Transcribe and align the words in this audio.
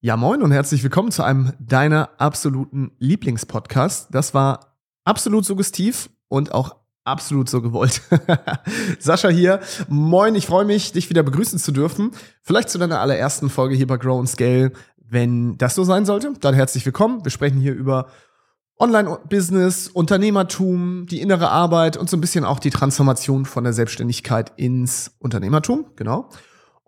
Ja, 0.00 0.16
moin 0.16 0.42
und 0.42 0.52
herzlich 0.52 0.84
willkommen 0.84 1.10
zu 1.10 1.24
einem 1.24 1.54
deiner 1.58 2.10
absoluten 2.18 2.92
Lieblingspodcast. 3.00 4.14
Das 4.14 4.32
war 4.32 4.76
absolut 5.04 5.44
suggestiv 5.44 6.08
und 6.28 6.54
auch 6.54 6.76
absolut 7.02 7.50
so 7.50 7.60
gewollt. 7.60 8.02
Sascha 9.00 9.28
hier. 9.28 9.58
Moin, 9.88 10.36
ich 10.36 10.46
freue 10.46 10.64
mich, 10.64 10.92
dich 10.92 11.10
wieder 11.10 11.24
begrüßen 11.24 11.58
zu 11.58 11.72
dürfen. 11.72 12.12
Vielleicht 12.42 12.70
zu 12.70 12.78
deiner 12.78 13.00
allerersten 13.00 13.50
Folge 13.50 13.74
hier 13.74 13.88
bei 13.88 13.96
Grow 13.96 14.20
and 14.20 14.28
Scale. 14.28 14.70
Wenn 14.98 15.58
das 15.58 15.74
so 15.74 15.82
sein 15.82 16.06
sollte, 16.06 16.32
dann 16.38 16.54
herzlich 16.54 16.86
willkommen. 16.86 17.24
Wir 17.24 17.32
sprechen 17.32 17.58
hier 17.58 17.74
über 17.74 18.06
Online-Business, 18.78 19.88
Unternehmertum, 19.88 21.06
die 21.06 21.20
innere 21.20 21.50
Arbeit 21.50 21.96
und 21.96 22.08
so 22.08 22.16
ein 22.16 22.20
bisschen 22.20 22.44
auch 22.44 22.60
die 22.60 22.70
Transformation 22.70 23.46
von 23.46 23.64
der 23.64 23.72
Selbstständigkeit 23.72 24.52
ins 24.54 25.16
Unternehmertum. 25.18 25.86
Genau. 25.96 26.30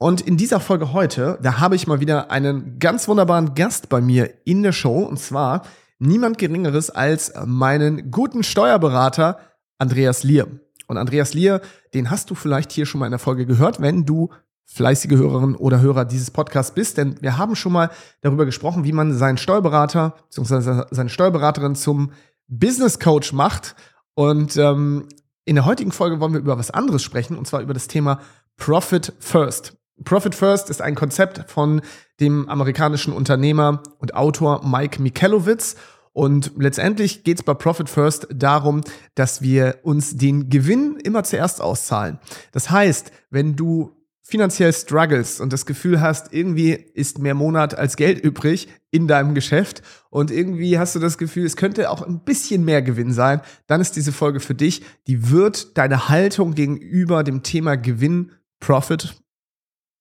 Und 0.03 0.23
in 0.23 0.39
dieser 0.39 0.61
Folge 0.61 0.95
heute, 0.95 1.39
da 1.43 1.61
habe 1.61 1.77
ich 1.77 1.87
mal 1.87 2.01
wieder 2.01 2.31
einen 2.31 2.79
ganz 2.79 3.07
wunderbaren 3.07 3.55
Gast 3.55 3.91
bei 3.91 4.01
mir 4.01 4.33
in 4.47 4.63
der 4.63 4.73
Show. 4.73 5.01
Und 5.01 5.21
zwar 5.21 5.61
niemand 5.99 6.39
Geringeres 6.39 6.89
als 6.89 7.35
meinen 7.45 8.11
guten 8.11 8.43
Steuerberater 8.43 9.39
Andreas 9.77 10.23
Lier. 10.23 10.47
Und 10.87 10.97
Andreas 10.97 11.35
Lier, 11.35 11.61
den 11.93 12.11
hast 12.11 12.31
du 12.31 12.35
vielleicht 12.35 12.73
hier 12.73 12.87
schon 12.87 12.99
mal 12.99 13.07
in 13.07 13.13
der 13.13 13.19
Folge 13.19 13.45
gehört, 13.45 13.83
wenn 13.83 14.07
du 14.07 14.31
fleißige 14.65 15.19
Hörerin 15.19 15.55
oder 15.55 15.83
Hörer 15.83 16.07
dieses 16.07 16.31
Podcasts 16.31 16.73
bist, 16.73 16.97
denn 16.97 17.21
wir 17.21 17.37
haben 17.37 17.55
schon 17.55 17.73
mal 17.73 17.91
darüber 18.23 18.47
gesprochen, 18.47 18.85
wie 18.85 18.93
man 18.93 19.13
seinen 19.13 19.37
Steuerberater 19.37 20.15
bzw. 20.31 20.85
seine 20.91 21.11
Steuerberaterin 21.11 21.75
zum 21.75 22.13
Business 22.49 23.01
Coach 23.01 23.35
macht. 23.35 23.77
Und 24.15 24.57
ähm, 24.57 25.09
in 25.45 25.57
der 25.57 25.67
heutigen 25.67 25.93
Folge 25.93 26.21
wollen 26.21 26.33
wir 26.33 26.41
über 26.41 26.57
was 26.57 26.71
anderes 26.71 27.03
sprechen, 27.03 27.37
und 27.37 27.47
zwar 27.47 27.61
über 27.61 27.75
das 27.75 27.87
Thema 27.87 28.21
Profit 28.57 29.13
First. 29.19 29.80
Profit 30.05 30.35
First 30.35 30.71
ist 30.71 30.83
ein 30.83 30.95
Konzept 30.95 31.51
von 31.51 31.83
dem 32.21 32.49
amerikanischen 32.49 33.13
Unternehmer 33.13 33.83
und 33.99 34.15
Autor 34.15 34.67
Mike 34.67 35.01
Michalowicz. 35.01 35.77
Und 36.13 36.53
letztendlich 36.57 37.23
geht 37.23 37.39
es 37.39 37.45
bei 37.45 37.55
Profit 37.55 37.89
First 37.89 38.27
darum, 38.35 38.83
dass 39.15 39.43
wir 39.43 39.79
uns 39.83 40.17
den 40.17 40.49
Gewinn 40.51 40.97
immer 41.03 41.23
zuerst 41.23 41.61
auszahlen. 41.61 42.19
Das 42.53 42.71
heißt, 42.71 43.13
wenn 43.31 43.55
du 43.55 43.97
finanziell 44.23 44.73
struggles 44.73 45.41
und 45.41 45.53
das 45.53 45.67
Gefühl 45.67 46.01
hast, 46.01 46.33
irgendwie 46.33 46.73
ist 46.73 47.19
mehr 47.19 47.35
Monat 47.35 47.77
als 47.77 47.97
Geld 47.97 48.21
übrig 48.21 48.69
in 48.93 49.09
deinem 49.09 49.35
Geschäft 49.35 49.83
und 50.09 50.31
irgendwie 50.31 50.79
hast 50.79 50.95
du 50.95 51.01
das 51.01 51.19
Gefühl, 51.19 51.45
es 51.45 51.57
könnte 51.57 51.91
auch 51.91 52.03
ein 52.03 52.21
bisschen 52.21 52.65
mehr 52.65 52.81
Gewinn 52.81 53.13
sein, 53.13 53.41
dann 53.67 53.81
ist 53.81 53.97
diese 53.97 54.13
Folge 54.13 54.39
für 54.39 54.55
dich. 54.55 54.83
Die 55.09 55.31
wird 55.31 55.77
deine 55.77 56.09
Haltung 56.09 56.55
gegenüber 56.55 57.25
dem 57.25 57.43
Thema 57.43 57.77
Gewinn, 57.77 58.31
Profit 58.61 59.17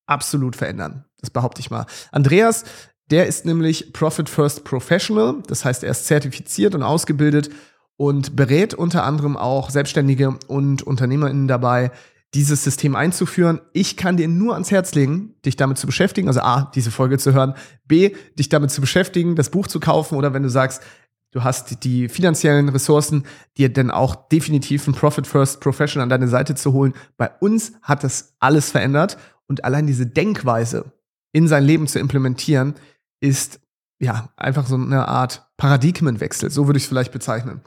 absolut 0.09 0.55
verändern. 0.55 1.05
Das 1.19 1.29
behaupte 1.29 1.61
ich 1.61 1.71
mal. 1.71 1.85
Andreas, 2.11 2.63
der 3.11 3.27
ist 3.27 3.45
nämlich 3.45 3.93
Profit 3.93 4.29
First 4.29 4.63
Professional. 4.63 5.35
Das 5.47 5.65
heißt, 5.65 5.83
er 5.83 5.91
ist 5.91 6.05
zertifiziert 6.05 6.75
und 6.75 6.83
ausgebildet 6.83 7.49
und 7.97 8.35
berät 8.35 8.73
unter 8.73 9.03
anderem 9.03 9.35
auch 9.35 9.69
Selbstständige 9.69 10.37
und 10.47 10.83
UnternehmerInnen 10.83 11.47
dabei, 11.47 11.91
dieses 12.33 12.63
System 12.63 12.95
einzuführen. 12.95 13.59
Ich 13.73 13.97
kann 13.97 14.17
dir 14.17 14.27
nur 14.27 14.53
ans 14.53 14.69
Herz 14.71 14.93
legen, 14.93 15.33
dich 15.45 15.55
damit 15.55 15.79
zu 15.79 15.87
beschäftigen, 15.87 16.27
also 16.27 16.41
A, 16.41 16.71
diese 16.75 16.91
Folge 16.91 17.17
zu 17.17 17.33
hören, 17.33 17.55
B, 17.85 18.15
dich 18.37 18.49
damit 18.49 18.71
zu 18.71 18.81
beschäftigen, 18.81 19.35
das 19.35 19.49
Buch 19.49 19.67
zu 19.67 19.79
kaufen 19.79 20.15
oder 20.15 20.33
wenn 20.33 20.43
du 20.43 20.49
sagst, 20.49 20.83
du 21.31 21.43
hast 21.43 21.83
die 21.83 22.07
finanziellen 22.07 22.69
Ressourcen, 22.69 23.25
dir 23.57 23.69
denn 23.69 23.89
auch 23.89 24.27
definitiv 24.29 24.87
ein 24.87 24.93
Profit 24.93 25.25
First 25.25 25.59
Professional 25.59 26.03
an 26.03 26.09
deine 26.09 26.27
Seite 26.27 26.53
zu 26.53 26.71
holen. 26.73 26.93
Bei 27.17 27.31
uns 27.39 27.73
hat 27.81 28.03
das 28.03 28.35
alles 28.39 28.69
verändert 28.69 29.17
und 29.49 29.65
allein 29.65 29.87
diese 29.87 30.07
Denkweise 30.07 30.93
in 31.33 31.47
sein 31.47 31.63
Leben 31.63 31.87
zu 31.87 31.99
implementieren, 31.99 32.75
ist 33.19 33.59
ja 33.99 34.29
einfach 34.37 34.65
so 34.65 34.75
eine 34.75 35.07
Art 35.07 35.49
Paradigmenwechsel. 35.57 36.49
So 36.49 36.67
würde 36.67 36.77
ich 36.77 36.83
es 36.83 36.89
vielleicht 36.89 37.11
bezeichnen. 37.11 37.61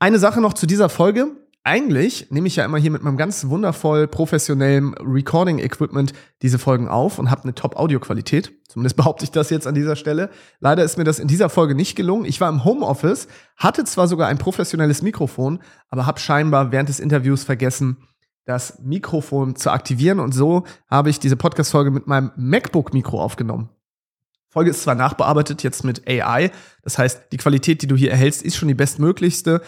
Eine 0.00 0.18
Sache 0.18 0.40
noch 0.40 0.54
zu 0.54 0.66
dieser 0.66 0.88
Folge. 0.88 1.28
Eigentlich 1.62 2.30
nehme 2.30 2.46
ich 2.46 2.56
ja 2.56 2.64
immer 2.64 2.78
hier 2.78 2.90
mit 2.90 3.02
meinem 3.02 3.18
ganz 3.18 3.46
wundervoll 3.48 4.08
professionellen 4.08 4.94
Recording-Equipment 4.94 6.14
diese 6.40 6.58
Folgen 6.58 6.88
auf 6.88 7.18
und 7.18 7.30
habe 7.30 7.44
eine 7.44 7.54
Top-Audio-Qualität. 7.54 8.52
Zumindest 8.66 8.96
behaupte 8.96 9.24
ich 9.24 9.30
das 9.30 9.50
jetzt 9.50 9.66
an 9.66 9.74
dieser 9.74 9.94
Stelle. 9.94 10.30
Leider 10.60 10.82
ist 10.82 10.96
mir 10.96 11.04
das 11.04 11.18
in 11.18 11.28
dieser 11.28 11.50
Folge 11.50 11.74
nicht 11.74 11.96
gelungen. 11.96 12.24
Ich 12.24 12.40
war 12.40 12.48
im 12.48 12.64
Homeoffice, 12.64 13.28
hatte 13.56 13.84
zwar 13.84 14.08
sogar 14.08 14.28
ein 14.28 14.38
professionelles 14.38 15.02
Mikrofon, 15.02 15.60
aber 15.90 16.06
habe 16.06 16.18
scheinbar 16.18 16.72
während 16.72 16.88
des 16.88 16.98
Interviews 16.98 17.44
vergessen, 17.44 17.98
das 18.50 18.80
Mikrofon 18.80 19.54
zu 19.54 19.70
aktivieren. 19.70 20.18
Und 20.18 20.32
so 20.32 20.64
habe 20.88 21.08
ich 21.08 21.20
diese 21.20 21.36
Podcast-Folge 21.36 21.92
mit 21.92 22.08
meinem 22.08 22.32
MacBook-Mikro 22.36 23.22
aufgenommen. 23.22 23.68
Folge 24.48 24.70
ist 24.70 24.82
zwar 24.82 24.96
nachbearbeitet 24.96 25.62
jetzt 25.62 25.84
mit 25.84 26.08
AI, 26.08 26.50
das 26.82 26.98
heißt, 26.98 27.26
die 27.30 27.36
Qualität, 27.36 27.82
die 27.82 27.86
du 27.86 27.96
hier 27.96 28.10
erhältst, 28.10 28.42
ist 28.42 28.56
schon 28.56 28.66
die 28.66 28.74
bestmöglichste, 28.74 29.62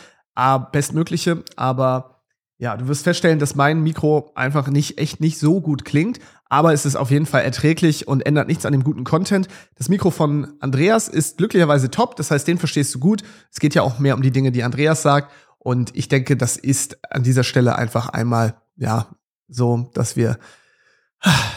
bestmögliche, 0.72 1.44
aber 1.54 2.24
ja, 2.58 2.76
du 2.76 2.88
wirst 2.88 3.04
feststellen, 3.04 3.38
dass 3.38 3.54
mein 3.54 3.82
Mikro 3.82 4.32
einfach 4.34 4.68
nicht 4.68 4.98
echt 4.98 5.20
nicht 5.20 5.38
so 5.38 5.60
gut 5.60 5.84
klingt, 5.84 6.18
aber 6.48 6.72
es 6.72 6.84
ist 6.84 6.96
auf 6.96 7.12
jeden 7.12 7.26
Fall 7.26 7.42
erträglich 7.42 8.08
und 8.08 8.26
ändert 8.26 8.48
nichts 8.48 8.66
an 8.66 8.72
dem 8.72 8.82
guten 8.82 9.04
Content. 9.04 9.46
Das 9.76 9.88
Mikro 9.88 10.10
von 10.10 10.54
Andreas 10.58 11.06
ist 11.06 11.38
glücklicherweise 11.38 11.88
top, 11.88 12.16
das 12.16 12.32
heißt, 12.32 12.48
den 12.48 12.58
verstehst 12.58 12.92
du 12.92 12.98
gut. 12.98 13.22
Es 13.52 13.60
geht 13.60 13.76
ja 13.76 13.82
auch 13.82 14.00
mehr 14.00 14.16
um 14.16 14.22
die 14.22 14.32
Dinge, 14.32 14.50
die 14.50 14.64
Andreas 14.64 15.02
sagt 15.02 15.30
und 15.58 15.94
ich 15.94 16.08
denke, 16.08 16.36
das 16.36 16.56
ist 16.56 16.98
an 17.08 17.22
dieser 17.22 17.44
Stelle 17.44 17.76
einfach 17.76 18.08
einmal 18.08 18.56
ja, 18.76 19.14
so, 19.48 19.90
dass 19.94 20.16
wir 20.16 20.38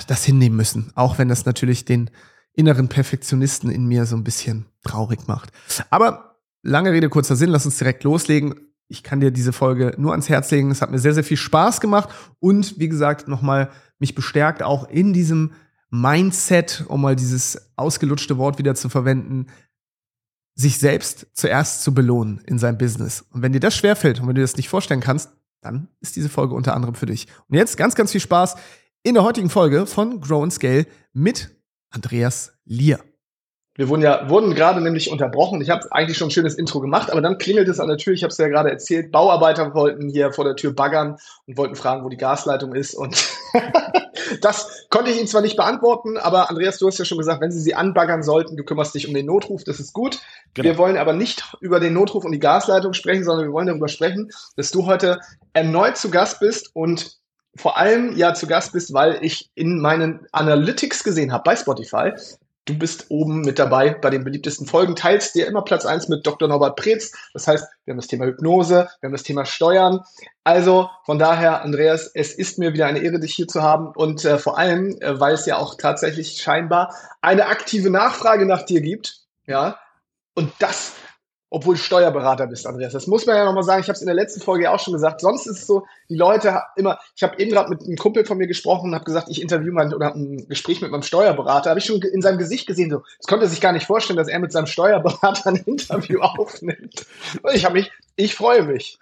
das 0.07 0.23
hinnehmen 0.23 0.57
müssen. 0.57 0.91
Auch 0.95 1.17
wenn 1.17 1.27
das 1.27 1.45
natürlich 1.45 1.85
den 1.85 2.09
inneren 2.53 2.87
Perfektionisten 2.87 3.69
in 3.69 3.85
mir 3.85 4.05
so 4.05 4.15
ein 4.15 4.23
bisschen 4.23 4.65
traurig 4.83 5.27
macht. 5.27 5.51
Aber 5.89 6.39
lange 6.61 6.91
Rede, 6.91 7.09
kurzer 7.09 7.35
Sinn, 7.35 7.49
lass 7.49 7.65
uns 7.65 7.77
direkt 7.77 8.03
loslegen. 8.03 8.55
Ich 8.87 9.03
kann 9.03 9.19
dir 9.19 9.31
diese 9.31 9.51
Folge 9.51 9.93
nur 9.97 10.11
ans 10.11 10.29
Herz 10.29 10.51
legen. 10.51 10.71
Es 10.71 10.81
hat 10.81 10.91
mir 10.91 10.99
sehr, 10.99 11.13
sehr 11.13 11.23
viel 11.23 11.37
Spaß 11.37 11.81
gemacht 11.81 12.09
und 12.39 12.79
wie 12.79 12.87
gesagt, 12.87 13.27
nochmal 13.27 13.71
mich 13.97 14.13
bestärkt 14.13 14.61
auch 14.61 14.87
in 14.87 15.13
diesem 15.13 15.53
Mindset, 15.89 16.85
um 16.87 17.01
mal 17.01 17.15
dieses 17.15 17.71
ausgelutschte 17.75 18.37
Wort 18.37 18.57
wieder 18.57 18.75
zu 18.75 18.89
verwenden, 18.89 19.47
sich 20.53 20.77
selbst 20.77 21.27
zuerst 21.33 21.83
zu 21.83 21.93
belohnen 21.93 22.41
in 22.45 22.59
seinem 22.59 22.77
Business. 22.77 23.25
Und 23.31 23.41
wenn 23.41 23.53
dir 23.53 23.59
das 23.59 23.75
schwerfällt 23.75 24.19
und 24.19 24.27
wenn 24.27 24.35
du 24.35 24.41
das 24.41 24.57
nicht 24.57 24.69
vorstellen 24.69 25.01
kannst, 25.01 25.31
dann 25.65 25.89
ist 25.99 26.15
diese 26.15 26.29
Folge 26.29 26.53
unter 26.53 26.75
anderem 26.75 26.95
für 26.95 27.07
dich. 27.07 27.27
Und 27.47 27.57
jetzt 27.57 27.75
ganz, 27.77 27.95
ganz 27.95 28.11
viel 28.11 28.21
Spaß 28.21 28.55
in 29.03 29.15
der 29.15 29.23
heutigen 29.23 29.49
Folge 29.49 29.85
von 29.85 30.21
Grow 30.21 30.43
and 30.43 30.53
Scale 30.53 30.85
mit 31.13 31.49
Andreas 31.89 32.53
Lier. 32.65 32.99
Wir 33.77 33.89
wurden 33.89 34.01
ja 34.01 34.29
wurden 34.29 34.55
gerade 34.55 34.79
nämlich 34.79 35.11
unterbrochen. 35.11 35.59
Ich 35.59 35.69
habe 35.69 35.91
eigentlich 35.91 36.17
schon 36.17 36.29
ein 36.29 36.31
schönes 36.31 36.55
Intro 36.55 36.79
gemacht, 36.79 37.11
aber 37.11 37.21
dann 37.21 37.37
klingelt 37.37 37.67
es 37.67 37.81
an 37.81 37.89
der 37.89 37.97
Tür. 37.97 38.13
Ich 38.13 38.23
habe 38.23 38.31
es 38.31 38.37
ja 38.37 38.47
gerade 38.47 38.69
erzählt. 38.69 39.11
Bauarbeiter 39.11 39.73
wollten 39.73 40.07
hier 40.07 40.31
vor 40.31 40.45
der 40.45 40.55
Tür 40.55 40.71
baggern 40.71 41.17
und 41.45 41.57
wollten 41.57 41.75
fragen, 41.75 42.05
wo 42.05 42.09
die 42.09 42.15
Gasleitung 42.15 42.73
ist. 42.73 42.93
Und 42.93 43.21
das 44.41 44.87
konnte 44.89 45.11
ich 45.11 45.17
Ihnen 45.17 45.27
zwar 45.27 45.41
nicht 45.41 45.57
beantworten, 45.57 46.17
aber 46.17 46.49
Andreas, 46.49 46.77
du 46.77 46.87
hast 46.87 46.99
ja 46.99 47.03
schon 47.03 47.17
gesagt, 47.17 47.41
wenn 47.41 47.51
Sie 47.51 47.59
sie 47.59 47.75
anbaggern 47.75 48.23
sollten, 48.23 48.55
du 48.55 48.63
kümmerst 48.63 48.95
dich 48.95 49.09
um 49.09 49.13
den 49.13 49.25
Notruf, 49.25 49.65
das 49.65 49.81
ist 49.81 49.91
gut. 49.91 50.19
Genau. 50.53 50.69
Wir 50.69 50.77
wollen 50.77 50.95
aber 50.95 51.11
nicht 51.11 51.43
über 51.59 51.81
den 51.81 51.93
Notruf 51.93 52.23
und 52.23 52.31
die 52.31 52.39
Gasleitung 52.39 52.93
sprechen, 52.93 53.25
sondern 53.25 53.45
wir 53.45 53.53
wollen 53.53 53.67
darüber 53.67 53.89
sprechen, 53.89 54.31
dass 54.55 54.71
du 54.71 54.85
heute 54.85 55.19
erneut 55.51 55.97
zu 55.97 56.09
Gast 56.09 56.39
bist 56.39 56.69
und 56.73 57.17
vor 57.57 57.77
allem 57.77 58.15
ja 58.15 58.33
zu 58.33 58.47
Gast 58.47 58.71
bist, 58.71 58.93
weil 58.93 59.17
ich 59.21 59.49
in 59.55 59.81
meinen 59.81 60.27
Analytics 60.31 61.03
gesehen 61.03 61.33
habe 61.33 61.43
bei 61.43 61.55
Spotify, 61.57 62.13
du 62.65 62.77
bist 62.77 63.05
oben 63.09 63.41
mit 63.41 63.59
dabei 63.59 63.91
bei 63.91 64.09
den 64.09 64.23
beliebtesten 64.23 64.67
Folgen, 64.67 64.95
teilst 64.95 65.35
dir 65.35 65.47
immer 65.47 65.61
Platz 65.61 65.85
eins 65.85 66.07
mit 66.07 66.25
Dr. 66.25 66.47
Norbert 66.47 66.75
Preetz. 66.75 67.11
Das 67.33 67.47
heißt, 67.47 67.65
wir 67.85 67.91
haben 67.91 67.99
das 67.99 68.07
Thema 68.07 68.25
Hypnose, 68.25 68.89
wir 68.99 69.07
haben 69.07 69.13
das 69.13 69.23
Thema 69.23 69.45
Steuern. 69.45 70.01
Also 70.43 70.89
von 71.05 71.19
daher, 71.19 71.61
Andreas, 71.61 72.09
es 72.13 72.33
ist 72.33 72.57
mir 72.57 72.73
wieder 72.73 72.87
eine 72.87 72.99
Ehre, 72.99 73.19
dich 73.19 73.35
hier 73.35 73.47
zu 73.47 73.61
haben 73.61 73.87
und 73.95 74.25
äh, 74.25 74.37
vor 74.37 74.57
allem, 74.57 74.97
äh, 74.99 75.19
weil 75.19 75.33
es 75.33 75.45
ja 75.45 75.57
auch 75.57 75.75
tatsächlich 75.75 76.41
scheinbar 76.41 76.93
eine 77.21 77.47
aktive 77.47 77.89
Nachfrage 77.89 78.45
nach 78.45 78.63
dir 78.63 78.81
gibt. 78.81 79.21
Ja, 79.47 79.77
und 80.33 80.51
das 80.59 80.93
obwohl 81.55 81.77
Steuerberater 81.77 82.47
bist, 82.47 82.67
Andreas. 82.67 82.91
Das 82.91 83.07
muss 83.07 83.25
man 83.25 83.37
ja 83.37 83.45
nochmal 83.45 83.63
sagen. 83.63 83.79
Ich 83.79 83.87
habe 83.87 83.95
es 83.95 84.01
in 84.01 84.07
der 84.07 84.15
letzten 84.15 84.41
Folge 84.41 84.69
auch 84.69 84.79
schon 84.81 84.91
gesagt. 84.91 85.21
Sonst 85.21 85.47
ist 85.47 85.59
es 85.59 85.65
so, 85.65 85.85
die 86.09 86.17
Leute 86.17 86.61
immer, 86.75 86.99
ich 87.15 87.23
habe 87.23 87.39
eben 87.39 87.49
gerade 87.49 87.69
mit 87.69 87.81
einem 87.81 87.95
Kumpel 87.95 88.25
von 88.25 88.37
mir 88.37 88.45
gesprochen 88.45 88.89
und 88.89 88.93
habe 88.93 89.05
gesagt, 89.05 89.29
ich 89.29 89.41
interview 89.41 89.71
mal 89.71 89.93
oder 89.93 90.13
ein 90.13 90.49
Gespräch 90.49 90.81
mit 90.81 90.91
meinem 90.91 91.03
Steuerberater. 91.03 91.69
Habe 91.69 91.79
ich 91.79 91.85
schon 91.85 92.01
in 92.01 92.21
seinem 92.21 92.39
Gesicht 92.39 92.67
gesehen, 92.67 92.89
so, 92.89 93.03
es 93.21 93.27
konnte 93.27 93.47
sich 93.47 93.61
gar 93.61 93.71
nicht 93.71 93.85
vorstellen, 93.85 94.17
dass 94.17 94.27
er 94.27 94.37
mit 94.39 94.51
seinem 94.51 94.67
Steuerberater 94.67 95.47
ein 95.47 95.55
Interview 95.55 96.19
aufnimmt. 96.21 97.05
Und 97.41 97.55
ich 97.55 97.63
habe 97.63 97.75
mich, 97.75 97.89
ich 98.17 98.35
freue 98.35 98.63
mich. 98.63 98.99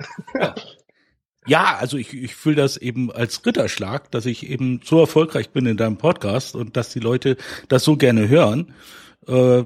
Ja, 1.47 1.77
also 1.79 1.97
ich, 1.97 2.13
ich 2.13 2.35
fühle 2.35 2.57
das 2.57 2.77
eben 2.77 3.11
als 3.11 3.43
Ritterschlag, 3.43 4.11
dass 4.11 4.27
ich 4.27 4.47
eben 4.47 4.79
so 4.85 4.99
erfolgreich 4.99 5.49
bin 5.49 5.65
in 5.65 5.77
deinem 5.77 5.97
Podcast 5.97 6.55
und 6.55 6.77
dass 6.77 6.89
die 6.89 6.99
Leute 6.99 7.35
das 7.67 7.83
so 7.83 7.97
gerne 7.97 8.29
hören. 8.29 8.75
Äh, 9.27 9.63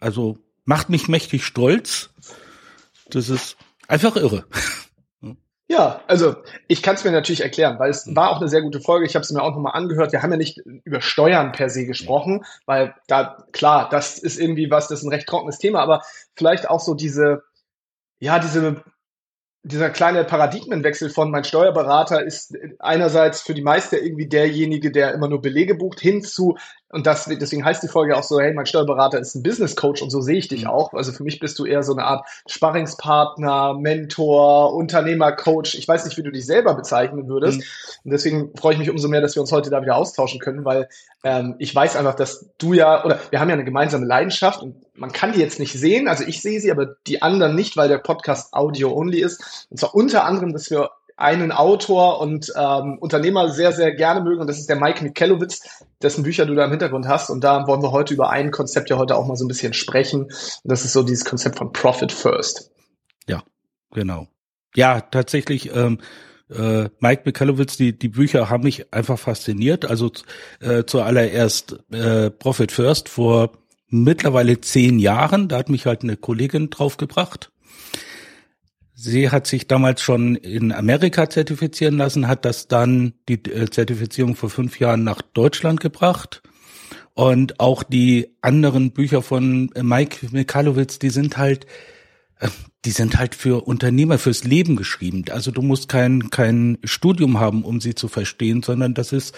also 0.00 0.38
macht 0.66 0.90
mich 0.90 1.08
mächtig 1.08 1.44
stolz. 1.44 2.10
Das 3.08 3.30
ist 3.30 3.56
einfach 3.88 4.16
irre. 4.16 4.44
Ja, 5.68 6.00
also 6.06 6.36
ich 6.68 6.80
kann 6.80 6.94
es 6.94 7.02
mir 7.02 7.10
natürlich 7.10 7.40
erklären, 7.40 7.78
weil 7.80 7.90
es 7.90 8.14
war 8.14 8.30
auch 8.30 8.40
eine 8.40 8.48
sehr 8.48 8.62
gute 8.62 8.80
Folge. 8.80 9.04
Ich 9.04 9.16
habe 9.16 9.24
es 9.24 9.32
mir 9.32 9.42
auch 9.42 9.50
nochmal 9.50 9.72
angehört. 9.74 10.12
Wir 10.12 10.22
haben 10.22 10.30
ja 10.30 10.36
nicht 10.36 10.58
über 10.84 11.00
Steuern 11.00 11.50
per 11.50 11.70
se 11.70 11.86
gesprochen, 11.86 12.44
weil 12.66 12.94
da, 13.08 13.44
klar, 13.52 13.88
das 13.90 14.18
ist 14.18 14.38
irgendwie 14.38 14.70
was, 14.70 14.86
das 14.86 15.00
ist 15.00 15.04
ein 15.04 15.12
recht 15.12 15.26
trockenes 15.26 15.58
Thema, 15.58 15.80
aber 15.80 16.02
vielleicht 16.36 16.70
auch 16.70 16.78
so 16.78 16.94
diese, 16.94 17.42
ja, 18.20 18.38
diese 18.38 18.84
dieser 19.66 19.90
kleine 19.90 20.22
Paradigmenwechsel 20.22 21.10
von 21.10 21.30
mein 21.30 21.42
Steuerberater 21.42 22.22
ist 22.22 22.56
einerseits 22.78 23.42
für 23.42 23.52
die 23.52 23.62
meisten 23.62 23.96
irgendwie 23.96 24.28
derjenige, 24.28 24.92
der 24.92 25.12
immer 25.12 25.28
nur 25.28 25.40
Belege 25.40 25.74
bucht, 25.74 25.98
hin 25.98 26.22
zu, 26.22 26.56
und 26.90 27.06
das, 27.06 27.24
deswegen 27.24 27.64
heißt 27.64 27.82
die 27.82 27.88
Folge 27.88 28.16
auch 28.16 28.22
so, 28.22 28.40
hey, 28.40 28.54
mein 28.54 28.64
Steuerberater 28.64 29.18
ist 29.18 29.34
ein 29.34 29.42
Business 29.42 29.74
Coach 29.74 30.02
und 30.02 30.10
so 30.10 30.20
sehe 30.20 30.36
ich 30.36 30.46
dich 30.46 30.62
mhm. 30.64 30.70
auch. 30.70 30.94
Also 30.94 31.10
für 31.10 31.24
mich 31.24 31.40
bist 31.40 31.58
du 31.58 31.64
eher 31.64 31.82
so 31.82 31.92
eine 31.92 32.04
Art 32.04 32.24
Sparringspartner, 32.46 33.74
Mentor, 33.74 34.72
Unternehmer, 34.72 35.32
Coach. 35.32 35.74
Ich 35.74 35.88
weiß 35.88 36.04
nicht, 36.04 36.16
wie 36.16 36.22
du 36.22 36.30
dich 36.30 36.46
selber 36.46 36.74
bezeichnen 36.74 37.26
würdest. 37.26 37.58
Mhm. 37.58 37.64
Und 38.04 38.10
deswegen 38.12 38.56
freue 38.56 38.74
ich 38.74 38.78
mich 38.78 38.88
umso 38.88 39.08
mehr, 39.08 39.20
dass 39.20 39.34
wir 39.34 39.40
uns 39.40 39.50
heute 39.50 39.68
da 39.68 39.82
wieder 39.82 39.96
austauschen 39.96 40.38
können, 40.38 40.64
weil 40.64 40.88
ähm, 41.24 41.56
ich 41.58 41.74
weiß 41.74 41.96
einfach, 41.96 42.14
dass 42.14 42.50
du 42.58 42.72
ja, 42.72 43.04
oder 43.04 43.18
wir 43.30 43.40
haben 43.40 43.48
ja 43.48 43.54
eine 43.54 43.64
gemeinsame 43.64 44.06
Leidenschaft 44.06 44.62
und 44.62 44.76
man 44.94 45.12
kann 45.12 45.32
die 45.32 45.40
jetzt 45.40 45.58
nicht 45.58 45.72
sehen, 45.72 46.06
also 46.06 46.24
ich 46.24 46.40
sehe 46.40 46.60
sie, 46.60 46.70
aber 46.70 46.86
die 47.06 47.20
anderen 47.20 47.54
nicht, 47.56 47.76
weil 47.76 47.88
der 47.88 47.98
Podcast 47.98 48.54
Audio-only 48.54 49.20
ist. 49.20 49.66
Und 49.70 49.78
zwar 49.78 49.94
unter 49.94 50.24
anderem, 50.24 50.52
dass 50.52 50.70
wir 50.70 50.90
einen 51.16 51.50
Autor 51.50 52.20
und 52.20 52.52
ähm, 52.56 52.98
Unternehmer 52.98 53.48
sehr, 53.48 53.72
sehr 53.72 53.94
gerne 53.94 54.20
mögen 54.20 54.40
und 54.40 54.46
das 54.46 54.58
ist 54.58 54.68
der 54.68 54.78
Mike 54.78 55.02
Mikelowitz, 55.02 55.84
dessen 56.02 56.22
Bücher 56.22 56.44
du 56.44 56.54
da 56.54 56.64
im 56.64 56.70
Hintergrund 56.70 57.08
hast 57.08 57.30
und 57.30 57.42
da 57.42 57.66
wollen 57.66 57.82
wir 57.82 57.90
heute 57.90 58.12
über 58.14 58.30
ein 58.30 58.50
Konzept 58.50 58.90
ja 58.90 58.98
heute 58.98 59.16
auch 59.16 59.26
mal 59.26 59.36
so 59.36 59.44
ein 59.44 59.48
bisschen 59.48 59.72
sprechen 59.72 60.24
und 60.24 60.62
das 60.64 60.84
ist 60.84 60.92
so 60.92 61.02
dieses 61.02 61.24
Konzept 61.24 61.56
von 61.56 61.72
Profit 61.72 62.12
First. 62.12 62.70
Ja, 63.28 63.42
genau. 63.92 64.28
Ja, 64.74 65.00
tatsächlich, 65.00 65.74
ähm, 65.74 65.98
äh, 66.50 66.88
Mike 67.00 67.22
Mikalowitz, 67.24 67.76
die, 67.76 67.98
die 67.98 68.08
Bücher 68.08 68.50
haben 68.50 68.64
mich 68.64 68.92
einfach 68.92 69.18
fasziniert. 69.18 69.84
Also 69.84 70.12
äh, 70.60 70.84
zuallererst 70.84 71.78
äh, 71.90 72.30
Profit 72.30 72.72
First 72.72 73.08
vor 73.08 73.52
mittlerweile 73.88 74.60
zehn 74.60 74.98
Jahren, 74.98 75.48
da 75.48 75.58
hat 75.58 75.68
mich 75.68 75.86
halt 75.86 76.02
eine 76.02 76.16
Kollegin 76.16 76.70
draufgebracht. 76.70 77.50
Sie 78.98 79.28
hat 79.28 79.46
sich 79.46 79.68
damals 79.68 80.00
schon 80.00 80.36
in 80.36 80.72
Amerika 80.72 81.28
zertifizieren 81.28 81.98
lassen, 81.98 82.28
hat 82.28 82.46
das 82.46 82.66
dann 82.66 83.12
die 83.28 83.34
äh, 83.44 83.68
Zertifizierung 83.68 84.36
vor 84.36 84.48
fünf 84.48 84.80
Jahren 84.80 85.04
nach 85.04 85.20
Deutschland 85.20 85.80
gebracht. 85.80 86.42
Und 87.12 87.60
auch 87.60 87.82
die 87.82 88.34
anderen 88.40 88.92
Bücher 88.92 89.20
von 89.20 89.70
Mike 89.78 90.28
Mikalowitz, 90.30 90.98
die 90.98 91.10
sind 91.10 91.36
halt, 91.36 91.66
äh, 92.40 92.48
die 92.86 92.90
sind 92.90 93.18
halt 93.18 93.34
für 93.34 93.66
Unternehmer, 93.66 94.16
fürs 94.16 94.44
Leben 94.44 94.76
geschrieben. 94.76 95.26
Also 95.30 95.50
du 95.50 95.60
musst 95.60 95.90
kein, 95.90 96.30
kein 96.30 96.78
Studium 96.82 97.38
haben, 97.38 97.64
um 97.64 97.82
sie 97.82 97.94
zu 97.94 98.08
verstehen, 98.08 98.62
sondern 98.62 98.94
das 98.94 99.12
ist, 99.12 99.34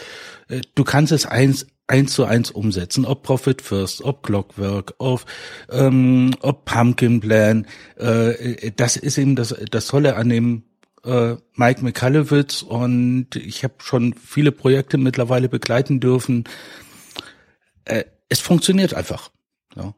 äh, 0.46 0.60
du 0.76 0.84
kannst 0.84 1.10
es 1.10 1.26
eins, 1.26 1.66
eins 1.88 2.12
zu 2.12 2.24
eins 2.24 2.50
umsetzen, 2.50 3.04
ob 3.04 3.22
Profit 3.22 3.62
First, 3.62 4.02
ob 4.02 4.22
Clockwork, 4.22 4.94
ob, 4.98 5.24
ähm, 5.70 6.34
ob 6.40 6.64
Pumpkin 6.64 7.20
Plan. 7.20 7.66
Äh, 7.96 8.70
das 8.76 8.96
ist 8.96 9.18
eben 9.18 9.34
das, 9.34 9.54
das 9.70 9.86
Tolle 9.86 10.16
an 10.16 10.28
dem 10.28 10.64
äh, 11.04 11.36
Mike 11.54 11.82
McCallowitz 11.82 12.62
und 12.62 13.34
ich 13.34 13.64
habe 13.64 13.74
schon 13.78 14.14
viele 14.14 14.52
Projekte 14.52 14.98
mittlerweile 14.98 15.48
begleiten 15.48 15.98
dürfen. 15.98 16.44
Äh, 17.84 18.04
es 18.28 18.40
funktioniert 18.40 18.94
einfach. 18.94 19.30
Ja. 19.74 19.94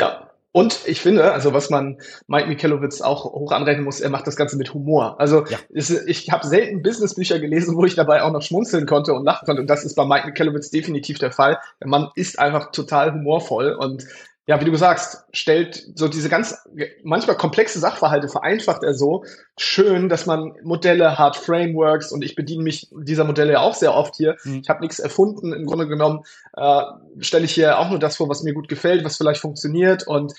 ja. 0.00 0.25
Und 0.56 0.80
ich 0.86 1.02
finde, 1.02 1.34
also 1.34 1.52
was 1.52 1.68
man 1.68 1.98
Mike 2.28 2.48
Michalowitz 2.48 3.02
auch 3.02 3.26
hoch 3.26 3.52
anrechnen 3.52 3.84
muss, 3.84 4.00
er 4.00 4.08
macht 4.08 4.26
das 4.26 4.36
Ganze 4.36 4.56
mit 4.56 4.72
Humor. 4.72 5.20
Also 5.20 5.44
ja. 5.44 5.58
ist, 5.68 5.90
ich 6.06 6.30
habe 6.30 6.46
selten 6.46 6.80
Businessbücher 6.80 7.38
gelesen, 7.38 7.76
wo 7.76 7.84
ich 7.84 7.94
dabei 7.94 8.22
auch 8.22 8.32
noch 8.32 8.40
schmunzeln 8.40 8.86
konnte 8.86 9.12
und 9.12 9.26
lachen 9.26 9.44
konnte. 9.44 9.60
Und 9.60 9.68
das 9.68 9.84
ist 9.84 9.96
bei 9.96 10.06
Mike 10.06 10.28
Michalowitz 10.28 10.70
definitiv 10.70 11.18
der 11.18 11.30
Fall. 11.30 11.58
Der 11.82 11.88
Mann 11.88 12.08
ist 12.14 12.38
einfach 12.38 12.70
total 12.70 13.12
humorvoll 13.12 13.76
und 13.78 14.06
ja, 14.48 14.60
wie 14.60 14.64
du 14.64 14.76
sagst, 14.76 15.24
stellt 15.32 15.84
so 15.96 16.06
diese 16.06 16.28
ganz 16.28 16.56
manchmal 17.02 17.36
komplexe 17.36 17.80
Sachverhalte 17.80 18.28
vereinfacht 18.28 18.84
er 18.84 18.94
so 18.94 19.24
schön, 19.58 20.08
dass 20.08 20.26
man 20.26 20.54
Modelle 20.62 21.18
hat, 21.18 21.36
Frameworks 21.36 22.12
und 22.12 22.22
ich 22.22 22.36
bediene 22.36 22.62
mich 22.62 22.88
dieser 22.92 23.24
Modelle 23.24 23.54
ja 23.54 23.60
auch 23.60 23.74
sehr 23.74 23.92
oft 23.92 24.14
hier. 24.16 24.36
Mhm. 24.44 24.60
Ich 24.62 24.68
habe 24.68 24.82
nichts 24.82 25.00
erfunden. 25.00 25.52
Im 25.52 25.66
Grunde 25.66 25.88
genommen 25.88 26.24
äh, 26.56 26.82
stelle 27.18 27.44
ich 27.44 27.54
hier 27.54 27.78
auch 27.78 27.90
nur 27.90 27.98
das 27.98 28.16
vor, 28.16 28.28
was 28.28 28.44
mir 28.44 28.54
gut 28.54 28.68
gefällt, 28.68 29.04
was 29.04 29.16
vielleicht 29.16 29.40
funktioniert. 29.40 30.06
Und 30.06 30.32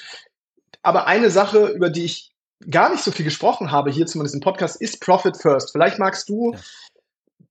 aber 0.83 1.07
eine 1.07 1.29
Sache, 1.29 1.67
über 1.67 1.89
die 1.89 2.05
ich 2.05 2.31
gar 2.69 2.89
nicht 2.89 3.03
so 3.03 3.11
viel 3.11 3.25
gesprochen 3.25 3.71
habe, 3.71 3.91
hier 3.91 4.07
zumindest 4.07 4.35
im 4.35 4.41
Podcast, 4.41 4.81
ist 4.81 5.01
Profit 5.01 5.35
First. 5.35 5.71
Vielleicht 5.73 5.99
magst 5.99 6.29
du 6.29 6.53
ja 6.53 6.59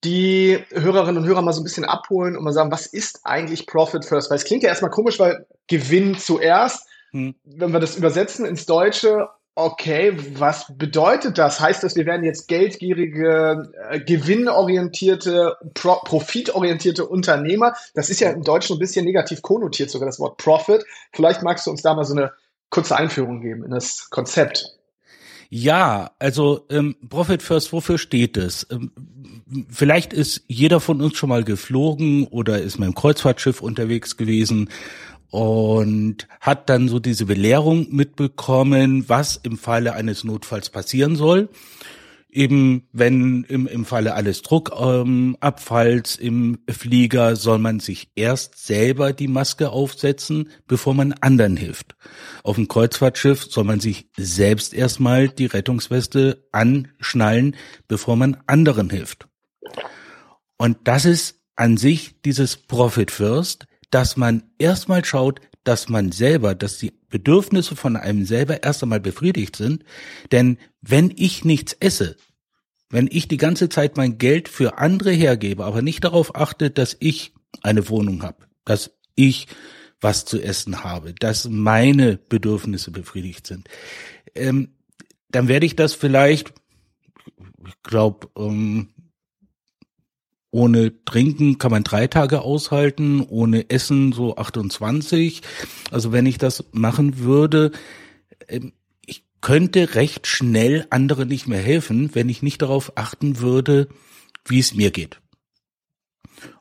die 0.04 0.58
Hörerinnen 0.72 1.22
und 1.22 1.28
Hörer 1.28 1.42
mal 1.42 1.52
so 1.52 1.60
ein 1.60 1.64
bisschen 1.64 1.84
abholen 1.84 2.36
und 2.36 2.44
mal 2.44 2.52
sagen, 2.52 2.70
was 2.70 2.86
ist 2.86 3.20
eigentlich 3.24 3.66
Profit 3.66 4.04
First? 4.04 4.30
Weil 4.30 4.36
es 4.36 4.44
klingt 4.44 4.62
ja 4.62 4.68
erstmal 4.68 4.90
komisch, 4.90 5.18
weil 5.18 5.46
Gewinn 5.66 6.16
zuerst. 6.18 6.86
Hm. 7.12 7.34
Wenn 7.44 7.72
wir 7.72 7.80
das 7.80 7.96
übersetzen 7.96 8.44
ins 8.46 8.66
Deutsche, 8.66 9.28
okay, 9.56 10.14
was 10.38 10.66
bedeutet 10.76 11.38
das? 11.38 11.60
Heißt 11.60 11.82
das, 11.82 11.96
wir 11.96 12.04
werden 12.04 12.24
jetzt 12.24 12.46
geldgierige, 12.46 13.72
äh, 13.90 14.00
gewinnorientierte, 14.00 15.56
pro 15.74 15.96
profitorientierte 16.04 17.06
Unternehmer? 17.06 17.72
Das 17.94 18.10
ist 18.10 18.20
ja 18.20 18.30
im 18.30 18.42
Deutschen 18.42 18.76
ein 18.76 18.78
bisschen 18.78 19.06
negativ 19.06 19.42
konnotiert, 19.42 19.90
sogar 19.90 20.06
das 20.06 20.20
Wort 20.20 20.36
Profit. 20.36 20.84
Vielleicht 21.12 21.42
magst 21.42 21.66
du 21.66 21.70
uns 21.70 21.82
da 21.82 21.94
mal 21.94 22.04
so 22.04 22.14
eine 22.14 22.32
kurze 22.68 22.96
Einführung 22.96 23.40
geben 23.40 23.64
in 23.64 23.70
das 23.70 24.10
Konzept. 24.10 24.75
Ja, 25.48 26.10
also 26.18 26.66
ähm, 26.70 26.96
Profit 27.08 27.42
First, 27.42 27.72
wofür 27.72 27.98
steht 27.98 28.36
es? 28.36 28.66
Ähm, 28.70 28.90
vielleicht 29.68 30.12
ist 30.12 30.44
jeder 30.48 30.80
von 30.80 31.00
uns 31.00 31.16
schon 31.16 31.28
mal 31.28 31.44
geflogen 31.44 32.26
oder 32.26 32.60
ist 32.60 32.78
mit 32.78 32.86
dem 32.88 32.94
Kreuzfahrtschiff 32.94 33.60
unterwegs 33.60 34.16
gewesen 34.16 34.70
und 35.30 36.26
hat 36.40 36.68
dann 36.68 36.88
so 36.88 36.98
diese 36.98 37.26
Belehrung 37.26 37.88
mitbekommen, 37.90 39.08
was 39.08 39.36
im 39.36 39.58
Falle 39.58 39.94
eines 39.94 40.24
Notfalls 40.24 40.70
passieren 40.70 41.16
soll 41.16 41.48
eben 42.36 42.86
wenn 42.92 43.44
im, 43.44 43.66
im 43.66 43.84
Falle 43.84 44.14
alles 44.14 44.42
Druckabfalls 44.42 46.20
ähm, 46.20 46.58
im 46.66 46.74
Flieger 46.74 47.34
soll 47.34 47.58
man 47.58 47.80
sich 47.80 48.10
erst 48.14 48.64
selber 48.64 49.12
die 49.12 49.26
Maske 49.26 49.70
aufsetzen, 49.70 50.50
bevor 50.68 50.94
man 50.94 51.14
anderen 51.14 51.56
hilft. 51.56 51.96
Auf 52.44 52.56
dem 52.56 52.68
Kreuzfahrtschiff 52.68 53.44
soll 53.44 53.64
man 53.64 53.80
sich 53.80 54.08
selbst 54.16 54.74
erstmal 54.74 55.28
die 55.28 55.46
Rettungsweste 55.46 56.46
anschnallen, 56.52 57.56
bevor 57.88 58.16
man 58.16 58.36
anderen 58.46 58.90
hilft. 58.90 59.26
Und 60.58 60.76
das 60.84 61.06
ist 61.06 61.40
an 61.56 61.78
sich 61.78 62.20
dieses 62.22 62.56
Profit 62.56 63.10
First, 63.10 63.66
dass 63.90 64.16
man 64.16 64.42
erstmal 64.58 65.04
schaut, 65.04 65.40
dass 65.64 65.88
man 65.88 66.12
selber, 66.12 66.54
dass 66.54 66.78
die 66.78 66.92
Bedürfnisse 67.08 67.76
von 67.76 67.96
einem 67.96 68.24
selber 68.24 68.62
erst 68.62 68.82
einmal 68.82 69.00
befriedigt 69.00 69.56
sind. 69.56 69.84
Denn 70.32 70.58
wenn 70.82 71.12
ich 71.16 71.44
nichts 71.44 71.72
esse, 71.74 72.16
wenn 72.90 73.08
ich 73.10 73.28
die 73.28 73.36
ganze 73.36 73.68
Zeit 73.68 73.96
mein 73.96 74.18
Geld 74.18 74.48
für 74.48 74.78
andere 74.78 75.12
hergebe, 75.12 75.64
aber 75.64 75.82
nicht 75.82 76.04
darauf 76.04 76.34
achte, 76.34 76.70
dass 76.70 76.96
ich 77.00 77.34
eine 77.62 77.88
Wohnung 77.88 78.22
habe, 78.22 78.46
dass 78.64 78.92
ich 79.14 79.48
was 80.00 80.24
zu 80.24 80.40
essen 80.40 80.84
habe, 80.84 81.14
dass 81.14 81.48
meine 81.48 82.16
Bedürfnisse 82.16 82.90
befriedigt 82.90 83.46
sind, 83.46 83.68
ähm, 84.34 84.74
dann 85.30 85.48
werde 85.48 85.66
ich 85.66 85.74
das 85.74 85.94
vielleicht, 85.94 86.52
ich 87.66 87.82
glaube, 87.82 88.28
ähm, 88.36 88.88
ohne 90.56 91.04
Trinken 91.04 91.58
kann 91.58 91.70
man 91.70 91.84
drei 91.84 92.06
Tage 92.06 92.40
aushalten, 92.40 93.20
ohne 93.20 93.68
Essen 93.68 94.12
so 94.12 94.36
28. 94.36 95.42
Also 95.90 96.12
wenn 96.12 96.24
ich 96.24 96.38
das 96.38 96.64
machen 96.72 97.18
würde, 97.18 97.72
ähm, 98.48 98.72
ich 99.04 99.26
könnte 99.42 99.94
recht 99.94 100.26
schnell 100.26 100.86
andere 100.88 101.26
nicht 101.26 101.46
mehr 101.46 101.60
helfen, 101.60 102.14
wenn 102.14 102.30
ich 102.30 102.42
nicht 102.42 102.62
darauf 102.62 102.96
achten 102.96 103.40
würde, 103.40 103.88
wie 104.46 104.58
es 104.58 104.72
mir 104.72 104.90
geht. 104.90 105.20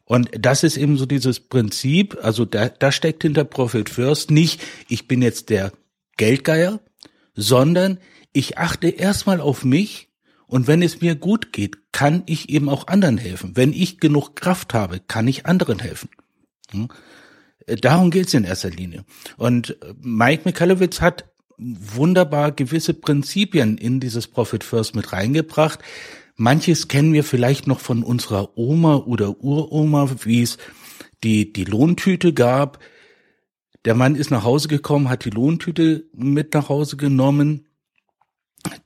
Und 0.04 0.30
das 0.38 0.64
ist 0.64 0.76
eben 0.76 0.98
so 0.98 1.06
dieses 1.06 1.40
Prinzip, 1.40 2.18
also 2.22 2.44
da, 2.44 2.68
da 2.68 2.92
steckt 2.92 3.24
hinter 3.24 3.46
Profit 3.46 3.90
First 3.90 4.30
nicht, 4.30 4.62
ich 4.90 5.08
bin 5.08 5.22
jetzt 5.22 5.50
der 5.50 5.72
Geldgeier, 6.18 6.82
sondern 7.34 8.00
ich 8.34 8.58
achte 8.58 8.90
erstmal 8.90 9.40
auf 9.40 9.64
mich 9.64 10.05
und 10.48 10.68
wenn 10.68 10.82
es 10.82 11.02
mir 11.02 11.16
gut 11.16 11.52
geht, 11.54 11.92
kann 11.92 12.24
ich 12.26 12.50
eben 12.50 12.70
auch 12.70 12.88
anderen 12.88 13.18
helfen. 13.18 13.56
Wenn 13.56 13.74
ich 13.74 14.00
genug 14.00 14.36
Kraft 14.36 14.74
habe, 14.74 15.00
kann 15.00 15.28
ich 15.28 15.46
anderen 15.46 15.80
helfen. 15.80 16.10
Hm? 16.72 16.90
Darum 17.68 18.12
geht's 18.12 18.34
in 18.34 18.44
erster 18.44 18.70
Linie. 18.70 19.06
Und 19.38 19.78
Mike 20.00 20.44
Mikalowitz 20.46 21.02
hat 21.02 21.26
wunderbar 21.58 22.52
gewisse 22.52 22.94
Prinzipien 22.94 23.78
in 23.78 24.00
dieses 24.00 24.28
Profit 24.28 24.64
First 24.64 24.96
mit 24.96 25.14
reingebracht. 25.14 25.80
Manches 26.36 26.88
kennen 26.88 27.14
wir 27.14 27.24
vielleicht 27.24 27.66
noch 27.66 27.80
von 27.80 28.04
unserer 28.04 28.58
Oma 28.58 28.98
oder 28.98 29.42
Uroma, 29.42 30.10
wie 30.24 30.42
es 30.42 30.58
die, 31.24 31.54
die 31.54 31.64
Lohntüte 31.64 32.34
gab. 32.34 32.80
Der 33.86 33.96
Mann 33.96 34.16
ist 34.16 34.32
nach 34.32 34.44
Hause 34.44 34.68
gekommen, 34.68 35.10
hat 35.10 35.26
die 35.26 35.30
Lohntüte 35.30 36.06
mit 36.14 36.54
nach 36.54 36.70
Hause 36.70 36.98
genommen. 36.98 37.68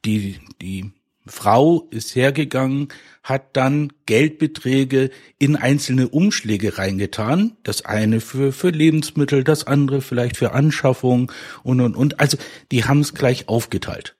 Die, 0.05 0.39
die 0.61 0.91
Frau 1.29 1.87
ist 1.91 2.15
hergegangen, 2.15 2.89
hat 3.23 3.55
dann 3.55 3.93
Geldbeträge 4.05 5.11
in 5.37 5.55
einzelne 5.55 6.09
Umschläge 6.09 6.77
reingetan. 6.77 7.57
Das 7.63 7.85
eine 7.85 8.19
für, 8.19 8.51
für 8.51 8.69
Lebensmittel, 8.69 9.43
das 9.43 9.65
andere 9.65 10.01
vielleicht 10.01 10.37
für 10.37 10.53
Anschaffung 10.53 11.31
und, 11.63 11.81
und, 11.81 11.95
und. 11.95 12.19
Also 12.19 12.37
die 12.71 12.85
haben 12.85 13.01
es 13.01 13.13
gleich 13.13 13.47
aufgeteilt. 13.47 14.15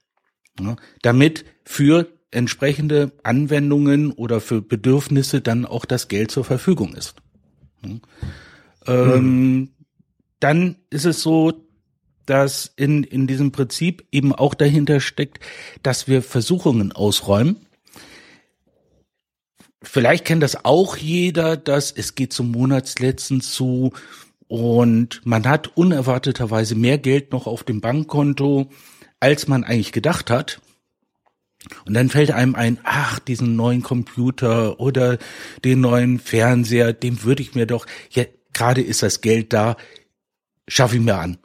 Ja, 0.60 0.76
damit 1.02 1.46
für 1.64 2.08
entsprechende 2.32 3.12
Anwendungen 3.24 4.12
oder 4.12 4.40
für 4.40 4.62
Bedürfnisse 4.62 5.42
dann 5.42 5.66
auch 5.66 5.86
das 5.86 6.08
Geld 6.08 6.32
zur 6.32 6.44
Verfügung 6.44 6.94
ist. 6.94 7.16
Ja. 7.84 7.96
Ähm, 8.88 9.72
Dann 10.40 10.78
ist 10.90 11.06
es 11.06 11.22
so, 11.22 11.69
dass 12.30 12.72
in, 12.76 13.04
in 13.04 13.28
diesem 13.28 13.52
Prinzip 13.52 14.06
eben 14.12 14.34
auch 14.34 14.54
dahinter 14.54 15.00
steckt, 15.00 15.40
dass 15.84 16.08
wir 16.08 16.22
Versuchungen 16.22 16.92
ausräumen. 16.92 17.66
Vielleicht 19.82 20.26
kennt 20.26 20.44
das 20.44 20.66
auch 20.66 20.98
jeder, 20.98 21.58
dass 21.58 21.92
es 21.92 22.16
geht 22.16 22.34
zum 22.34 22.52
Monatsletzten 22.52 23.42
zu 23.42 23.94
und 24.48 25.22
man 25.26 25.48
hat 25.48 25.78
unerwarteterweise 25.78 26.76
mehr 26.76 26.98
Geld 26.98 27.32
noch 27.32 27.48
auf 27.48 27.64
dem 27.64 27.82
Bankkonto, 27.82 28.70
als 29.20 29.48
man 29.48 29.64
eigentlich 29.64 29.92
gedacht 29.92 30.30
hat. 30.30 30.60
Und 31.86 31.94
dann 31.94 32.10
fällt 32.10 32.32
einem 32.32 32.56
ein, 32.56 32.80
ach, 32.84 33.20
diesen 33.20 33.56
neuen 33.56 33.84
Computer 33.84 34.80
oder 34.80 35.18
den 35.64 35.82
neuen 35.82 36.20
Fernseher, 36.20 36.94
dem 36.94 37.24
würde 37.24 37.44
ich 37.44 37.54
mir 37.54 37.68
doch, 37.68 37.86
ja, 38.12 38.24
gerade 38.54 38.82
ist 38.82 39.04
das 39.04 39.22
Geld 39.22 39.54
da, 39.54 39.78
schaffe 40.68 40.96
ich 40.96 41.02
mir 41.02 41.18
an. 41.18 41.38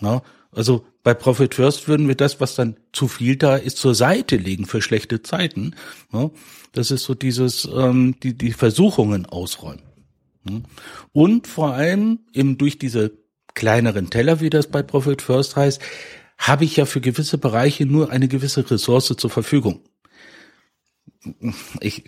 Ja, 0.00 0.22
also 0.52 0.86
bei 1.02 1.14
Profit 1.14 1.54
First 1.54 1.88
würden 1.88 2.08
wir 2.08 2.14
das, 2.14 2.40
was 2.40 2.54
dann 2.54 2.76
zu 2.92 3.08
viel 3.08 3.36
da 3.36 3.56
ist, 3.56 3.76
zur 3.76 3.94
Seite 3.94 4.36
legen 4.36 4.66
für 4.66 4.80
schlechte 4.80 5.22
Zeiten. 5.22 5.74
Ja, 6.12 6.30
das 6.72 6.90
ist 6.90 7.04
so 7.04 7.14
dieses, 7.14 7.68
ähm, 7.72 8.16
die, 8.22 8.36
die 8.36 8.52
Versuchungen 8.52 9.26
ausräumen. 9.26 9.82
Ja, 10.48 10.60
und 11.12 11.46
vor 11.46 11.74
allem 11.74 12.20
eben 12.32 12.58
durch 12.58 12.78
diese 12.78 13.12
kleineren 13.54 14.10
Teller, 14.10 14.40
wie 14.40 14.50
das 14.50 14.66
bei 14.66 14.82
Profit 14.82 15.22
First 15.22 15.56
heißt, 15.56 15.80
habe 16.38 16.64
ich 16.64 16.76
ja 16.76 16.84
für 16.84 17.00
gewisse 17.00 17.38
Bereiche 17.38 17.86
nur 17.86 18.10
eine 18.10 18.28
gewisse 18.28 18.68
Ressource 18.68 19.14
zur 19.16 19.30
Verfügung. 19.30 19.80
Ich 21.80 22.04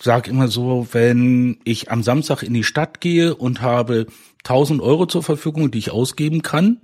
sage 0.00 0.30
immer 0.30 0.48
so, 0.48 0.86
wenn 0.92 1.58
ich 1.64 1.90
am 1.90 2.02
Samstag 2.02 2.42
in 2.42 2.54
die 2.54 2.64
Stadt 2.64 3.00
gehe 3.00 3.34
und 3.34 3.60
habe 3.60 4.06
1000 4.44 4.80
Euro 4.80 5.06
zur 5.06 5.22
Verfügung, 5.22 5.70
die 5.70 5.78
ich 5.78 5.90
ausgeben 5.90 6.42
kann, 6.42 6.80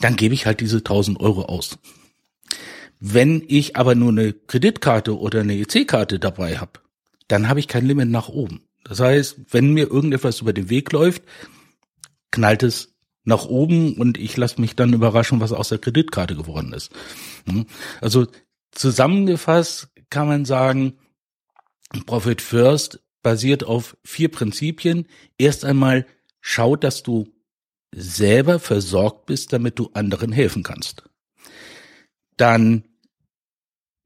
dann 0.00 0.16
gebe 0.16 0.34
ich 0.34 0.46
halt 0.46 0.60
diese 0.60 0.78
1000 0.78 1.20
Euro 1.20 1.42
aus. 1.42 1.78
Wenn 3.00 3.44
ich 3.48 3.76
aber 3.76 3.94
nur 3.94 4.10
eine 4.10 4.32
Kreditkarte 4.32 5.18
oder 5.18 5.40
eine 5.40 5.56
EC-Karte 5.56 6.18
dabei 6.18 6.58
habe, 6.58 6.80
dann 7.28 7.48
habe 7.48 7.60
ich 7.60 7.68
kein 7.68 7.86
Limit 7.86 8.08
nach 8.08 8.28
oben. 8.28 8.62
Das 8.84 9.00
heißt, 9.00 9.40
wenn 9.50 9.72
mir 9.72 9.90
irgendetwas 9.90 10.40
über 10.40 10.52
den 10.52 10.68
Weg 10.68 10.92
läuft, 10.92 11.22
knallt 12.30 12.62
es 12.62 12.94
nach 13.24 13.46
oben 13.46 13.94
und 13.94 14.18
ich 14.18 14.36
lasse 14.36 14.60
mich 14.60 14.76
dann 14.76 14.92
überraschen, 14.92 15.40
was 15.40 15.52
aus 15.52 15.70
der 15.70 15.78
Kreditkarte 15.78 16.36
geworden 16.36 16.72
ist. 16.72 16.92
Hm? 17.46 17.66
Also 18.00 18.26
zusammengefasst 18.72 19.88
kann 20.10 20.28
man 20.28 20.44
sagen, 20.44 20.94
Profit 22.06 22.42
First 22.42 23.00
basiert 23.22 23.64
auf 23.64 23.96
vier 24.04 24.30
Prinzipien. 24.30 25.06
Erst 25.38 25.64
einmal 25.64 26.06
schau, 26.46 26.76
dass 26.76 27.02
du 27.02 27.32
selber 27.94 28.58
versorgt 28.58 29.26
bist, 29.26 29.52
damit 29.52 29.78
du 29.78 29.90
anderen 29.94 30.30
helfen 30.30 30.62
kannst. 30.62 31.02
Dann 32.36 32.84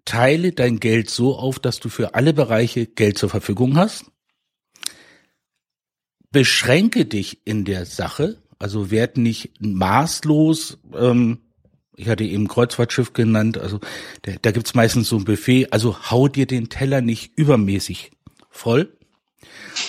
teile 0.04 0.52
dein 0.52 0.78
Geld 0.78 1.10
so 1.10 1.36
auf, 1.36 1.58
dass 1.58 1.80
du 1.80 1.88
für 1.88 2.14
alle 2.14 2.32
Bereiche 2.32 2.86
Geld 2.86 3.18
zur 3.18 3.28
Verfügung 3.28 3.76
hast. 3.76 4.04
Beschränke 6.30 7.06
dich 7.06 7.44
in 7.44 7.64
der 7.64 7.84
Sache, 7.86 8.40
also 8.58 8.90
werd 8.90 9.16
nicht 9.16 9.54
maßlos. 9.60 10.78
Ähm, 10.94 11.40
ich 11.96 12.08
hatte 12.08 12.24
eben 12.24 12.46
Kreuzfahrtschiff 12.46 13.14
genannt, 13.14 13.58
also 13.58 13.80
da, 14.22 14.32
da 14.40 14.52
gibt's 14.52 14.74
meistens 14.74 15.08
so 15.08 15.16
ein 15.16 15.24
Buffet. 15.24 15.72
Also 15.72 16.10
hau 16.10 16.28
dir 16.28 16.46
den 16.46 16.68
Teller 16.68 17.00
nicht 17.00 17.36
übermäßig 17.36 18.12
voll. 18.48 18.97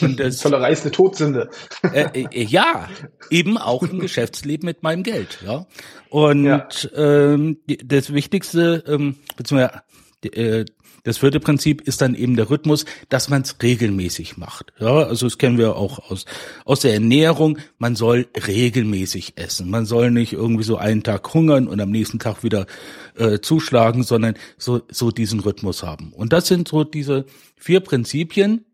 Und 0.01 0.19
das, 0.19 0.37
Zollerei 0.37 0.71
ist 0.71 0.83
eine 0.83 0.91
Todsünde. 0.91 1.49
Äh, 1.93 2.23
äh, 2.31 2.43
ja, 2.43 2.89
eben 3.29 3.57
auch 3.57 3.83
im 3.83 3.99
Geschäftsleben 3.99 4.65
mit 4.65 4.83
meinem 4.83 5.03
Geld. 5.03 5.39
Ja. 5.45 5.65
Und 6.09 6.45
ja. 6.45 6.67
Ähm, 6.95 7.57
das 7.65 8.13
Wichtigste, 8.13 8.83
ähm, 8.87 9.15
beziehungsweise 9.35 9.81
äh, 10.25 10.65
das 11.03 11.19
vierte 11.19 11.39
Prinzip 11.39 11.81
ist 11.81 12.01
dann 12.01 12.13
eben 12.13 12.35
der 12.35 12.49
Rhythmus, 12.49 12.85
dass 13.07 13.29
man 13.29 13.41
es 13.43 13.55
regelmäßig 13.61 14.37
macht. 14.37 14.73
Ja, 14.79 15.03
also 15.03 15.25
das 15.25 15.37
kennen 15.37 15.57
wir 15.57 15.75
auch 15.75 16.11
aus 16.11 16.25
aus 16.65 16.81
der 16.81 16.93
Ernährung. 16.93 17.57
Man 17.77 17.95
soll 17.95 18.27
regelmäßig 18.47 19.33
essen. 19.37 19.69
Man 19.69 19.85
soll 19.85 20.11
nicht 20.11 20.33
irgendwie 20.33 20.63
so 20.63 20.77
einen 20.77 21.03
Tag 21.03 21.33
hungern 21.33 21.67
und 21.67 21.79
am 21.79 21.89
nächsten 21.89 22.19
Tag 22.19 22.43
wieder 22.43 22.67
äh, 23.15 23.39
zuschlagen, 23.39 24.03
sondern 24.03 24.35
so 24.57 24.81
so 24.89 25.11
diesen 25.11 25.39
Rhythmus 25.39 25.83
haben. 25.83 26.11
Und 26.13 26.33
das 26.33 26.47
sind 26.47 26.67
so 26.67 26.83
diese 26.83 27.25
vier 27.55 27.79
Prinzipien, 27.79 28.65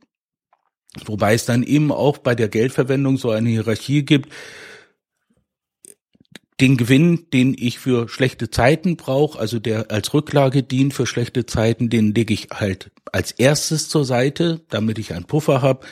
Wobei 1.04 1.34
es 1.34 1.46
dann 1.46 1.64
eben 1.64 1.92
auch 1.92 2.18
bei 2.18 2.36
der 2.36 2.48
Geldverwendung 2.48 3.18
so 3.18 3.32
eine 3.32 3.50
Hierarchie 3.50 4.04
gibt. 4.04 4.32
Den 6.62 6.78
Gewinn, 6.78 7.28
den 7.34 7.54
ich 7.58 7.80
für 7.80 8.08
schlechte 8.08 8.50
Zeiten 8.50 8.96
brauche, 8.96 9.38
also 9.38 9.60
der 9.60 9.92
als 9.92 10.14
Rücklage 10.14 10.64
dient 10.64 10.94
für 10.94 11.06
schlechte 11.06 11.46
Zeiten, 11.46 11.90
den 11.90 12.16
lege 12.16 12.34
ich 12.34 12.48
halt 12.54 12.92
als 13.12 13.32
erstes 13.32 13.90
zur 13.90 14.06
Seite, 14.06 14.62
damit 14.70 14.98
ich 14.98 15.14
einen 15.14 15.26
Puffer 15.26 15.62
habe, 15.62 15.86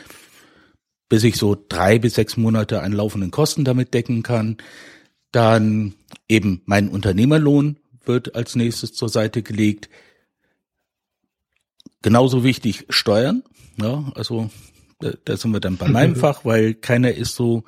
bis 1.09 1.25
ich 1.25 1.35
so 1.35 1.61
drei 1.67 1.99
bis 1.99 2.15
sechs 2.15 2.37
Monate 2.37 2.81
an 2.81 2.93
laufenden 2.93 3.29
Kosten 3.29 3.65
damit 3.65 3.93
decken 3.93 4.23
kann. 4.23 4.57
Dann 5.33 5.95
eben 6.29 6.61
mein 6.65 6.87
Unternehmerlohn 6.87 7.77
wird 8.05 8.35
als 8.35 8.55
nächstes 8.55 8.93
zur 8.93 9.09
Seite 9.09 9.43
gelegt. 9.43 9.89
Genauso 12.01 12.43
wichtig 12.43 12.85
Steuern. 12.89 13.43
Ja, 13.77 14.11
also 14.15 14.49
da 15.25 15.37
sind 15.37 15.51
wir 15.51 15.59
dann 15.59 15.77
bei 15.77 15.87
meinem 15.87 16.15
Fach, 16.15 16.45
weil 16.45 16.73
keiner 16.73 17.13
ist 17.13 17.35
so 17.35 17.63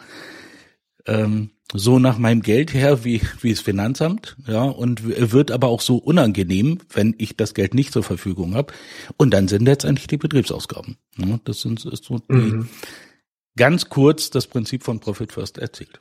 ähm, 1.05 1.51
so 1.73 1.99
nach 1.99 2.17
meinem 2.17 2.41
Geld 2.41 2.73
her 2.73 3.03
wie 3.03 3.21
wie 3.41 3.51
das 3.51 3.61
Finanzamt, 3.61 4.35
ja, 4.47 4.63
und 4.63 5.03
wird 5.31 5.51
aber 5.51 5.67
auch 5.67 5.81
so 5.81 5.97
unangenehm, 5.97 6.79
wenn 6.93 7.15
ich 7.17 7.35
das 7.35 7.53
Geld 7.53 7.73
nicht 7.73 7.91
zur 7.91 8.03
Verfügung 8.03 8.55
habe. 8.55 8.73
Und 9.17 9.33
dann 9.33 9.47
sind 9.47 9.63
letztendlich 9.63 10.07
die 10.07 10.17
Betriebsausgaben. 10.17 10.97
Ja, 11.17 11.39
das 11.43 11.61
sind 11.61 11.83
ist 11.85 12.05
so 12.05 12.19
die, 12.19 12.33
mhm. 12.33 12.69
ganz 13.57 13.89
kurz 13.89 14.29
das 14.29 14.47
Prinzip 14.47 14.83
von 14.83 14.99
Profit 14.99 15.31
First 15.31 15.57
erzählt 15.57 15.99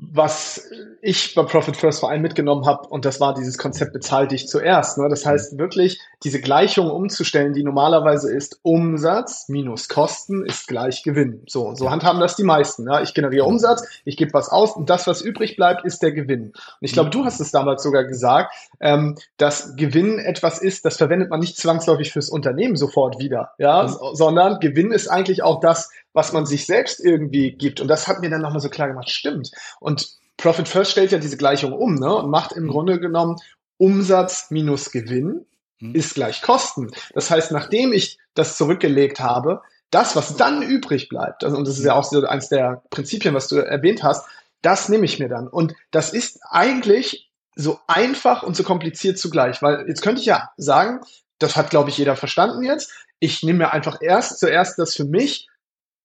was 0.00 0.70
ich 1.02 1.34
bei 1.34 1.42
Profit 1.42 1.76
First 1.76 1.98
vor 1.98 2.10
allem 2.10 2.22
mitgenommen 2.22 2.66
habe, 2.66 2.88
und 2.88 3.04
das 3.04 3.20
war 3.20 3.34
dieses 3.34 3.58
Konzept 3.58 3.92
bezahl 3.92 4.28
dich 4.28 4.46
zuerst. 4.46 4.96
Ne? 4.96 5.08
Das 5.08 5.26
heißt 5.26 5.58
wirklich, 5.58 6.00
diese 6.22 6.40
Gleichung 6.40 6.88
umzustellen, 6.88 7.52
die 7.52 7.64
normalerweise 7.64 8.32
ist 8.32 8.60
Umsatz 8.62 9.48
minus 9.48 9.88
Kosten 9.88 10.46
ist 10.46 10.68
gleich 10.68 11.02
Gewinn. 11.02 11.42
So, 11.48 11.74
so 11.74 11.90
handhaben 11.90 12.20
das 12.20 12.36
die 12.36 12.44
meisten. 12.44 12.86
Ja? 12.86 13.02
Ich 13.02 13.12
generiere 13.12 13.44
Umsatz, 13.44 13.82
ich 14.04 14.16
gebe 14.16 14.32
was 14.34 14.48
aus 14.50 14.76
und 14.76 14.88
das, 14.88 15.08
was 15.08 15.20
übrig 15.20 15.56
bleibt, 15.56 15.84
ist 15.84 16.00
der 16.00 16.12
Gewinn. 16.12 16.52
Und 16.52 16.54
ich 16.80 16.92
glaube, 16.92 17.10
du 17.10 17.24
hast 17.24 17.40
es 17.40 17.50
damals 17.50 17.82
sogar 17.82 18.04
gesagt, 18.04 18.54
ähm, 18.78 19.16
dass 19.36 19.74
Gewinn 19.74 20.20
etwas 20.20 20.60
ist, 20.60 20.84
das 20.84 20.96
verwendet 20.96 21.28
man 21.30 21.40
nicht 21.40 21.56
zwangsläufig 21.56 22.12
fürs 22.12 22.30
Unternehmen 22.30 22.76
sofort 22.76 23.18
wieder, 23.18 23.50
ja, 23.58 23.82
mhm. 23.82 24.14
sondern 24.14 24.60
Gewinn 24.60 24.92
ist 24.92 25.08
eigentlich 25.08 25.42
auch 25.42 25.58
das, 25.58 25.90
was 26.18 26.32
man 26.32 26.46
sich 26.46 26.66
selbst 26.66 26.98
irgendwie 26.98 27.52
gibt. 27.52 27.80
Und 27.80 27.86
das 27.86 28.08
hat 28.08 28.18
mir 28.18 28.28
dann 28.28 28.40
nochmal 28.42 28.58
so 28.58 28.68
klar 28.68 28.88
gemacht, 28.88 29.08
stimmt. 29.08 29.52
Und 29.78 30.08
Profit 30.36 30.66
First 30.66 30.90
stellt 30.90 31.12
ja 31.12 31.18
diese 31.18 31.36
Gleichung 31.36 31.72
um 31.72 31.94
ne, 31.94 32.12
und 32.12 32.28
macht 32.28 32.50
im 32.52 32.64
mhm. 32.64 32.70
Grunde 32.70 32.98
genommen 32.98 33.36
Umsatz 33.76 34.50
minus 34.50 34.90
Gewinn 34.90 35.46
mhm. 35.78 35.94
ist 35.94 36.14
gleich 36.14 36.42
Kosten. 36.42 36.90
Das 37.14 37.30
heißt, 37.30 37.52
nachdem 37.52 37.92
ich 37.92 38.18
das 38.34 38.56
zurückgelegt 38.56 39.20
habe, 39.20 39.62
das, 39.90 40.16
was 40.16 40.36
dann 40.36 40.60
übrig 40.60 41.08
bleibt, 41.08 41.44
also, 41.44 41.56
und 41.56 41.68
das 41.68 41.78
ist 41.78 41.84
ja 41.84 41.94
auch 41.94 42.02
so 42.02 42.26
eins 42.26 42.48
der 42.48 42.82
Prinzipien, 42.90 43.32
was 43.32 43.46
du 43.46 43.56
erwähnt 43.56 44.02
hast, 44.02 44.26
das 44.60 44.88
nehme 44.88 45.04
ich 45.04 45.20
mir 45.20 45.28
dann. 45.28 45.46
Und 45.46 45.76
das 45.92 46.12
ist 46.12 46.40
eigentlich 46.50 47.30
so 47.54 47.78
einfach 47.86 48.42
und 48.42 48.56
so 48.56 48.64
kompliziert 48.64 49.18
zugleich, 49.18 49.62
weil 49.62 49.86
jetzt 49.86 50.02
könnte 50.02 50.20
ich 50.20 50.26
ja 50.26 50.50
sagen, 50.56 51.00
das 51.38 51.54
hat, 51.54 51.70
glaube 51.70 51.90
ich, 51.90 51.98
jeder 51.98 52.16
verstanden 52.16 52.64
jetzt. 52.64 52.92
Ich 53.20 53.44
nehme 53.44 53.58
mir 53.58 53.72
einfach 53.72 53.98
erst 54.02 54.40
zuerst 54.40 54.80
das 54.80 54.96
für 54.96 55.04
mich 55.04 55.48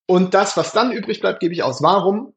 und 0.06 0.34
das, 0.34 0.58
was 0.58 0.72
dann 0.72 0.92
übrig 0.92 1.20
bleibt, 1.20 1.40
gebe 1.40 1.54
ich 1.54 1.64
aus. 1.64 1.82
Warum 1.82 2.34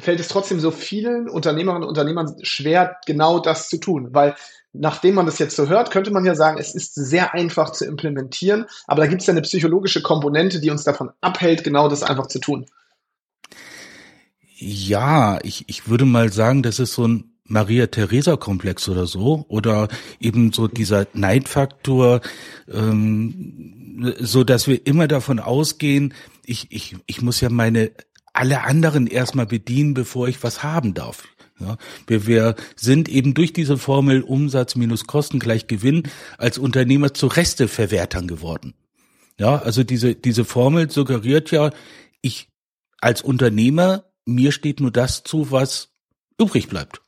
fällt 0.00 0.20
es 0.20 0.28
trotzdem 0.28 0.60
so 0.60 0.70
vielen 0.70 1.28
Unternehmerinnen 1.28 1.82
und 1.82 1.88
Unternehmern 1.88 2.36
schwer, 2.42 2.98
genau 3.06 3.38
das 3.38 3.68
zu 3.68 3.78
tun? 3.78 4.08
Weil 4.12 4.34
nachdem 4.72 5.14
man 5.14 5.26
das 5.26 5.38
jetzt 5.38 5.56
so 5.56 5.68
hört, 5.68 5.90
könnte 5.90 6.10
man 6.10 6.24
ja 6.24 6.34
sagen, 6.34 6.58
es 6.58 6.74
ist 6.74 6.94
sehr 6.94 7.34
einfach 7.34 7.70
zu 7.70 7.84
implementieren, 7.84 8.66
aber 8.86 9.02
da 9.02 9.06
gibt 9.08 9.22
es 9.22 9.26
ja 9.26 9.32
eine 9.32 9.42
psychologische 9.42 10.02
Komponente, 10.02 10.60
die 10.60 10.70
uns 10.70 10.84
davon 10.84 11.10
abhält, 11.20 11.64
genau 11.64 11.88
das 11.88 12.02
einfach 12.02 12.26
zu 12.26 12.38
tun. 12.38 12.66
Ja, 14.60 15.38
ich, 15.42 15.68
ich 15.68 15.88
würde 15.88 16.04
mal 16.04 16.32
sagen, 16.32 16.62
das 16.62 16.78
ist 16.80 16.94
so 16.94 17.06
ein 17.06 17.37
Maria-Theresa-Komplex 17.48 18.88
oder 18.88 19.06
so 19.06 19.44
oder 19.48 19.88
eben 20.20 20.52
so 20.52 20.68
dieser 20.68 21.06
Neidfaktor, 21.14 22.20
ähm, 22.72 24.14
so 24.18 24.44
dass 24.44 24.68
wir 24.68 24.86
immer 24.86 25.08
davon 25.08 25.40
ausgehen, 25.40 26.14
ich, 26.44 26.68
ich, 26.70 26.96
ich 27.06 27.20
muss 27.20 27.40
ja 27.40 27.50
meine 27.50 27.90
alle 28.32 28.62
anderen 28.62 29.06
erstmal 29.08 29.46
bedienen, 29.46 29.94
bevor 29.94 30.28
ich 30.28 30.42
was 30.44 30.62
haben 30.62 30.94
darf. 30.94 31.24
Ja, 31.60 31.76
wir, 32.06 32.26
wir 32.28 32.54
sind 32.76 33.08
eben 33.08 33.34
durch 33.34 33.52
diese 33.52 33.78
Formel 33.78 34.22
Umsatz 34.22 34.76
minus 34.76 35.08
Kosten 35.08 35.40
gleich 35.40 35.66
Gewinn 35.66 36.04
als 36.36 36.56
Unternehmer 36.56 37.14
zu 37.14 37.26
Resteverwertern 37.26 38.28
geworden. 38.28 38.74
Ja, 39.40 39.56
also 39.56 39.82
diese, 39.82 40.14
diese 40.14 40.44
Formel 40.44 40.88
suggeriert 40.90 41.50
ja, 41.50 41.72
ich 42.22 42.48
als 43.00 43.22
Unternehmer, 43.22 44.04
mir 44.24 44.52
steht 44.52 44.80
nur 44.80 44.92
das 44.92 45.24
zu, 45.24 45.50
was 45.50 45.94
übrig 46.38 46.68
bleibt. 46.68 47.00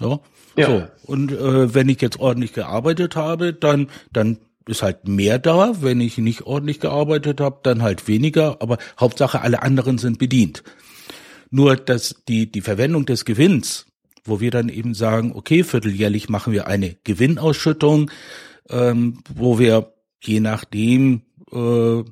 Ja. 0.00 0.20
ja. 0.56 0.66
So. 0.66 0.86
Und 1.12 1.32
äh, 1.32 1.74
wenn 1.74 1.88
ich 1.88 2.00
jetzt 2.00 2.18
ordentlich 2.18 2.52
gearbeitet 2.52 3.16
habe, 3.16 3.52
dann, 3.52 3.88
dann 4.12 4.38
ist 4.66 4.82
halt 4.82 5.08
mehr 5.08 5.38
da. 5.38 5.82
Wenn 5.82 6.00
ich 6.00 6.18
nicht 6.18 6.42
ordentlich 6.42 6.80
gearbeitet 6.80 7.40
habe, 7.40 7.60
dann 7.62 7.82
halt 7.82 8.08
weniger. 8.08 8.60
Aber 8.60 8.78
Hauptsache, 8.98 9.40
alle 9.40 9.62
anderen 9.62 9.98
sind 9.98 10.18
bedient. 10.18 10.62
Nur, 11.50 11.76
dass 11.76 12.16
die, 12.28 12.50
die 12.50 12.60
Verwendung 12.60 13.06
des 13.06 13.24
Gewinns, 13.24 13.86
wo 14.24 14.40
wir 14.40 14.50
dann 14.50 14.68
eben 14.68 14.94
sagen, 14.94 15.32
okay, 15.34 15.64
vierteljährlich 15.64 16.28
machen 16.28 16.52
wir 16.52 16.66
eine 16.66 16.96
Gewinnausschüttung, 17.04 18.10
ähm, 18.68 19.18
wo 19.34 19.58
wir 19.58 19.92
je 20.22 20.40
nachdem 20.40 21.22
äh, 21.50 22.04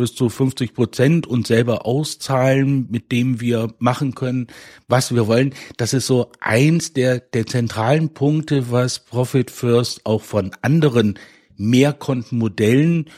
bis 0.00 0.14
zu 0.14 0.30
50 0.30 0.72
Prozent 0.72 1.26
uns 1.26 1.48
selber 1.48 1.84
auszahlen, 1.84 2.88
mit 2.90 3.12
dem 3.12 3.42
wir 3.42 3.74
machen 3.78 4.14
können, 4.14 4.46
was 4.88 5.14
wir 5.14 5.26
wollen. 5.26 5.52
Das 5.76 5.92
ist 5.92 6.06
so 6.06 6.32
eins 6.40 6.94
der, 6.94 7.20
der 7.20 7.44
zentralen 7.46 8.14
Punkte, 8.14 8.70
was 8.70 9.00
Profit 9.00 9.50
First 9.50 10.06
auch 10.06 10.22
von 10.22 10.52
anderen 10.62 11.18
Mehrkontenmodellen, 11.58 13.10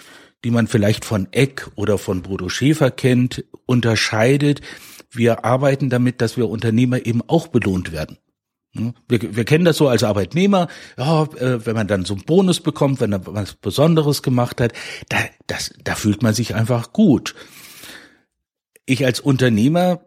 die 0.44 0.50
man 0.50 0.66
vielleicht 0.66 1.04
von 1.04 1.28
Eck 1.30 1.70
oder 1.76 1.98
von 1.98 2.22
Bodo 2.22 2.48
Schäfer 2.48 2.90
kennt, 2.90 3.44
unterscheidet. 3.64 4.60
Wir 5.12 5.44
arbeiten 5.44 5.88
damit, 5.88 6.20
dass 6.20 6.36
wir 6.36 6.48
Unternehmer 6.48 7.06
eben 7.06 7.22
auch 7.28 7.46
belohnt 7.46 7.92
werden. 7.92 8.18
Hm? 8.74 8.94
Wir, 9.08 9.36
wir 9.36 9.44
kennen 9.44 9.64
das 9.64 9.76
so 9.76 9.88
als 9.88 10.02
Arbeitnehmer, 10.02 10.68
ja, 10.96 11.24
äh, 11.24 11.64
wenn 11.66 11.74
man 11.74 11.88
dann 11.88 12.04
so 12.04 12.14
einen 12.14 12.24
Bonus 12.24 12.60
bekommt, 12.60 13.00
wenn 13.00 13.12
er 13.12 13.26
was 13.26 13.54
Besonderes 13.54 14.22
gemacht 14.22 14.60
hat, 14.60 14.72
da, 15.08 15.18
das, 15.46 15.74
da 15.84 15.94
fühlt 15.94 16.22
man 16.22 16.34
sich 16.34 16.54
einfach 16.54 16.92
gut. 16.92 17.34
Ich 18.86 19.04
als 19.04 19.20
Unternehmer, 19.20 20.00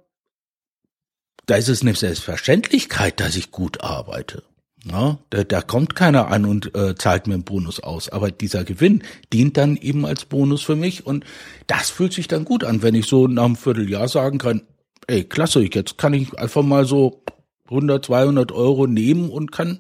da 1.46 1.56
ist 1.56 1.70
es 1.70 1.82
eine 1.82 1.96
Selbstverständlichkeit, 1.96 3.20
dass 3.20 3.36
ich 3.36 3.52
gut 3.52 3.82
arbeite. 3.82 4.44
Ja, 4.84 5.18
da, 5.32 5.44
da 5.44 5.62
kommt 5.62 5.96
keiner 5.96 6.28
an 6.28 6.46
und 6.46 6.76
äh, 6.76 6.96
zahlt 6.96 7.26
mir 7.26 7.34
einen 7.34 7.44
Bonus 7.44 7.80
aus. 7.80 8.10
Aber 8.10 8.30
dieser 8.30 8.64
Gewinn 8.64 9.04
dient 9.34 9.58
dann 9.58 9.78
eben 9.78 10.06
als 10.06 10.26
Bonus 10.26 10.62
für 10.62 10.76
mich 10.76 11.06
und 11.06 11.26
das 11.66 11.90
fühlt 11.90 12.14
sich 12.14 12.28
dann 12.28 12.46
gut 12.46 12.64
an, 12.64 12.84
wenn 12.84 12.94
ich 12.94 13.08
so 13.08 13.28
nach 13.28 13.46
einem 13.46 13.56
Vierteljahr 13.56 14.08
sagen 14.08 14.38
kann, 14.38 14.62
ey, 15.08 15.24
klasse, 15.24 15.62
jetzt 15.62 15.98
kann 15.98 16.14
ich 16.14 16.38
einfach 16.38 16.62
mal 16.62 16.86
so 16.86 17.24
100, 17.66 18.06
200 18.06 18.52
Euro 18.52 18.88
nehmen 18.88 19.30
und 19.30 19.52
kann 19.52 19.80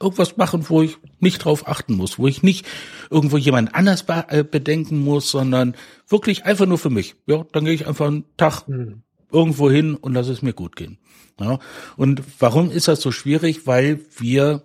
irgendwas 0.00 0.36
machen, 0.36 0.68
wo 0.68 0.82
ich 0.82 0.98
nicht 1.20 1.44
drauf 1.44 1.68
achten 1.68 1.94
muss, 1.94 2.18
wo 2.18 2.26
ich 2.26 2.42
nicht 2.42 2.66
irgendwo 3.10 3.38
jemand 3.38 3.74
anders 3.74 4.04
äh, 4.28 4.44
bedenken 4.44 4.98
muss, 4.98 5.30
sondern 5.30 5.74
wirklich 6.08 6.44
einfach 6.44 6.66
nur 6.66 6.78
für 6.78 6.90
mich. 6.90 7.16
Ja, 7.26 7.44
dann 7.52 7.64
gehe 7.64 7.74
ich 7.74 7.86
einfach 7.86 8.06
einen 8.06 8.24
Tag 8.36 8.68
mhm. 8.68 9.02
irgendwo 9.30 9.70
hin 9.70 9.94
und 9.94 10.14
lasse 10.14 10.32
es 10.32 10.42
mir 10.42 10.52
gut 10.52 10.76
gehen. 10.76 10.98
Ja, 11.40 11.58
und 11.96 12.22
warum 12.38 12.70
ist 12.70 12.88
das 12.88 13.00
so 13.00 13.12
schwierig? 13.12 13.66
Weil 13.66 14.00
wir 14.18 14.62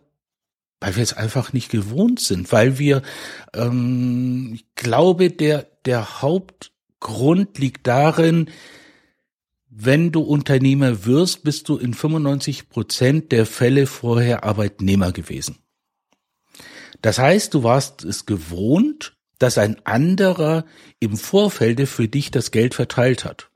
weil 0.81 0.95
wir 0.95 1.03
es 1.03 1.13
einfach 1.13 1.53
nicht 1.53 1.69
gewohnt 1.69 2.19
sind, 2.19 2.51
weil 2.51 2.79
wir, 2.79 3.03
ähm, 3.53 4.51
ich 4.55 4.65
glaube, 4.75 5.29
der, 5.29 5.67
der 5.85 6.21
Hauptgrund 6.21 7.59
liegt 7.59 7.85
darin, 7.85 8.49
wenn 9.73 10.11
du 10.11 10.19
Unternehmer 10.21 11.05
wirst, 11.05 11.43
bist 11.43 11.69
du 11.69 11.77
in 11.77 11.93
95 11.93 12.67
Prozent 12.67 13.31
der 13.31 13.45
Fälle 13.45 13.87
vorher 13.87 14.43
Arbeitnehmer 14.43 15.13
gewesen. 15.13 15.59
Das 17.01 17.17
heißt, 17.17 17.53
du 17.53 17.63
warst 17.63 18.03
es 18.03 18.25
gewohnt, 18.25 19.15
dass 19.39 19.57
ein 19.57 19.83
anderer 19.85 20.65
im 20.99 21.15
Vorfelde 21.15 21.87
für 21.87 22.09
dich 22.09 22.31
das 22.31 22.51
Geld 22.51 22.75
verteilt 22.75 23.23
hat. 23.23 23.49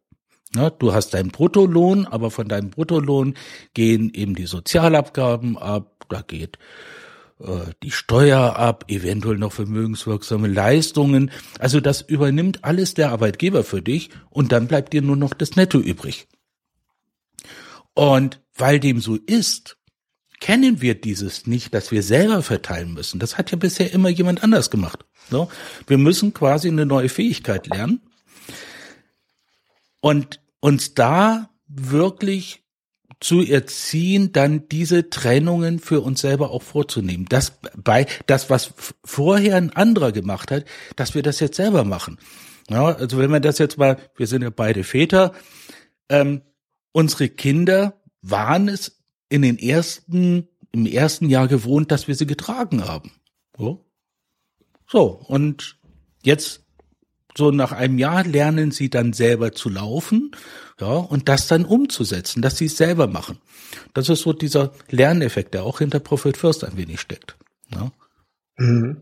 Ja, 0.56 0.70
du 0.70 0.94
hast 0.94 1.14
deinen 1.14 1.32
Bruttolohn, 1.32 2.06
aber 2.06 2.32
von 2.32 2.48
deinem 2.48 2.70
Bruttolohn 2.70 3.36
gehen 3.74 4.12
eben 4.14 4.36
die 4.36 4.46
Sozialabgaben 4.46 5.58
ab, 5.58 6.06
da 6.08 6.22
geht 6.22 6.58
die 7.84 7.92
Steuer 7.92 8.56
ab, 8.56 8.86
eventuell 8.88 9.38
noch 9.38 9.52
vermögenswirksame 9.52 10.48
Leistungen. 10.48 11.32
Also 11.60 11.82
das 11.82 12.02
übernimmt 12.02 12.64
alles 12.64 12.94
der 12.94 13.12
Arbeitgeber 13.12 13.64
für 13.64 13.82
dich 13.82 14.10
und 14.30 14.52
dann 14.52 14.68
bleibt 14.68 14.94
dir 14.94 15.02
nur 15.02 15.18
noch 15.18 15.34
das 15.34 15.56
Netto 15.56 15.80
übrig. 15.80 16.28
Und 17.94 18.42
weil 18.56 18.80
dem 18.80 19.02
so 19.02 19.16
ist, 19.16 19.78
kennen 20.40 20.82
wir 20.82 20.96
dieses 20.96 21.48
nicht, 21.48 21.74
dass 21.74 21.92
wir 21.92 22.04
selber 22.04 22.42
verteilen 22.42 22.94
müssen. 22.94 23.20
Das 23.20 23.38
hat 23.38 23.52
ja 23.52 23.58
bisher 23.58 23.92
immer 23.92 24.10
jemand 24.10 24.44
anders 24.44 24.70
gemacht. 24.70 25.06
So, 25.30 25.50
wir 25.88 25.98
müssen 25.98 26.34
quasi 26.34 26.68
eine 26.68 26.86
neue 26.86 27.10
Fähigkeit 27.10 27.68
lernen 27.68 28.02
und 30.00 30.40
uns 30.60 30.94
da 30.94 31.50
wirklich 31.68 32.65
zu 33.20 33.42
erziehen, 33.42 34.32
dann 34.32 34.68
diese 34.70 35.10
Trennungen 35.10 35.80
für 35.80 36.02
uns 36.02 36.22
selber 36.22 36.52
auch 36.52 36.64
vorzunehmen. 36.64 37.26
Das 37.30 37.60
bei 37.76 38.08
das, 38.26 38.50
was 38.50 38.74
vorher 39.04 39.56
ein 39.56 39.72
anderer 39.72 40.12
gemacht 40.12 40.52
hat, 40.52 40.66
dass 40.96 41.16
wir 41.16 41.24
das 41.24 41.40
jetzt 41.40 41.56
selber 41.56 41.84
machen. 41.84 42.18
Ja, 42.70 42.86
also 42.86 43.18
wenn 43.18 43.32
wir 43.32 43.40
das 43.40 43.58
jetzt 43.60 43.78
mal, 43.78 43.98
wir 44.16 44.28
sind 44.28 44.42
ja 44.42 44.50
beide 44.50 44.84
Väter, 44.84 45.34
ähm, 46.10 46.42
unsere 46.92 47.30
Kinder 47.30 48.02
waren 48.22 48.68
es 48.68 49.00
in 49.30 49.42
den 49.44 49.58
ersten, 49.58 50.48
im 50.72 50.86
ersten 50.86 51.30
Jahr 51.30 51.48
gewohnt, 51.48 51.92
dass 51.92 52.08
wir 52.08 52.16
sie 52.16 52.26
getragen 52.26 52.86
haben. 52.86 53.12
So, 53.58 53.86
so 54.88 55.04
und 55.28 55.80
jetzt 56.24 56.65
so 57.38 57.52
nach 57.52 57.72
einem 57.72 57.98
Jahr 57.98 58.24
lernen 58.24 58.72
sie 58.72 58.90
dann 58.90 59.14
selber 59.14 59.52
zu 59.52 59.70
laufen, 59.70 60.32
ja, 60.80 60.88
und 60.88 61.30
das 61.30 61.48
dann 61.48 61.66
umzusetzen, 61.66 62.42
dass 62.42 62.58
sie 62.58 62.66
es 62.66 62.78
selber 62.78 63.08
machen. 63.08 63.38
Das 63.94 64.10
ist 64.10 64.22
so 64.22 64.34
dieser 64.34 64.72
Lerneffekt, 64.90 65.54
der 65.54 65.64
auch 65.64 65.80
hinter 65.80 66.00
Profit 66.00 66.38
First 66.38 66.64
ein 66.64 66.78
wenig 66.78 67.00
steckt. 67.00 67.36
Ja. 67.72 67.92
Mhm. 68.58 69.02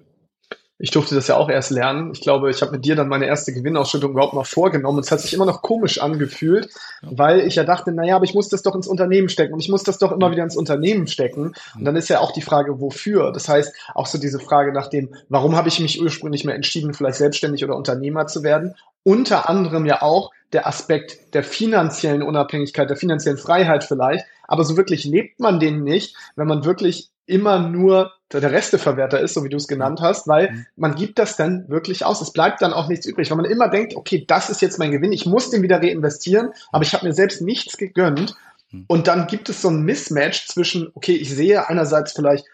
Ich 0.79 0.91
durfte 0.91 1.13
das 1.15 1.27
ja 1.27 1.37
auch 1.37 1.49
erst 1.49 1.69
lernen. 1.69 2.11
Ich 2.13 2.21
glaube, 2.21 2.49
ich 2.49 2.61
habe 2.61 2.71
mit 2.71 2.83
dir 2.83 2.95
dann 2.95 3.07
meine 3.07 3.27
erste 3.27 3.53
Gewinnausschüttung 3.53 4.11
überhaupt 4.11 4.33
mal 4.33 4.43
vorgenommen. 4.43 4.99
Es 4.99 5.11
hat 5.11 5.21
sich 5.21 5.33
immer 5.33 5.45
noch 5.45 5.61
komisch 5.61 6.01
angefühlt, 6.01 6.69
weil 7.03 7.41
ich 7.41 7.55
ja 7.55 7.63
dachte, 7.63 7.91
naja, 7.91 8.15
aber 8.15 8.25
ich 8.25 8.33
muss 8.33 8.49
das 8.49 8.63
doch 8.63 8.75
ins 8.75 8.87
Unternehmen 8.87 9.29
stecken 9.29 9.53
und 9.53 9.59
ich 9.59 9.69
muss 9.69 9.83
das 9.83 9.99
doch 9.99 10.11
immer 10.11 10.31
wieder 10.31 10.43
ins 10.43 10.57
Unternehmen 10.57 11.07
stecken. 11.07 11.53
Und 11.75 11.85
dann 11.85 11.95
ist 11.95 12.09
ja 12.09 12.19
auch 12.19 12.31
die 12.31 12.41
Frage, 12.41 12.81
wofür? 12.81 13.31
Das 13.31 13.47
heißt, 13.47 13.73
auch 13.93 14.07
so 14.07 14.17
diese 14.17 14.39
Frage 14.39 14.73
nach 14.73 14.87
dem, 14.87 15.13
warum 15.29 15.55
habe 15.55 15.69
ich 15.69 15.79
mich 15.79 16.01
ursprünglich 16.01 16.43
mehr 16.43 16.55
entschieden, 16.55 16.93
vielleicht 16.93 17.17
selbstständig 17.17 17.63
oder 17.63 17.77
Unternehmer 17.77 18.25
zu 18.25 18.41
werden? 18.41 18.75
Unter 19.03 19.49
anderem 19.49 19.85
ja 19.85 20.01
auch 20.01 20.31
der 20.53 20.67
Aspekt 20.67 21.33
der 21.33 21.43
finanziellen 21.43 22.23
Unabhängigkeit, 22.23 22.89
der 22.89 22.97
finanziellen 22.97 23.37
Freiheit 23.37 23.83
vielleicht. 23.83 24.25
Aber 24.47 24.63
so 24.63 24.75
wirklich 24.75 25.05
lebt 25.05 25.39
man 25.39 25.59
den 25.59 25.83
nicht, 25.83 26.15
wenn 26.35 26.47
man 26.47 26.65
wirklich 26.65 27.09
immer 27.25 27.59
nur 27.59 28.11
der 28.31 28.51
Resteverwerter 28.51 29.19
ist, 29.19 29.33
so 29.33 29.43
wie 29.43 29.49
du 29.49 29.57
es 29.57 29.67
genannt 29.67 29.99
hast, 30.01 30.27
weil 30.27 30.51
mhm. 30.51 30.65
man 30.75 30.95
gibt 30.95 31.19
das 31.19 31.35
dann 31.35 31.69
wirklich 31.69 32.05
aus. 32.05 32.21
Es 32.21 32.33
bleibt 32.33 32.61
dann 32.61 32.73
auch 32.73 32.87
nichts 32.87 33.05
übrig, 33.05 33.29
weil 33.29 33.37
man 33.37 33.45
immer 33.45 33.69
denkt, 33.69 33.95
okay, 33.95 34.25
das 34.27 34.49
ist 34.49 34.61
jetzt 34.61 34.79
mein 34.79 34.91
Gewinn, 34.91 35.11
ich 35.11 35.25
muss 35.25 35.49
den 35.49 35.61
wieder 35.61 35.81
reinvestieren, 35.81 36.51
aber 36.71 36.83
ich 36.83 36.93
habe 36.93 37.05
mir 37.05 37.13
selbst 37.13 37.41
nichts 37.41 37.77
gegönnt. 37.77 38.35
Mhm. 38.71 38.85
Und 38.87 39.07
dann 39.07 39.27
gibt 39.27 39.49
es 39.49 39.61
so 39.61 39.69
ein 39.69 39.83
Mismatch 39.83 40.47
zwischen, 40.47 40.89
okay, 40.95 41.13
ich 41.13 41.29
sehe 41.29 41.69
einerseits 41.69 42.13
vielleicht 42.13 42.45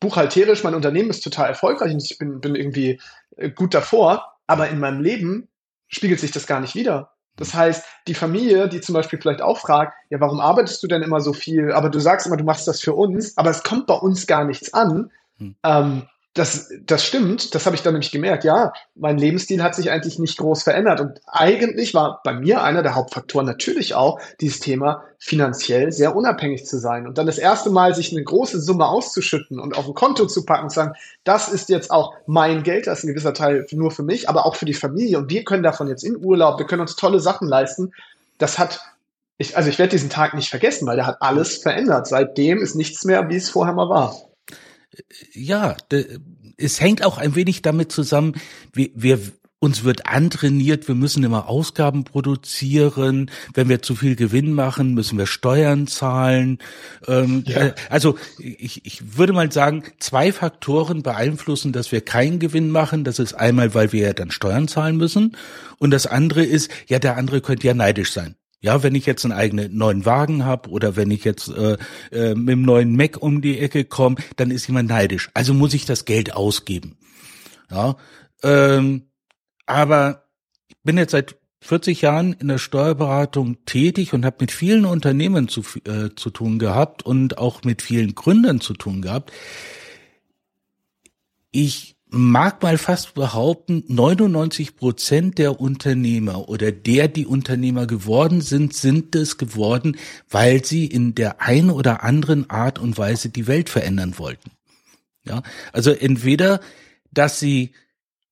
buchhalterisch, 0.00 0.64
mein 0.64 0.74
Unternehmen 0.74 1.10
ist 1.10 1.22
total 1.22 1.48
erfolgreich 1.48 1.92
und 1.92 2.02
ich 2.02 2.18
bin, 2.18 2.40
bin 2.40 2.54
irgendwie 2.54 3.00
äh, 3.36 3.50
gut 3.50 3.74
davor, 3.74 4.38
aber 4.46 4.68
in 4.68 4.78
meinem 4.78 5.02
Leben 5.02 5.48
spiegelt 5.88 6.20
sich 6.20 6.30
das 6.30 6.46
gar 6.46 6.60
nicht 6.60 6.74
wieder. 6.74 7.12
Das 7.38 7.54
heißt, 7.54 7.84
die 8.06 8.14
Familie, 8.14 8.68
die 8.68 8.80
zum 8.80 8.94
Beispiel 8.94 9.20
vielleicht 9.20 9.42
auch 9.42 9.58
fragt, 9.58 9.94
ja, 10.10 10.20
warum 10.20 10.40
arbeitest 10.40 10.82
du 10.82 10.88
denn 10.88 11.02
immer 11.02 11.20
so 11.20 11.32
viel? 11.32 11.72
Aber 11.72 11.88
du 11.88 12.00
sagst 12.00 12.26
immer, 12.26 12.36
du 12.36 12.44
machst 12.44 12.68
das 12.68 12.80
für 12.80 12.94
uns, 12.94 13.36
aber 13.38 13.50
es 13.50 13.62
kommt 13.62 13.86
bei 13.86 13.94
uns 13.94 14.26
gar 14.26 14.44
nichts 14.44 14.74
an. 14.74 15.10
Hm. 15.38 15.54
Ähm, 15.62 16.02
das, 16.38 16.70
das 16.86 17.04
stimmt, 17.04 17.54
das 17.54 17.66
habe 17.66 17.74
ich 17.74 17.82
dann 17.82 17.94
nämlich 17.94 18.12
gemerkt. 18.12 18.44
Ja, 18.44 18.72
mein 18.94 19.18
Lebensstil 19.18 19.62
hat 19.62 19.74
sich 19.74 19.90
eigentlich 19.90 20.18
nicht 20.18 20.38
groß 20.38 20.62
verändert. 20.62 21.00
Und 21.00 21.20
eigentlich 21.26 21.94
war 21.94 22.20
bei 22.22 22.32
mir 22.32 22.62
einer 22.62 22.82
der 22.82 22.94
Hauptfaktoren 22.94 23.46
natürlich 23.46 23.94
auch 23.94 24.20
dieses 24.40 24.60
Thema, 24.60 25.02
finanziell 25.18 25.90
sehr 25.90 26.14
unabhängig 26.14 26.64
zu 26.64 26.78
sein. 26.78 27.06
Und 27.06 27.18
dann 27.18 27.26
das 27.26 27.38
erste 27.38 27.70
Mal 27.70 27.94
sich 27.94 28.12
eine 28.12 28.22
große 28.22 28.60
Summe 28.60 28.86
auszuschütten 28.86 29.58
und 29.58 29.76
auf 29.76 29.88
ein 29.88 29.94
Konto 29.94 30.26
zu 30.26 30.44
packen 30.44 30.64
und 30.64 30.72
sagen, 30.72 30.92
das 31.24 31.48
ist 31.48 31.68
jetzt 31.68 31.90
auch 31.90 32.14
mein 32.26 32.62
Geld, 32.62 32.86
das 32.86 32.98
ist 32.98 33.04
ein 33.04 33.08
gewisser 33.08 33.34
Teil 33.34 33.66
nur 33.72 33.90
für 33.90 34.04
mich, 34.04 34.28
aber 34.28 34.46
auch 34.46 34.54
für 34.54 34.66
die 34.66 34.74
Familie. 34.74 35.18
Und 35.18 35.30
wir 35.30 35.44
können 35.44 35.64
davon 35.64 35.88
jetzt 35.88 36.04
in 36.04 36.16
Urlaub, 36.16 36.58
wir 36.58 36.66
können 36.66 36.82
uns 36.82 36.94
tolle 36.94 37.18
Sachen 37.18 37.48
leisten. 37.48 37.92
Das 38.38 38.58
hat 38.58 38.80
ich, 39.40 39.56
also 39.56 39.68
ich 39.70 39.78
werde 39.78 39.90
diesen 39.90 40.10
Tag 40.10 40.34
nicht 40.34 40.50
vergessen, 40.50 40.86
weil 40.86 40.96
der 40.96 41.06
hat 41.06 41.22
alles 41.22 41.58
verändert. 41.58 42.08
Seitdem 42.08 42.58
ist 42.58 42.74
nichts 42.74 43.04
mehr, 43.04 43.28
wie 43.28 43.36
es 43.36 43.50
vorher 43.50 43.72
mal 43.72 43.88
war. 43.88 44.16
Ja, 45.32 45.76
es 46.56 46.80
hängt 46.80 47.04
auch 47.04 47.18
ein 47.18 47.34
wenig 47.34 47.62
damit 47.62 47.92
zusammen, 47.92 48.34
wir, 48.72 48.90
wir 48.94 49.20
uns 49.60 49.82
wird 49.82 50.06
antrainiert, 50.06 50.86
wir 50.86 50.94
müssen 50.94 51.24
immer 51.24 51.48
Ausgaben 51.48 52.04
produzieren. 52.04 53.30
Wenn 53.54 53.68
wir 53.68 53.82
zu 53.82 53.96
viel 53.96 54.14
Gewinn 54.14 54.52
machen, 54.52 54.94
müssen 54.94 55.18
wir 55.18 55.26
Steuern 55.26 55.88
zahlen. 55.88 56.58
Ähm, 57.06 57.42
ja. 57.46 57.66
Äh, 57.66 57.74
also 57.90 58.16
ich, 58.38 58.86
ich 58.86 59.16
würde 59.18 59.32
mal 59.32 59.50
sagen, 59.50 59.82
zwei 59.98 60.32
Faktoren 60.32 61.02
beeinflussen, 61.02 61.72
dass 61.72 61.90
wir 61.90 62.00
keinen 62.02 62.38
Gewinn 62.38 62.70
machen. 62.70 63.02
Das 63.02 63.18
ist 63.18 63.34
einmal, 63.34 63.74
weil 63.74 63.92
wir 63.92 64.02
ja 64.02 64.12
dann 64.12 64.30
Steuern 64.30 64.68
zahlen 64.68 64.96
müssen. 64.96 65.36
Und 65.78 65.90
das 65.90 66.06
andere 66.06 66.44
ist, 66.44 66.70
ja, 66.86 67.00
der 67.00 67.16
andere 67.16 67.40
könnte 67.40 67.66
ja 67.66 67.74
neidisch 67.74 68.12
sein. 68.12 68.36
Ja, 68.60 68.82
wenn 68.82 68.96
ich 68.96 69.06
jetzt 69.06 69.24
einen 69.24 69.32
eigenen 69.32 69.76
neuen 69.76 70.04
Wagen 70.04 70.44
habe 70.44 70.70
oder 70.70 70.96
wenn 70.96 71.12
ich 71.12 71.24
jetzt 71.24 71.48
äh, 71.48 71.76
äh, 72.10 72.34
mit 72.34 72.48
dem 72.48 72.62
neuen 72.62 72.96
Mac 72.96 73.22
um 73.22 73.40
die 73.40 73.58
Ecke 73.58 73.84
komme, 73.84 74.16
dann 74.36 74.50
ist 74.50 74.66
jemand 74.66 74.88
neidisch. 74.88 75.30
Also 75.34 75.54
muss 75.54 75.74
ich 75.74 75.84
das 75.84 76.04
Geld 76.04 76.34
ausgeben. 76.34 76.98
Ja, 77.70 77.96
ähm, 78.42 79.10
aber 79.66 80.24
ich 80.68 80.76
bin 80.82 80.96
jetzt 80.96 81.12
seit 81.12 81.36
40 81.60 82.02
Jahren 82.02 82.32
in 82.32 82.48
der 82.48 82.58
Steuerberatung 82.58 83.64
tätig 83.64 84.12
und 84.12 84.24
habe 84.24 84.38
mit 84.40 84.52
vielen 84.52 84.86
Unternehmen 84.86 85.48
zu, 85.48 85.62
äh, 85.84 86.14
zu 86.16 86.30
tun 86.30 86.58
gehabt 86.58 87.04
und 87.04 87.38
auch 87.38 87.62
mit 87.62 87.82
vielen 87.82 88.14
Gründern 88.14 88.60
zu 88.60 88.74
tun 88.74 89.02
gehabt. 89.02 89.32
Ich 91.50 91.97
mag 92.10 92.62
mal 92.62 92.78
fast 92.78 93.14
behaupten, 93.14 93.84
99 93.88 94.76
Prozent 94.76 95.38
der 95.38 95.60
Unternehmer 95.60 96.48
oder 96.48 96.72
der, 96.72 97.08
die 97.08 97.26
Unternehmer 97.26 97.86
geworden 97.86 98.40
sind, 98.40 98.74
sind 98.74 99.14
es 99.14 99.36
geworden, 99.36 99.96
weil 100.28 100.64
sie 100.64 100.86
in 100.86 101.14
der 101.14 101.40
einen 101.40 101.70
oder 101.70 102.02
anderen 102.02 102.48
Art 102.50 102.78
und 102.78 102.96
Weise 102.96 103.28
die 103.28 103.46
Welt 103.46 103.68
verändern 103.68 104.18
wollten. 104.18 104.50
Ja, 105.24 105.42
also 105.72 105.90
entweder, 105.90 106.60
dass 107.12 107.38
sie 107.38 107.72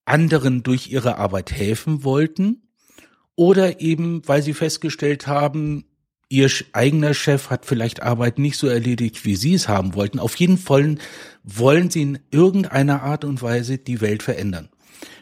anderen 0.05 0.63
durch 0.63 0.91
ihre 0.91 1.17
Arbeit 1.19 1.53
helfen 1.53 2.05
wollten 2.05 2.63
oder 3.35 3.81
eben, 3.81 4.27
weil 4.27 4.43
sie 4.43 4.55
festgestellt 4.55 5.27
haben, 5.27 5.86
ihr 6.29 6.51
eigener 6.73 7.15
Chef 7.15 7.51
hat 7.51 7.67
vielleicht 7.67 8.03
Arbeit 8.03 8.39
nicht 8.39 8.59
so 8.59 8.67
erledigt, 8.67 9.25
wie 9.25 9.37
sie 9.37 9.55
es 9.55 9.69
haben 9.69 9.95
wollten. 9.95 10.19
Auf 10.19 10.37
jeden 10.37 10.59
Fall 10.59 10.97
wollen 11.45 11.91
sie 11.91 12.03
in 12.03 12.19
irgendeiner 12.31 13.03
Art 13.03 13.25
und 13.25 13.43
Weise 13.43 13.79
die 13.79 14.01
Welt 14.01 14.23
verändern. 14.23 14.69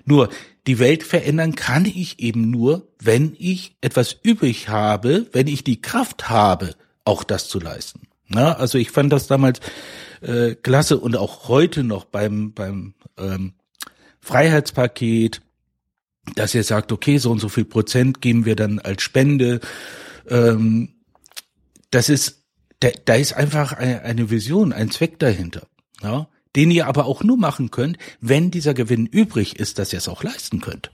Nur, 0.05 0.31
die 0.67 0.79
Welt 0.79 1.03
verändern 1.03 1.55
kann 1.55 1.85
ich 1.85 2.21
eben 2.21 2.51
nur, 2.51 2.89
wenn 2.99 3.37
ich 3.39 3.77
etwas 3.81 4.17
übrig 4.23 4.69
habe, 4.69 5.27
wenn 5.33 5.47
ich 5.47 5.63
die 5.65 5.83
Kraft 5.83 6.31
habe, 6.31 6.75
auch 7.05 7.23
das 7.23 7.49
zu 7.49 7.61
leisten. 7.61 8.03
Ja, 8.29 8.55
also 8.55 8.79
ich 8.79 8.91
fand 8.91 9.13
das 9.13 9.27
damals 9.27 9.61
äh, 10.23 10.55
klasse 10.55 10.99
und 10.99 11.17
auch 11.17 11.49
heute 11.49 11.85
noch 11.85 12.07
beim, 12.07 12.55
beim 12.55 12.95
ähm, 13.19 13.53
Freiheitspaket, 14.21 15.43
dass 16.35 16.55
ihr 16.55 16.65
sagt, 16.65 16.93
okay, 16.93 17.19
so 17.19 17.31
und 17.31 17.41
so 17.41 17.51
viel 17.51 17.67
Prozent 17.67 18.23
geben 18.23 18.47
wir 18.47 18.57
dann 18.57 18.79
als 18.79 19.03
Spende. 19.03 19.61
Ähm, 20.29 20.94
das 21.95 22.09
ist, 22.09 22.45
da, 22.81 22.91
da 23.05 23.15
ist 23.15 23.35
einfach 23.35 23.73
eine, 23.73 24.03
eine 24.03 24.31
Vision, 24.31 24.73
ein 24.73 24.91
Zweck 24.91 25.19
dahinter, 25.19 25.67
ja, 26.03 26.29
den 26.57 26.71
ihr 26.71 26.87
aber 26.87 27.07
auch 27.07 27.23
nur 27.23 27.37
machen 27.37 27.71
könnt, 27.71 27.99
wenn 28.21 28.51
dieser 28.51 28.75
Gewinn 28.75 29.07
übrig 29.07 29.59
ist, 29.59 29.79
dass 29.79 29.93
ihr 29.93 29.99
es 29.99 30.09
auch 30.09 30.23
leisten 30.23 30.61
könnt. 30.61 30.93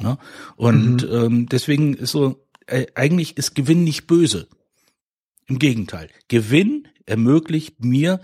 Ja? 0.00 0.18
Und 0.56 1.02
mhm. 1.02 1.14
ähm, 1.14 1.48
deswegen 1.48 1.94
ist 1.94 2.10
so, 2.10 2.46
äh, 2.66 2.86
eigentlich 2.94 3.36
ist 3.36 3.54
Gewinn 3.54 3.84
nicht 3.84 4.06
böse. 4.06 4.48
Im 5.46 5.58
Gegenteil, 5.58 6.08
Gewinn 6.28 6.88
ermöglicht 7.04 7.84
mir, 7.84 8.20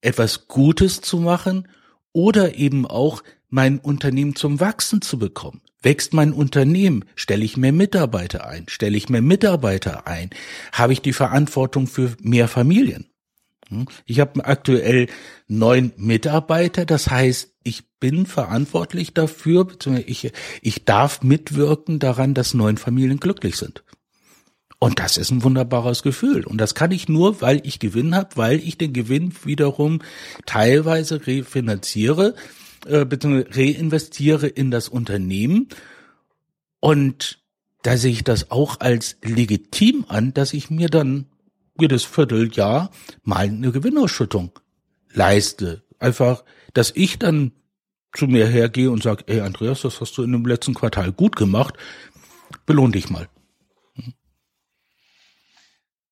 etwas 0.00 0.48
Gutes 0.48 1.00
zu 1.00 1.18
machen 1.18 1.68
oder 2.12 2.56
eben 2.56 2.86
auch 2.86 3.22
mein 3.48 3.78
Unternehmen 3.78 4.36
zum 4.36 4.60
Wachsen 4.60 5.00
zu 5.00 5.18
bekommen. 5.18 5.62
Wächst 5.84 6.14
mein 6.14 6.32
Unternehmen? 6.32 7.04
Stelle 7.14 7.44
ich 7.44 7.56
mehr 7.56 7.72
Mitarbeiter 7.72 8.46
ein? 8.46 8.64
Stelle 8.68 8.96
ich 8.96 9.08
mehr 9.08 9.22
Mitarbeiter 9.22 10.06
ein? 10.06 10.30
Habe 10.72 10.94
ich 10.94 11.02
die 11.02 11.12
Verantwortung 11.12 11.86
für 11.86 12.16
mehr 12.22 12.48
Familien? 12.48 13.06
Hm? 13.68 13.86
Ich 14.06 14.18
habe 14.20 14.44
aktuell 14.44 15.08
neun 15.46 15.92
Mitarbeiter, 15.96 16.86
das 16.86 17.10
heißt, 17.10 17.52
ich 17.62 17.84
bin 18.00 18.26
verantwortlich 18.26 19.14
dafür, 19.14 19.64
beziehungsweise 19.64 20.08
ich, 20.08 20.32
ich 20.62 20.84
darf 20.84 21.22
mitwirken 21.22 21.98
daran, 21.98 22.34
dass 22.34 22.54
neun 22.54 22.78
Familien 22.78 23.20
glücklich 23.20 23.56
sind. 23.56 23.84
Und 24.78 24.98
das 24.98 25.16
ist 25.16 25.30
ein 25.30 25.42
wunderbares 25.42 26.02
Gefühl. 26.02 26.44
Und 26.44 26.58
das 26.58 26.74
kann 26.74 26.90
ich 26.90 27.08
nur, 27.08 27.40
weil 27.40 27.62
ich 27.64 27.78
Gewinn 27.78 28.14
habe, 28.14 28.36
weil 28.36 28.58
ich 28.58 28.76
den 28.76 28.92
Gewinn 28.92 29.32
wiederum 29.44 30.00
teilweise 30.44 31.26
refinanziere, 31.26 32.34
äh, 32.86 33.04
beziehungsweise 33.04 33.58
reinvestiere 33.58 34.46
in 34.46 34.70
das 34.70 34.88
Unternehmen. 34.88 35.68
Und 36.80 37.42
da 37.82 37.96
sehe 37.96 38.12
ich 38.12 38.24
das 38.24 38.50
auch 38.50 38.80
als 38.80 39.16
legitim 39.22 40.04
an, 40.08 40.32
dass 40.34 40.52
ich 40.52 40.70
mir 40.70 40.88
dann 40.88 41.26
jedes 41.78 42.04
Vierteljahr 42.04 42.90
mal 43.22 43.46
eine 43.46 43.72
Gewinnausschüttung 43.72 44.58
leiste. 45.12 45.82
Einfach, 45.98 46.44
dass 46.72 46.92
ich 46.94 47.18
dann 47.18 47.52
zu 48.14 48.26
mir 48.26 48.46
hergehe 48.46 48.90
und 48.90 49.02
sage, 49.02 49.24
ey 49.26 49.40
Andreas, 49.40 49.82
das 49.82 50.00
hast 50.00 50.16
du 50.16 50.22
in 50.22 50.32
dem 50.32 50.46
letzten 50.46 50.74
Quartal 50.74 51.12
gut 51.12 51.36
gemacht, 51.36 51.74
belohn 52.64 52.92
dich 52.92 53.10
mal. 53.10 53.28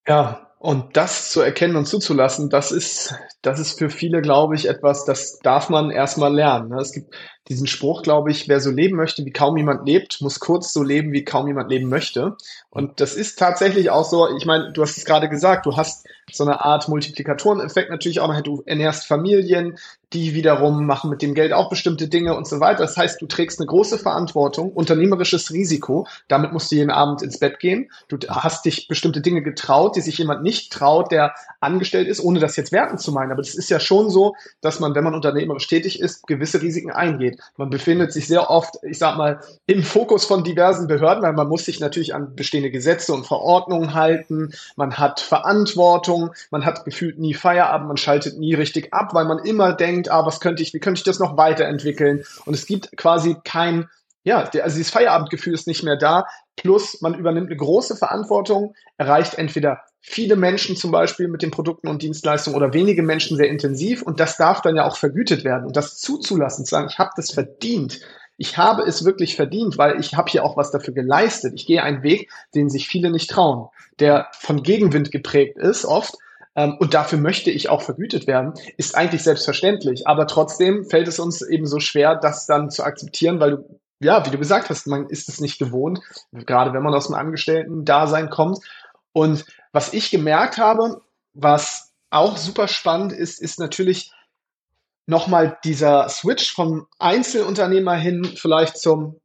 Ja, 0.07 0.52
und 0.63 0.97
das 0.97 1.29
zu 1.31 1.41
erkennen 1.41 1.75
und 1.75 1.87
zuzulassen, 1.87 2.49
das 2.49 2.71
ist, 2.71 3.17
das 3.43 3.59
ist 3.59 3.81
für 3.81 3.91
viele, 3.91 4.23
glaube 4.23 4.55
ich, 4.55 4.69
etwas, 4.69 5.05
das 5.05 5.41
darf 5.41 5.69
man 5.71 5.91
erstmal 5.91 6.33
lernen. 6.33 6.69
Ne? 6.69 6.77
Es 6.77 6.93
gibt 6.93 7.13
diesen 7.49 7.67
Spruch, 7.67 8.03
glaube 8.03 8.31
ich, 8.31 8.49
wer 8.49 8.61
so 8.61 8.71
leben 8.71 8.97
möchte, 8.97 9.25
wie 9.25 9.33
kaum 9.33 9.57
jemand 9.57 9.87
lebt, 9.87 10.21
muss 10.21 10.39
kurz 10.39 10.73
so 10.73 10.83
leben, 10.83 11.13
wie 11.13 11.25
kaum 11.25 11.49
jemand 11.49 11.71
leben 11.71 11.89
möchte. 11.89 12.37
Und 12.71 13.01
das 13.01 13.15
ist 13.15 13.39
tatsächlich 13.39 13.91
auch 13.91 14.05
so, 14.05 14.29
ich 14.37 14.47
meine, 14.47 14.73
du 14.73 14.83
hast 14.83 14.97
es 14.97 15.05
gerade 15.05 15.29
gesagt, 15.29 15.67
du 15.67 15.77
hast 15.77 16.07
so 16.31 16.45
eine 16.45 16.65
Art 16.65 16.89
Multiplikatoreneffekt 16.89 17.91
natürlich 17.91 18.21
auch 18.21 18.29
noch, 18.29 18.41
du 18.41 18.63
ernährst 18.65 19.07
Familien, 19.07 19.77
die 20.13 20.35
wiederum 20.35 20.87
machen 20.87 21.11
mit 21.11 21.23
dem 21.23 21.35
Geld 21.35 21.53
auch 21.53 21.69
bestimmte 21.69 22.09
Dinge 22.09 22.37
und 22.37 22.47
so 22.47 22.61
weiter. 22.61 22.81
Das 22.81 22.97
heißt, 22.97 23.21
du 23.21 23.27
trägst 23.27 23.61
eine 23.61 23.67
große 23.67 23.99
Verantwortung, 23.99 24.71
unternehmerisches 24.71 25.53
Risiko. 25.53 26.07
Damit 26.29 26.53
musst 26.53 26.71
du 26.71 26.77
jeden 26.77 26.91
Abend 26.91 27.23
ins 27.23 27.39
Bett 27.39 27.59
gehen. 27.61 27.91
Du 28.09 28.19
hast 28.29 28.65
dich 28.65 28.89
bestimmte 28.89 29.21
Dinge 29.21 29.43
getraut, 29.43 29.97
die 29.97 30.01
sich 30.01 30.19
jemand 30.19 30.43
nicht 30.43 30.73
traut, 30.73 31.11
der 31.11 31.35
angestellt 31.61 32.09
ist, 32.09 32.21
ohne 32.21 32.41
das 32.41 32.57
jetzt 32.57 32.73
werten 32.73 32.99
zu 32.99 33.13
meinen. 33.13 33.33
Aber 33.33 33.43
das 33.43 33.55
ist 33.55 33.71
ja 33.71 33.81
schon 33.81 34.11
so, 34.11 34.35
dass 34.61 34.81
man, 34.81 34.95
wenn 34.95 35.05
man 35.05 35.15
unternehmerisch 35.15 35.67
tätig 35.67 36.01
ist, 36.01 36.27
gewisse 36.27 36.61
Risiken 36.61 36.91
eingeht. 36.91 37.32
Man 37.57 37.71
befindet 37.71 38.13
sich 38.13 38.27
sehr 38.27 38.51
oft, 38.51 38.77
ich 38.83 38.99
sag 38.99 39.17
mal, 39.17 39.41
im 39.67 39.83
Fokus 39.83 40.25
von 40.25 40.45
diversen 40.45 40.89
Behörden, 40.89 41.23
weil 41.23 41.33
man 41.33 41.49
muss 41.49 41.65
sich 41.65 41.81
natürlich 41.81 42.15
an 42.15 42.35
bestehende 42.35 42.71
Gesetze 42.71 43.13
und 43.13 43.27
Verordnungen 43.27 43.95
halten. 43.95 44.53
Man 44.77 44.99
hat 44.99 45.21
Verantwortung. 45.21 46.33
Man 46.51 46.65
hat 46.65 46.85
gefühlt 46.85 47.19
nie 47.19 47.35
Feierabend. 47.35 47.89
Man 47.89 47.97
schaltet 47.97 48.39
nie 48.39 48.55
richtig 48.55 48.93
ab, 48.93 49.15
weil 49.15 49.25
man 49.25 49.39
immer 49.39 49.73
denkt, 49.73 49.93
denkt, 49.93 50.11
ah, 50.11 50.27
was 50.27 50.41
könnte 50.41 50.63
ich, 50.63 50.73
wie 50.75 50.81
könnte 50.81 50.99
ich 50.99 51.05
das 51.05 51.19
noch 51.19 51.37
weiterentwickeln? 51.37 52.25
Und 52.45 52.55
es 52.55 52.67
gibt 52.67 52.97
quasi 52.97 53.37
kein, 53.45 53.89
ja, 54.25 54.39
also 54.39 54.77
dieses 54.77 54.91
Feierabendgefühl 54.91 55.55
ist 55.55 55.67
nicht 55.67 55.83
mehr 55.83 55.97
da. 55.97 56.27
Plus, 56.57 57.01
man 57.01 57.15
übernimmt 57.15 57.49
eine 57.49 57.57
große 57.57 57.97
Verantwortung, 57.97 58.75
erreicht 58.97 59.35
entweder 59.35 59.83
viele 60.03 60.37
Menschen 60.37 60.77
zum 60.77 60.91
Beispiel 60.91 61.29
mit 61.29 61.43
den 61.43 61.53
Produkten 61.53 61.89
und 61.89 62.03
Dienstleistungen 62.03 62.57
oder 62.57 62.75
wenige 62.75 63.03
Menschen 63.03 63.37
sehr 63.37 63.49
intensiv 63.49 64.03
und 64.03 64.21
das 64.21 64.37
darf 64.37 64.61
dann 64.61 64.77
ja 64.77 64.85
auch 64.85 64.97
vergütet 64.97 65.45
werden 65.45 65.65
und 65.65 65.77
das 65.77 65.99
zuzulassen, 65.99 66.65
zu 66.67 66.71
sagen, 66.71 66.89
ich 66.91 66.99
habe 66.99 67.13
das 67.17 67.31
verdient, 67.31 68.01
ich 68.37 68.59
habe 68.59 68.83
es 68.83 69.05
wirklich 69.05 69.37
verdient, 69.37 69.79
weil 69.79 70.01
ich 70.01 70.15
habe 70.15 70.31
hier 70.31 70.45
auch 70.45 70.57
was 70.57 70.73
dafür 70.73 70.95
geleistet. 70.95 71.53
Ich 71.55 71.67
gehe 71.67 71.83
einen 71.83 72.03
Weg, 72.03 72.31
den 72.55 72.69
sich 72.69 72.89
viele 72.89 73.11
nicht 73.11 73.31
trauen, 73.31 73.69
der 74.01 74.29
von 74.33 74.65
Gegenwind 74.65 75.13
geprägt 75.13 75.59
ist 75.59 75.85
oft 75.85 76.17
ähm, 76.57 76.77
und 76.81 76.95
dafür 76.95 77.19
möchte 77.19 77.51
ich 77.51 77.69
auch 77.69 77.83
vergütet 77.83 78.27
werden, 78.27 78.55
ist 78.77 78.97
eigentlich 78.97 79.23
selbstverständlich. 79.23 80.07
Aber 80.07 80.27
trotzdem 80.27 80.85
fällt 80.85 81.09
es 81.09 81.21
uns 81.21 81.43
eben 81.43 81.67
so 81.67 81.79
schwer, 81.79 82.17
das 82.17 82.47
dann 82.47 82.71
zu 82.71 82.83
akzeptieren, 82.83 83.39
weil 83.39 83.51
du, 83.53 83.81
ja, 84.01 84.27
wie 84.27 84.31
du 84.31 84.39
gesagt 84.39 84.71
hast, 84.71 84.87
man 84.87 85.09
ist 85.09 85.29
es 85.29 85.41
nicht 85.41 85.59
gewohnt, 85.59 86.01
gerade 86.33 86.73
wenn 86.73 86.83
man 86.83 86.95
aus 86.95 87.07
dem 87.07 87.15
Angestellten-Dasein 87.15 88.31
kommt. 88.31 88.59
Und 89.13 89.45
was 89.73 89.93
ich 89.93 90.11
gemerkt 90.11 90.59
habe, 90.59 91.03
was 91.35 91.93
auch 92.11 92.37
super 92.37 92.69
spannend 92.69 93.13
ist, 93.13 93.41
ist 93.41 93.59
natürlich 93.59 94.13
nochmal 95.07 95.59
dieser 95.65 96.09
Switch 96.09 96.53
vom 96.53 96.87
Einzelunternehmer 96.99 97.95
hin 97.95 98.25
vielleicht 98.37 98.79
zum, 98.79 99.21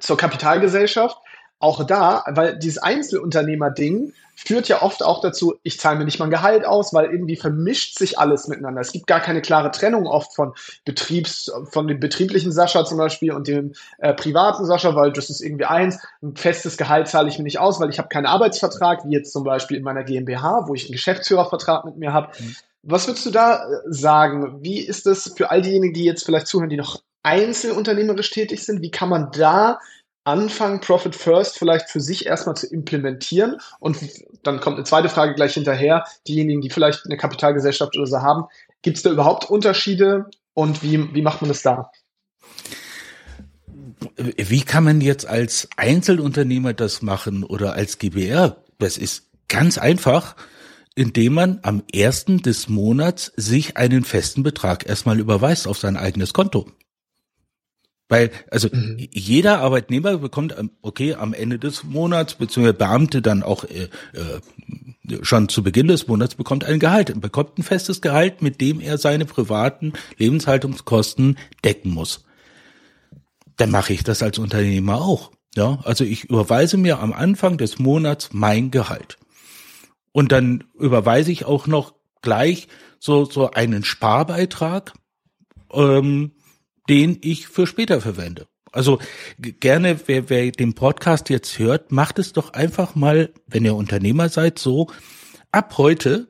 zur 0.00 0.16
Kapitalgesellschaft. 0.16 1.16
Auch 1.58 1.84
da, 1.84 2.24
weil 2.28 2.58
dieses 2.58 2.78
Einzelunternehmer-Ding 2.78 4.12
führt 4.36 4.68
ja 4.68 4.82
oft 4.82 5.02
auch 5.02 5.20
dazu, 5.20 5.54
ich 5.62 5.78
zahle 5.78 5.98
mir 5.98 6.04
nicht 6.04 6.18
mal 6.18 6.26
ein 6.26 6.30
Gehalt 6.30 6.66
aus, 6.66 6.92
weil 6.92 7.06
irgendwie 7.06 7.36
vermischt 7.36 7.96
sich 7.96 8.18
alles 8.18 8.48
miteinander. 8.48 8.80
Es 8.80 8.92
gibt 8.92 9.06
gar 9.06 9.20
keine 9.20 9.40
klare 9.40 9.70
Trennung 9.70 10.06
oft 10.06 10.34
von 10.34 10.54
Betriebs, 10.84 11.50
von 11.70 11.86
dem 11.86 12.00
betrieblichen 12.00 12.52
Sascha 12.52 12.84
zum 12.84 12.98
Beispiel 12.98 13.32
und 13.32 13.46
dem 13.46 13.72
äh, 13.98 14.12
privaten 14.12 14.64
Sascha, 14.66 14.94
weil 14.96 15.12
das 15.12 15.30
ist 15.30 15.40
irgendwie 15.40 15.64
eins. 15.64 15.98
Ein 16.22 16.36
festes 16.36 16.76
Gehalt 16.76 17.08
zahle 17.08 17.28
ich 17.28 17.38
mir 17.38 17.44
nicht 17.44 17.60
aus, 17.60 17.80
weil 17.80 17.90
ich 17.90 17.98
habe 17.98 18.08
keinen 18.08 18.26
Arbeitsvertrag, 18.26 19.04
wie 19.04 19.12
jetzt 19.12 19.32
zum 19.32 19.44
Beispiel 19.44 19.76
in 19.76 19.84
meiner 19.84 20.04
GmbH, 20.04 20.64
wo 20.66 20.74
ich 20.74 20.84
einen 20.84 20.92
Geschäftsführervertrag 20.92 21.84
mit 21.84 21.96
mir 21.96 22.12
habe. 22.12 22.30
Mhm. 22.38 22.56
Was 22.82 23.06
würdest 23.06 23.24
du 23.24 23.30
da 23.30 23.64
äh, 23.64 23.80
sagen? 23.86 24.62
Wie 24.62 24.80
ist 24.80 25.06
das 25.06 25.32
für 25.36 25.50
all 25.50 25.62
diejenigen, 25.62 25.94
die 25.94 26.04
jetzt 26.04 26.24
vielleicht 26.24 26.48
zuhören, 26.48 26.70
die 26.70 26.76
noch 26.76 27.02
einzelunternehmerisch 27.22 28.30
tätig 28.30 28.64
sind? 28.64 28.82
Wie 28.82 28.90
kann 28.90 29.08
man 29.08 29.30
da 29.32 29.78
anfangen, 30.24 30.80
Profit 30.80 31.14
First 31.14 31.58
vielleicht 31.58 31.88
für 31.90 32.00
sich 32.00 32.26
erstmal 32.26 32.56
zu 32.56 32.66
implementieren? 32.66 33.60
Und 33.80 33.98
dann 34.42 34.60
kommt 34.60 34.76
eine 34.76 34.84
zweite 34.84 35.08
Frage 35.08 35.34
gleich 35.34 35.54
hinterher. 35.54 36.04
Diejenigen, 36.26 36.60
die 36.60 36.70
vielleicht 36.70 37.04
eine 37.04 37.16
Kapitalgesellschaft 37.16 37.96
oder 37.96 38.06
so 38.06 38.20
haben, 38.20 38.44
gibt 38.82 38.96
es 38.96 39.02
da 39.02 39.10
überhaupt 39.10 39.48
Unterschiede 39.48 40.26
und 40.54 40.82
wie, 40.82 41.14
wie 41.14 41.22
macht 41.22 41.42
man 41.42 41.48
das 41.48 41.62
da? 41.62 41.90
Wie 44.16 44.62
kann 44.62 44.84
man 44.84 45.00
jetzt 45.00 45.26
als 45.26 45.68
Einzelunternehmer 45.76 46.74
das 46.74 47.02
machen 47.02 47.44
oder 47.44 47.74
als 47.74 47.98
GBR? 47.98 48.56
Das 48.78 48.98
ist 48.98 49.28
ganz 49.48 49.78
einfach 49.78 50.36
indem 50.94 51.34
man 51.34 51.58
am 51.62 51.82
ersten 51.92 52.38
des 52.38 52.68
Monats 52.68 53.32
sich 53.36 53.76
einen 53.76 54.04
festen 54.04 54.42
Betrag 54.42 54.88
erstmal 54.88 55.18
überweist 55.18 55.66
auf 55.66 55.78
sein 55.78 55.96
eigenes 55.96 56.32
Konto. 56.32 56.70
Weil, 58.08 58.30
also 58.50 58.68
mhm. 58.70 58.96
jeder 59.12 59.60
Arbeitnehmer 59.60 60.18
bekommt, 60.18 60.54
okay, 60.82 61.14
am 61.14 61.32
Ende 61.32 61.58
des 61.58 61.84
Monats, 61.84 62.34
beziehungsweise 62.34 62.74
Beamte 62.74 63.22
dann 63.22 63.42
auch 63.42 63.64
äh, 63.64 63.88
äh, 64.12 65.18
schon 65.22 65.48
zu 65.48 65.62
Beginn 65.62 65.88
des 65.88 66.06
Monats 66.06 66.34
bekommt 66.34 66.64
ein 66.64 66.78
Gehalt, 66.78 67.18
bekommt 67.20 67.58
ein 67.58 67.62
festes 67.62 68.02
Gehalt, 68.02 68.42
mit 68.42 68.60
dem 68.60 68.80
er 68.80 68.98
seine 68.98 69.24
privaten 69.24 69.94
Lebenshaltungskosten 70.18 71.38
decken 71.64 71.92
muss. 71.92 72.24
Dann 73.56 73.70
mache 73.70 73.92
ich 73.92 74.04
das 74.04 74.22
als 74.22 74.38
Unternehmer 74.38 75.00
auch. 75.00 75.30
Ja, 75.56 75.78
also 75.84 76.04
ich 76.04 76.24
überweise 76.24 76.76
mir 76.76 76.98
am 76.98 77.12
Anfang 77.12 77.58
des 77.58 77.78
Monats 77.78 78.30
mein 78.32 78.70
Gehalt. 78.70 79.18
Und 80.12 80.32
dann 80.32 80.64
überweise 80.78 81.30
ich 81.30 81.44
auch 81.44 81.66
noch 81.66 81.94
gleich 82.22 82.68
so, 82.98 83.24
so 83.24 83.50
einen 83.50 83.84
Sparbeitrag, 83.84 84.94
ähm, 85.72 86.32
den 86.88 87.18
ich 87.22 87.48
für 87.48 87.66
später 87.66 88.00
verwende. 88.00 88.46
Also 88.72 88.98
gerne, 89.38 90.00
wer, 90.06 90.28
wer 90.28 90.50
den 90.50 90.74
Podcast 90.74 91.30
jetzt 91.30 91.58
hört, 91.58 91.92
macht 91.92 92.18
es 92.18 92.32
doch 92.32 92.52
einfach 92.52 92.94
mal, 92.96 93.30
wenn 93.46 93.64
ihr 93.64 93.76
Unternehmer 93.76 94.28
seid, 94.28 94.58
so 94.58 94.88
ab 95.52 95.78
heute 95.78 96.28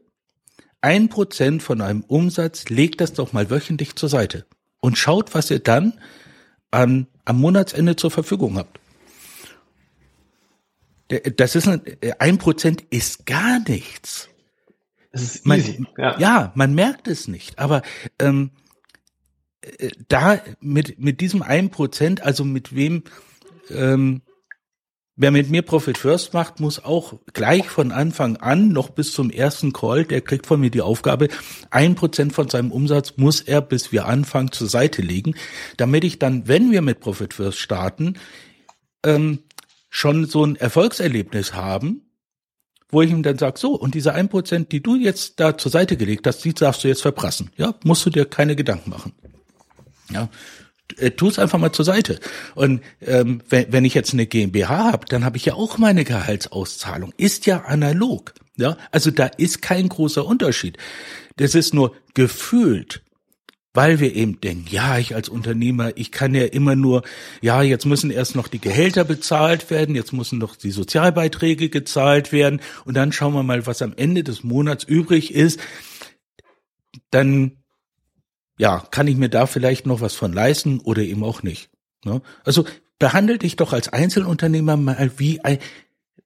ein 0.82 1.08
Prozent 1.08 1.62
von 1.62 1.80
einem 1.80 2.02
Umsatz, 2.02 2.68
legt 2.68 3.00
das 3.00 3.14
doch 3.14 3.32
mal 3.32 3.48
wöchentlich 3.48 3.96
zur 3.96 4.10
Seite 4.10 4.44
und 4.80 4.98
schaut, 4.98 5.34
was 5.34 5.50
ihr 5.50 5.60
dann 5.60 5.98
an, 6.70 7.06
am 7.24 7.40
Monatsende 7.40 7.96
zur 7.96 8.10
Verfügung 8.10 8.58
habt. 8.58 8.78
Das 11.36 11.54
ist 11.54 11.68
ein, 11.68 11.80
ein 12.18 12.36
Prozent 12.36 12.82
ist 12.90 13.24
gar 13.24 13.60
nichts. 13.60 14.28
Man, 15.44 15.86
ja. 15.96 16.18
ja. 16.18 16.52
man 16.54 16.74
merkt 16.74 17.08
es 17.08 17.28
nicht. 17.28 17.58
Aber 17.58 17.80
ähm, 18.18 18.50
äh, 18.50 18.63
da 20.08 20.40
mit 20.60 20.98
mit 20.98 21.20
diesem 21.20 21.42
ein 21.42 21.70
Prozent, 21.70 22.22
also 22.22 22.44
mit 22.44 22.74
wem 22.74 23.04
ähm, 23.70 24.22
Wer 25.16 25.30
mit 25.30 25.48
mir 25.48 25.62
Profit 25.62 25.96
First 25.96 26.34
macht, 26.34 26.58
muss 26.58 26.84
auch 26.84 27.20
gleich 27.32 27.68
von 27.68 27.92
Anfang 27.92 28.36
an, 28.38 28.70
noch 28.70 28.90
bis 28.90 29.12
zum 29.12 29.30
ersten 29.30 29.72
Call, 29.72 30.04
der 30.04 30.20
kriegt 30.22 30.44
von 30.44 30.58
mir 30.58 30.70
die 30.70 30.80
Aufgabe, 30.80 31.28
ein 31.70 31.94
Prozent 31.94 32.32
von 32.32 32.48
seinem 32.48 32.72
Umsatz 32.72 33.12
muss 33.16 33.40
er, 33.40 33.60
bis 33.60 33.92
wir 33.92 34.06
anfangen, 34.06 34.50
zur 34.50 34.68
Seite 34.68 35.02
legen, 35.02 35.36
damit 35.76 36.02
ich 36.02 36.18
dann, 36.18 36.48
wenn 36.48 36.72
wir 36.72 36.82
mit 36.82 36.98
Profit 36.98 37.32
First 37.32 37.60
starten, 37.60 38.14
ähm, 39.04 39.38
schon 39.88 40.26
so 40.26 40.44
ein 40.44 40.56
Erfolgserlebnis 40.56 41.54
haben, 41.54 42.02
wo 42.88 43.00
ich 43.00 43.12
ihm 43.12 43.22
dann 43.22 43.38
sage, 43.38 43.60
so, 43.60 43.74
und 43.78 43.94
diese 43.94 44.14
ein 44.14 44.28
Prozent, 44.28 44.72
die 44.72 44.82
du 44.82 44.96
jetzt 44.96 45.38
da 45.38 45.56
zur 45.56 45.70
Seite 45.70 45.96
gelegt 45.96 46.26
hast, 46.26 46.44
die 46.44 46.54
darfst 46.54 46.82
du 46.82 46.88
jetzt 46.88 47.02
verprassen. 47.02 47.50
Ja, 47.56 47.76
musst 47.84 48.04
du 48.04 48.10
dir 48.10 48.24
keine 48.24 48.56
Gedanken 48.56 48.90
machen. 48.90 49.12
Ja, 50.10 50.28
äh, 50.98 51.10
tu 51.10 51.28
es 51.28 51.38
einfach 51.38 51.58
mal 51.58 51.72
zur 51.72 51.84
Seite. 51.84 52.20
Und 52.54 52.82
ähm, 53.00 53.42
wenn, 53.48 53.72
wenn 53.72 53.84
ich 53.84 53.94
jetzt 53.94 54.12
eine 54.12 54.26
GmbH 54.26 54.92
habe, 54.92 55.06
dann 55.06 55.24
habe 55.24 55.36
ich 55.36 55.44
ja 55.44 55.54
auch 55.54 55.78
meine 55.78 56.04
Gehaltsauszahlung. 56.04 57.12
Ist 57.16 57.46
ja 57.46 57.62
analog. 57.64 58.34
Ja, 58.56 58.76
also 58.92 59.10
da 59.10 59.26
ist 59.26 59.62
kein 59.62 59.88
großer 59.88 60.24
Unterschied. 60.24 60.78
Das 61.36 61.54
ist 61.54 61.74
nur 61.74 61.94
gefühlt 62.14 63.02
weil 63.74 63.98
wir 63.98 64.14
eben 64.14 64.40
denken, 64.40 64.66
ja, 64.70 64.98
ich 64.98 65.16
als 65.16 65.28
Unternehmer, 65.28 65.96
ich 65.96 66.12
kann 66.12 66.32
ja 66.32 66.44
immer 66.44 66.76
nur, 66.76 67.02
ja, 67.42 67.60
jetzt 67.60 67.84
müssen 67.84 68.10
erst 68.10 68.36
noch 68.36 68.46
die 68.46 68.60
Gehälter 68.60 69.04
bezahlt 69.04 69.68
werden, 69.68 69.96
jetzt 69.96 70.12
müssen 70.12 70.38
noch 70.38 70.54
die 70.54 70.70
Sozialbeiträge 70.70 71.68
gezahlt 71.68 72.30
werden 72.30 72.60
und 72.84 72.94
dann 72.96 73.10
schauen 73.10 73.34
wir 73.34 73.42
mal, 73.42 73.66
was 73.66 73.82
am 73.82 73.92
Ende 73.96 74.22
des 74.22 74.44
Monats 74.44 74.84
übrig 74.84 75.34
ist. 75.34 75.58
Dann, 77.10 77.63
ja, 78.58 78.80
kann 78.90 79.06
ich 79.06 79.16
mir 79.16 79.28
da 79.28 79.46
vielleicht 79.46 79.86
noch 79.86 80.00
was 80.00 80.14
von 80.14 80.32
leisten 80.32 80.80
oder 80.80 81.02
eben 81.02 81.24
auch 81.24 81.42
nicht. 81.42 81.70
Ne? 82.04 82.22
Also 82.44 82.64
behandle 82.98 83.38
dich 83.38 83.56
doch 83.56 83.72
als 83.72 83.88
Einzelunternehmer 83.88 84.76
mal 84.76 85.10
wie 85.16 85.44
ein, 85.44 85.58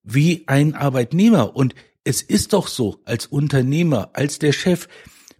wie 0.03 0.45
ein 0.47 0.75
Arbeitnehmer 0.75 1.57
und 1.57 1.75
es 2.05 2.23
ist 2.23 2.55
doch 2.55 2.69
so, 2.69 3.03
als 3.05 3.27
Unternehmer, 3.27 4.11
als 4.15 4.39
der 4.39 4.53
Chef, 4.53 4.89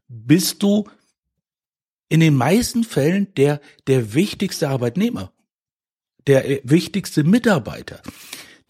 bist 0.09 0.63
du 0.63 0.85
in 2.09 2.21
den 2.21 2.35
meisten 2.35 2.85
Fällen 2.85 3.33
der, 3.37 3.61
der 3.87 4.15
wichtigste 4.15 4.69
Arbeitnehmer, 4.69 5.33
der 6.27 6.49
äh, 6.49 6.61
wichtigste 6.65 7.25
Mitarbeiter. 7.25 8.03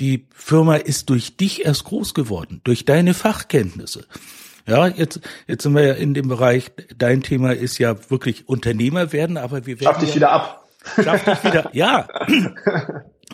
Die 0.01 0.29
Firma 0.33 0.77
ist 0.77 1.11
durch 1.11 1.37
dich 1.37 1.65
erst 1.65 1.85
groß 1.85 2.15
geworden, 2.15 2.61
durch 2.65 2.85
deine 2.85 3.15
Fachkenntnisse. 3.15 4.07
Ja, 4.69 4.87
jetzt, 4.87 5.21
jetzt 5.47 5.63
sind 5.63 5.75
wir 5.75 5.83
ja 5.83 5.95
in 5.95 6.13
dem 6.15 6.29
Bereich, 6.29 6.71
dein 6.97 7.23
Thema 7.23 7.53
ist 7.53 7.79
ja 7.79 7.97
wirklich 8.11 8.49
Unternehmer 8.49 9.13
werden, 9.13 9.37
aber 9.39 9.67
wir 9.67 9.81
werden. 9.81 9.95
Schaff 9.95 10.01
dich 10.01 10.11
ja, 10.11 10.17
wieder 10.17 10.31
ab. 10.31 10.69
Schaff 11.03 11.25
dich 11.25 11.43
wieder, 11.45 11.71
ja. 11.73 12.07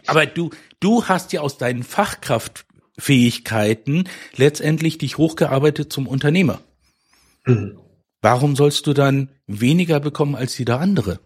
Aber 0.07 0.27
du, 0.27 0.51
du 0.81 1.07
hast 1.07 1.33
ja 1.33 1.41
aus 1.41 1.57
deinen 1.57 1.83
Fachkraftfähigkeiten 1.83 4.07
letztendlich 4.37 4.99
dich 4.99 5.17
hochgearbeitet 5.19 5.91
zum 5.93 6.07
Unternehmer. 6.07 6.61
Mhm. 7.47 7.79
Warum 8.21 8.55
sollst 8.57 8.87
du 8.87 8.93
dann 8.93 9.31
weniger 9.47 10.01
bekommen 10.01 10.35
als 10.35 10.59
jeder 10.59 10.81
andere? 10.81 11.21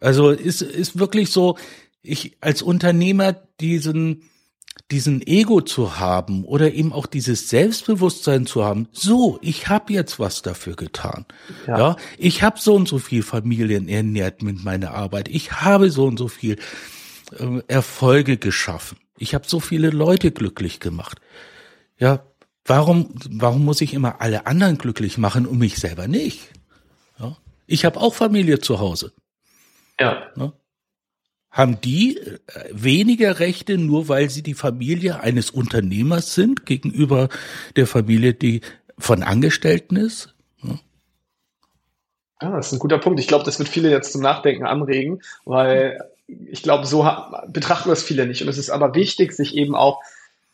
Also 0.00 0.30
ist, 0.30 0.62
ist 0.62 0.98
wirklich 0.98 1.30
so, 1.30 1.56
ich 2.02 2.36
als 2.40 2.62
Unternehmer 2.62 3.34
diesen, 3.60 4.22
diesen 4.90 5.26
Ego 5.26 5.60
zu 5.60 5.98
haben 5.98 6.44
oder 6.44 6.72
eben 6.72 6.92
auch 6.92 7.06
dieses 7.06 7.48
Selbstbewusstsein 7.48 8.46
zu 8.46 8.64
haben, 8.64 8.88
so, 8.92 9.38
ich 9.42 9.68
habe 9.68 9.92
jetzt 9.92 10.18
was 10.18 10.42
dafür 10.42 10.76
getan. 10.76 11.26
Ja, 11.66 11.78
ja 11.78 11.96
ich 12.16 12.42
habe 12.42 12.58
so 12.58 12.74
und 12.74 12.88
so 12.88 12.98
viel 12.98 13.22
Familien 13.22 13.88
ernährt 13.88 14.42
mit 14.42 14.64
meiner 14.64 14.92
Arbeit. 14.92 15.28
Ich 15.28 15.52
habe 15.52 15.90
so 15.90 16.06
und 16.06 16.18
so 16.18 16.28
viel 16.28 16.56
äh, 17.38 17.60
Erfolge 17.68 18.36
geschaffen. 18.36 18.98
Ich 19.18 19.34
habe 19.34 19.46
so 19.46 19.60
viele 19.60 19.90
Leute 19.90 20.30
glücklich 20.30 20.80
gemacht. 20.80 21.20
Ja, 21.98 22.22
Warum, 22.68 23.14
warum 23.30 23.64
muss 23.64 23.80
ich 23.80 23.94
immer 23.94 24.20
alle 24.20 24.46
anderen 24.46 24.76
glücklich 24.76 25.16
machen 25.16 25.46
und 25.46 25.58
mich 25.58 25.76
selber 25.78 26.06
nicht? 26.06 26.50
Ja? 27.18 27.34
Ich 27.66 27.86
habe 27.86 27.98
auch 27.98 28.12
Familie 28.12 28.60
zu 28.60 28.78
Hause. 28.78 29.14
Ja. 29.98 30.30
ja? 30.36 30.52
Haben 31.50 31.80
die 31.80 32.18
äh, 32.18 32.38
weniger 32.70 33.40
Rechte, 33.40 33.78
nur 33.78 34.08
weil 34.08 34.30
sie 34.30 34.42
die 34.42 34.54
Familie 34.54 35.20
eines 35.20 35.50
Unternehmers 35.50 36.34
sind, 36.34 36.66
gegenüber 36.66 37.28
der 37.76 37.86
Familie, 37.86 38.34
die 38.34 38.60
von 38.98 39.22
Angestellten 39.22 39.96
ist? 39.96 40.34
Ja? 40.62 40.78
Ah, 42.38 42.56
das 42.56 42.68
ist 42.68 42.74
ein 42.74 42.78
guter 42.78 42.98
Punkt. 42.98 43.18
Ich 43.18 43.28
glaube, 43.28 43.44
das 43.44 43.58
wird 43.58 43.68
viele 43.68 43.90
jetzt 43.90 44.12
zum 44.12 44.22
Nachdenken 44.22 44.66
anregen, 44.66 45.20
weil 45.44 45.98
ich 46.26 46.62
glaube, 46.62 46.86
so 46.86 47.08
betrachten 47.48 47.88
das 47.88 48.02
viele 48.02 48.26
nicht. 48.26 48.42
Und 48.42 48.48
es 48.48 48.58
ist 48.58 48.70
aber 48.70 48.94
wichtig, 48.94 49.32
sich 49.32 49.56
eben 49.56 49.74
auch 49.74 50.00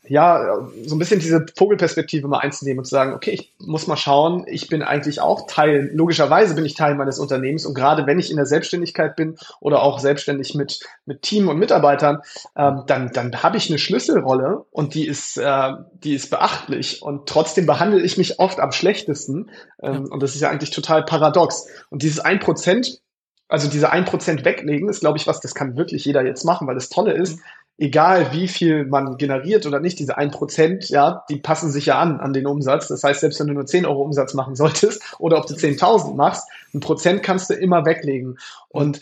ja, 0.06 0.68
so 0.84 0.94
ein 0.94 0.98
bisschen 0.98 1.20
diese 1.20 1.46
Vogelperspektive 1.56 2.28
mal 2.28 2.38
einzunehmen 2.38 2.80
und 2.80 2.84
zu 2.84 2.90
sagen, 2.90 3.14
okay, 3.14 3.30
ich 3.30 3.54
muss 3.58 3.86
mal 3.86 3.96
schauen, 3.96 4.44
ich 4.46 4.68
bin 4.68 4.82
eigentlich 4.82 5.20
auch 5.20 5.46
Teil, 5.46 5.90
logischerweise 5.94 6.54
bin 6.54 6.66
ich 6.66 6.74
Teil 6.74 6.94
meines 6.94 7.18
Unternehmens 7.18 7.64
und 7.64 7.74
gerade 7.74 8.06
wenn 8.06 8.18
ich 8.18 8.30
in 8.30 8.36
der 8.36 8.46
Selbstständigkeit 8.46 9.16
bin 9.16 9.36
oder 9.60 9.82
auch 9.82 9.98
selbstständig 9.98 10.54
mit, 10.54 10.80
mit 11.06 11.22
Team 11.22 11.48
und 11.48 11.58
Mitarbeitern, 11.58 12.20
ähm, 12.56 12.82
dann, 12.86 13.12
dann 13.12 13.42
habe 13.42 13.56
ich 13.56 13.70
eine 13.70 13.78
Schlüsselrolle 13.78 14.64
und 14.70 14.94
die 14.94 15.06
ist, 15.06 15.38
äh, 15.38 15.72
die 15.94 16.14
ist 16.14 16.30
beachtlich 16.30 17.00
und 17.02 17.26
trotzdem 17.26 17.66
behandle 17.66 18.02
ich 18.02 18.18
mich 18.18 18.38
oft 18.38 18.60
am 18.60 18.72
schlechtesten 18.72 19.50
ähm, 19.82 20.06
und 20.10 20.22
das 20.22 20.34
ist 20.34 20.42
ja 20.42 20.50
eigentlich 20.50 20.70
total 20.70 21.04
paradox. 21.04 21.66
Und 21.90 22.02
dieses 22.02 22.20
ein 22.20 22.40
Prozent 22.40 23.00
also 23.46 23.68
diese 23.68 23.92
ein 23.92 24.04
Prozent 24.04 24.44
weglegen 24.44 24.88
ist, 24.88 25.00
glaube 25.00 25.18
ich, 25.18 25.26
was, 25.26 25.40
das 25.40 25.54
kann 25.54 25.76
wirklich 25.76 26.04
jeder 26.04 26.24
jetzt 26.24 26.44
machen, 26.44 26.66
weil 26.66 26.74
das 26.74 26.88
Tolle 26.88 27.12
ist, 27.12 27.38
egal 27.78 28.32
wie 28.32 28.48
viel 28.48 28.84
man 28.84 29.16
generiert 29.16 29.66
oder 29.66 29.80
nicht, 29.80 29.98
diese 29.98 30.16
ein 30.16 30.30
Prozent, 30.30 30.88
ja, 30.90 31.24
die 31.28 31.36
passen 31.36 31.72
sich 31.72 31.86
ja 31.86 31.98
an, 31.98 32.20
an 32.20 32.32
den 32.32 32.46
Umsatz. 32.46 32.88
Das 32.88 33.02
heißt, 33.02 33.20
selbst 33.20 33.40
wenn 33.40 33.48
du 33.48 33.54
nur 33.54 33.66
10 33.66 33.86
Euro 33.86 34.02
Umsatz 34.02 34.34
machen 34.34 34.54
solltest 34.54 35.02
oder 35.18 35.38
ob 35.38 35.46
du 35.46 35.54
10.000 35.54 36.14
machst, 36.14 36.48
ein 36.72 36.80
Prozent 36.80 37.22
kannst 37.22 37.50
du 37.50 37.54
immer 37.54 37.84
weglegen. 37.84 38.38
Und 38.68 39.00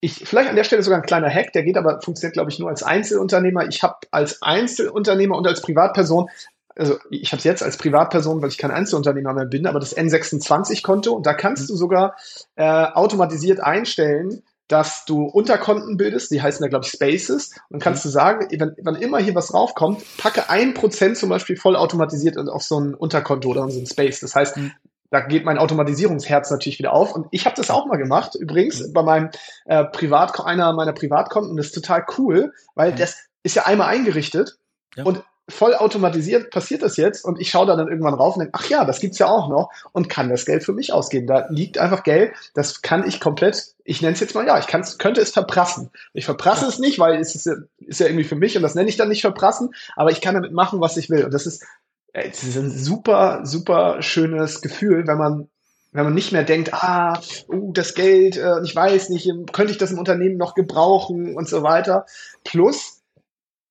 ich, 0.00 0.14
vielleicht 0.26 0.50
an 0.50 0.56
der 0.56 0.64
Stelle 0.64 0.82
sogar 0.82 0.98
ein 0.98 1.06
kleiner 1.06 1.30
Hack, 1.30 1.52
der 1.52 1.62
geht 1.62 1.76
aber, 1.76 2.00
funktioniert, 2.02 2.34
glaube 2.34 2.50
ich, 2.50 2.58
nur 2.58 2.68
als 2.68 2.82
Einzelunternehmer. 2.82 3.68
Ich 3.68 3.82
habe 3.82 3.96
als 4.10 4.42
Einzelunternehmer 4.42 5.36
und 5.36 5.46
als 5.46 5.62
Privatperson 5.62 6.28
also 6.74 6.98
ich 7.10 7.32
habe 7.32 7.38
es 7.38 7.44
jetzt 7.44 7.62
als 7.62 7.76
Privatperson, 7.76 8.40
weil 8.40 8.48
ich 8.48 8.56
kein 8.56 8.70
Einzelunternehmer 8.70 9.34
mehr 9.34 9.44
bin, 9.44 9.66
aber 9.66 9.78
das 9.78 9.94
N26-Konto 9.94 11.12
und 11.12 11.26
da 11.26 11.34
kannst 11.34 11.68
du 11.68 11.76
sogar 11.76 12.16
äh, 12.56 12.64
automatisiert 12.64 13.60
einstellen, 13.60 14.42
dass 14.72 15.04
du 15.04 15.24
Unterkonten 15.24 15.98
bildest, 15.98 16.30
die 16.30 16.40
heißen 16.40 16.62
da, 16.62 16.68
glaube 16.68 16.86
ich, 16.86 16.92
Spaces. 16.92 17.50
Und 17.68 17.74
dann 17.74 17.80
kannst 17.80 18.06
du 18.06 18.08
sagen, 18.08 18.48
wenn, 18.58 18.74
wann 18.82 18.94
immer 18.94 19.18
hier 19.18 19.34
was 19.34 19.52
raufkommt, 19.52 20.02
packe 20.16 20.48
ein 20.48 20.72
Prozent 20.72 21.18
zum 21.18 21.28
Beispiel 21.28 21.56
vollautomatisiert 21.56 22.38
auf 22.38 22.62
so 22.62 22.80
ein 22.80 22.94
Unterkonto 22.94 23.50
oder 23.50 23.68
so 23.68 23.78
ein 23.78 23.86
Space. 23.86 24.20
Das 24.20 24.34
heißt, 24.34 24.56
mhm. 24.56 24.72
da 25.10 25.20
geht 25.20 25.44
mein 25.44 25.58
Automatisierungsherz 25.58 26.50
natürlich 26.50 26.78
wieder 26.78 26.94
auf. 26.94 27.14
Und 27.14 27.26
ich 27.32 27.44
habe 27.44 27.54
das 27.54 27.68
auch 27.68 27.84
mal 27.84 27.98
gemacht, 27.98 28.34
übrigens, 28.34 28.80
mhm. 28.80 28.92
bei 28.94 29.02
meinem 29.02 29.30
äh, 29.66 29.84
Privat, 29.84 30.40
einer 30.40 30.72
meiner 30.72 30.94
Privatkonten. 30.94 31.54
Das 31.58 31.66
ist 31.66 31.74
total 31.74 32.06
cool, 32.16 32.54
weil 32.74 32.92
mhm. 32.92 32.96
das 32.96 33.18
ist 33.42 33.56
ja 33.56 33.66
einmal 33.66 33.88
eingerichtet. 33.88 34.56
Ja. 34.96 35.04
Und 35.04 35.22
voll 35.52 35.74
automatisiert 35.74 36.50
passiert 36.50 36.82
das 36.82 36.96
jetzt 36.96 37.24
und 37.24 37.40
ich 37.40 37.50
schaue 37.50 37.66
da 37.66 37.76
dann 37.76 37.88
irgendwann 37.88 38.14
rauf 38.14 38.36
und 38.36 38.40
denke, 38.40 38.58
ach 38.58 38.68
ja, 38.68 38.84
das 38.84 39.00
gibt's 39.00 39.18
ja 39.18 39.26
auch 39.26 39.48
noch 39.48 39.70
und 39.92 40.08
kann 40.08 40.28
das 40.28 40.46
Geld 40.46 40.64
für 40.64 40.72
mich 40.72 40.92
ausgeben. 40.92 41.26
Da 41.26 41.46
liegt 41.50 41.78
einfach 41.78 42.02
Geld, 42.02 42.32
das 42.54 42.82
kann 42.82 43.06
ich 43.06 43.20
komplett, 43.20 43.74
ich 43.84 44.02
nenne 44.02 44.14
es 44.14 44.20
jetzt 44.20 44.34
mal, 44.34 44.46
ja, 44.46 44.58
ich 44.58 44.66
kann's, 44.66 44.98
könnte 44.98 45.20
es 45.20 45.30
verprassen. 45.30 45.90
Ich 46.14 46.24
verprasse 46.24 46.66
es 46.66 46.78
nicht, 46.78 46.98
weil 46.98 47.20
es 47.20 47.34
ist, 47.34 47.46
ist 47.78 48.00
ja 48.00 48.06
irgendwie 48.06 48.24
für 48.24 48.36
mich 48.36 48.56
und 48.56 48.62
das 48.62 48.74
nenne 48.74 48.88
ich 48.88 48.96
dann 48.96 49.08
nicht 49.08 49.22
verprassen, 49.22 49.74
aber 49.94 50.10
ich 50.10 50.20
kann 50.20 50.34
damit 50.34 50.52
machen, 50.52 50.80
was 50.80 50.96
ich 50.96 51.10
will. 51.10 51.24
Und 51.24 51.34
das 51.34 51.46
ist, 51.46 51.64
es 52.12 52.42
ist 52.42 52.56
ein 52.56 52.70
super, 52.70 53.40
super 53.44 54.02
schönes 54.02 54.62
Gefühl, 54.62 55.06
wenn 55.06 55.18
man 55.18 55.48
wenn 55.92 56.04
man 56.04 56.14
nicht 56.14 56.32
mehr 56.32 56.42
denkt, 56.42 56.72
ah, 56.72 57.20
uh, 57.48 57.70
das 57.72 57.94
Geld, 57.94 58.38
äh, 58.38 58.62
ich 58.64 58.74
weiß 58.74 59.10
nicht, 59.10 59.30
könnte 59.52 59.72
ich 59.72 59.78
das 59.78 59.90
im 59.90 59.98
Unternehmen 59.98 60.38
noch 60.38 60.54
gebrauchen 60.54 61.36
und 61.36 61.48
so 61.48 61.62
weiter. 61.62 62.06
Plus, 62.44 63.01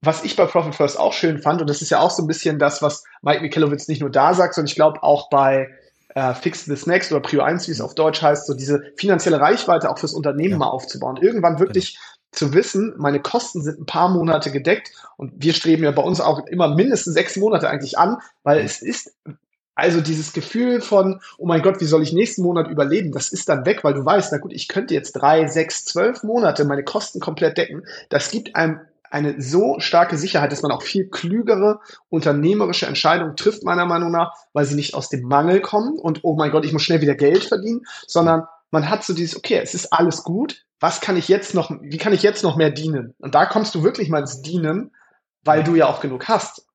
was 0.01 0.23
ich 0.23 0.35
bei 0.35 0.45
Profit 0.45 0.75
First 0.75 0.99
auch 0.99 1.13
schön 1.13 1.39
fand, 1.39 1.61
und 1.61 1.69
das 1.69 1.81
ist 1.81 1.91
ja 1.91 1.99
auch 1.99 2.09
so 2.09 2.23
ein 2.23 2.27
bisschen 2.27 2.57
das, 2.57 2.81
was 2.81 3.03
Mike 3.21 3.41
Michalowitz 3.41 3.87
nicht 3.87 4.01
nur 4.01 4.09
da 4.09 4.33
sagt, 4.33 4.55
sondern 4.55 4.67
ich 4.67 4.75
glaube 4.75 5.03
auch 5.03 5.29
bei 5.29 5.69
äh, 6.15 6.33
Fix 6.33 6.65
the 6.65 6.75
Snacks 6.75 7.11
oder 7.11 7.21
Prio 7.21 7.41
1, 7.41 7.67
wie 7.67 7.71
es 7.71 7.81
auf 7.81 7.95
Deutsch 7.95 8.21
heißt, 8.21 8.47
so 8.47 8.53
diese 8.53 8.83
finanzielle 8.97 9.39
Reichweite 9.39 9.89
auch 9.89 9.99
fürs 9.99 10.13
Unternehmen 10.13 10.53
ja. 10.53 10.57
mal 10.57 10.69
aufzubauen. 10.69 11.17
Irgendwann 11.21 11.59
wirklich 11.59 11.97
genau. 11.97 12.07
zu 12.31 12.53
wissen, 12.53 12.95
meine 12.97 13.21
Kosten 13.21 13.61
sind 13.61 13.79
ein 13.79 13.85
paar 13.85 14.09
Monate 14.09 14.51
gedeckt 14.51 14.91
und 15.17 15.33
wir 15.37 15.53
streben 15.53 15.83
ja 15.83 15.91
bei 15.91 16.01
uns 16.01 16.19
auch 16.19 16.47
immer 16.47 16.73
mindestens 16.73 17.13
sechs 17.13 17.37
Monate 17.37 17.69
eigentlich 17.69 17.97
an, 17.97 18.17
weil 18.43 18.57
ja. 18.57 18.65
es 18.65 18.81
ist 18.81 19.13
also 19.75 20.01
dieses 20.01 20.33
Gefühl 20.33 20.81
von, 20.81 21.21
oh 21.37 21.45
mein 21.45 21.61
Gott, 21.61 21.79
wie 21.79 21.85
soll 21.85 22.03
ich 22.03 22.11
nächsten 22.11 22.41
Monat 22.41 22.67
überleben, 22.67 23.11
das 23.11 23.29
ist 23.29 23.47
dann 23.47 23.65
weg, 23.65 23.83
weil 23.83 23.93
du 23.93 24.03
weißt, 24.03 24.31
na 24.31 24.37
gut, 24.37 24.51
ich 24.51 24.67
könnte 24.67 24.93
jetzt 24.93 25.13
drei, 25.13 25.47
sechs, 25.47 25.85
zwölf 25.85 26.23
Monate 26.23 26.65
meine 26.65 26.83
Kosten 26.83 27.19
komplett 27.19 27.57
decken. 27.57 27.83
Das 28.09 28.31
gibt 28.31 28.55
einem 28.55 28.81
eine 29.11 29.41
so 29.41 29.79
starke 29.79 30.17
Sicherheit, 30.17 30.51
dass 30.51 30.61
man 30.61 30.71
auch 30.71 30.81
viel 30.81 31.09
klügere 31.09 31.81
unternehmerische 32.09 32.85
Entscheidungen 32.85 33.35
trifft, 33.35 33.63
meiner 33.63 33.85
Meinung 33.85 34.11
nach, 34.11 34.33
weil 34.53 34.65
sie 34.65 34.75
nicht 34.75 34.93
aus 34.93 35.09
dem 35.09 35.23
Mangel 35.23 35.61
kommen 35.61 35.99
und, 35.99 36.21
oh 36.23 36.35
mein 36.35 36.51
Gott, 36.51 36.65
ich 36.65 36.73
muss 36.73 36.83
schnell 36.83 37.01
wieder 37.01 37.15
Geld 37.15 37.43
verdienen, 37.43 37.81
sondern 38.07 38.43
man 38.71 38.89
hat 38.89 39.03
so 39.03 39.13
dieses, 39.13 39.35
okay, 39.35 39.59
es 39.61 39.73
ist 39.73 39.91
alles 39.91 40.23
gut, 40.23 40.65
was 40.79 41.01
kann 41.01 41.17
ich 41.17 41.27
jetzt 41.27 41.53
noch, 41.53 41.71
wie 41.81 41.97
kann 41.97 42.13
ich 42.13 42.23
jetzt 42.23 42.43
noch 42.43 42.55
mehr 42.55 42.71
dienen? 42.71 43.13
Und 43.19 43.35
da 43.35 43.45
kommst 43.45 43.75
du 43.75 43.83
wirklich 43.83 44.09
mal 44.09 44.21
ins 44.21 44.41
Dienen, 44.41 44.91
weil 45.43 45.63
du 45.63 45.75
ja 45.75 45.87
auch 45.87 46.01
genug 46.01 46.27
hast 46.27 46.65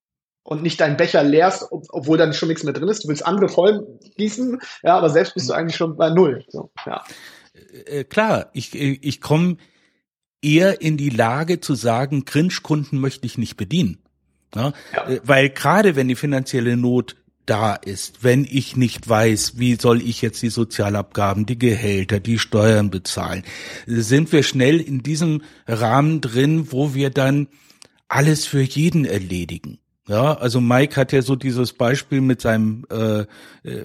und 0.42 0.62
nicht 0.62 0.80
deinen 0.80 0.96
Becher 0.96 1.22
leerst, 1.22 1.72
ob, 1.72 1.84
obwohl 1.88 2.18
dann 2.18 2.34
schon 2.34 2.48
nichts 2.48 2.64
mehr 2.64 2.74
drin 2.74 2.88
ist. 2.88 3.02
Du 3.02 3.08
willst 3.08 3.26
andere 3.26 3.48
voll 3.48 3.98
gießen, 4.16 4.60
ja, 4.82 4.96
aber 4.96 5.08
selbst 5.08 5.34
bist 5.34 5.48
du 5.48 5.54
eigentlich 5.54 5.76
schon 5.76 5.96
bei 5.96 6.10
Null. 6.10 6.44
So, 6.48 6.70
ja. 6.84 7.02
Äh, 7.86 8.04
klar, 8.04 8.50
ich, 8.52 8.74
ich 8.74 9.20
komme 9.20 9.56
eher 10.46 10.80
in 10.80 10.96
die 10.96 11.10
Lage 11.10 11.60
zu 11.60 11.74
sagen, 11.74 12.24
Cringe-Kunden 12.24 12.98
möchte 12.98 13.26
ich 13.26 13.36
nicht 13.36 13.56
bedienen. 13.56 13.98
Ja? 14.54 14.72
ja. 14.94 15.08
Äh, 15.08 15.20
weil 15.24 15.50
gerade 15.50 15.96
wenn 15.96 16.08
die 16.08 16.14
finanzielle 16.14 16.76
Not 16.76 17.16
da 17.46 17.74
ist, 17.74 18.24
wenn 18.24 18.44
ich 18.44 18.76
nicht 18.76 19.08
weiß, 19.08 19.54
wie 19.56 19.76
soll 19.76 20.02
ich 20.02 20.20
jetzt 20.20 20.42
die 20.42 20.48
Sozialabgaben, 20.48 21.46
die 21.46 21.58
Gehälter, 21.58 22.18
die 22.18 22.38
Steuern 22.38 22.90
bezahlen, 22.90 23.44
sind 23.86 24.32
wir 24.32 24.42
schnell 24.42 24.80
in 24.80 25.02
diesem 25.02 25.42
Rahmen 25.66 26.20
drin, 26.20 26.72
wo 26.72 26.94
wir 26.94 27.10
dann 27.10 27.46
alles 28.08 28.46
für 28.46 28.62
jeden 28.62 29.04
erledigen. 29.04 29.78
Ja, 30.08 30.34
also 30.34 30.60
Mike 30.60 30.94
hat 30.94 31.10
ja 31.10 31.20
so 31.20 31.34
dieses 31.34 31.72
Beispiel 31.72 32.20
mit 32.20 32.40
seinem, 32.40 32.84
äh, 32.92 33.22
äh, 33.22 33.26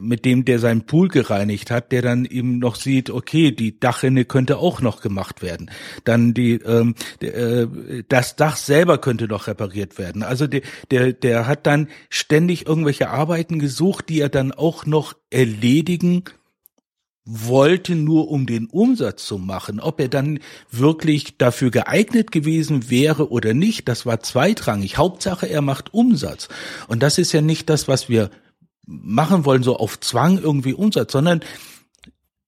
mit 0.01 0.23
dem, 0.23 0.45
der 0.45 0.59
seinen 0.59 0.85
Pool 0.85 1.07
gereinigt 1.07 1.71
hat, 1.71 1.91
der 1.91 2.03
dann 2.03 2.25
eben 2.25 2.59
noch 2.59 2.75
sieht, 2.75 3.09
okay, 3.09 3.51
die 3.51 3.79
Dachrinne 3.79 4.25
könnte 4.25 4.59
auch 4.59 4.81
noch 4.81 5.01
gemacht 5.01 5.41
werden. 5.41 5.71
Dann 6.03 6.35
die, 6.35 6.53
ähm, 6.53 6.93
äh, 7.21 7.65
das 8.07 8.35
Dach 8.35 8.55
selber 8.55 8.99
könnte 8.99 9.27
noch 9.27 9.47
repariert 9.47 9.97
werden. 9.97 10.21
Also 10.21 10.45
der, 10.45 10.61
der, 10.91 11.13
der 11.13 11.47
hat 11.47 11.65
dann 11.65 11.87
ständig 12.11 12.67
irgendwelche 12.67 13.09
Arbeiten 13.09 13.57
gesucht, 13.57 14.09
die 14.09 14.21
er 14.21 14.29
dann 14.29 14.51
auch 14.51 14.85
noch 14.85 15.15
erledigen 15.31 16.25
wollte 17.23 17.95
nur 17.95 18.29
um 18.29 18.45
den 18.45 18.67
Umsatz 18.67 19.25
zu 19.25 19.37
machen. 19.37 19.79
Ob 19.79 19.99
er 19.99 20.09
dann 20.09 20.39
wirklich 20.71 21.37
dafür 21.37 21.69
geeignet 21.69 22.31
gewesen 22.31 22.89
wäre 22.89 23.31
oder 23.31 23.53
nicht, 23.53 23.87
das 23.87 24.05
war 24.05 24.21
zweitrangig. 24.21 24.97
Hauptsache, 24.97 25.47
er 25.47 25.61
macht 25.61 25.93
Umsatz. 25.93 26.49
Und 26.87 27.03
das 27.03 27.17
ist 27.17 27.31
ja 27.31 27.41
nicht 27.41 27.69
das, 27.69 27.87
was 27.87 28.09
wir 28.09 28.31
machen 28.85 29.45
wollen, 29.45 29.63
so 29.63 29.77
auf 29.77 29.99
Zwang 29.99 30.39
irgendwie 30.39 30.73
Umsatz, 30.73 31.11
sondern 31.11 31.41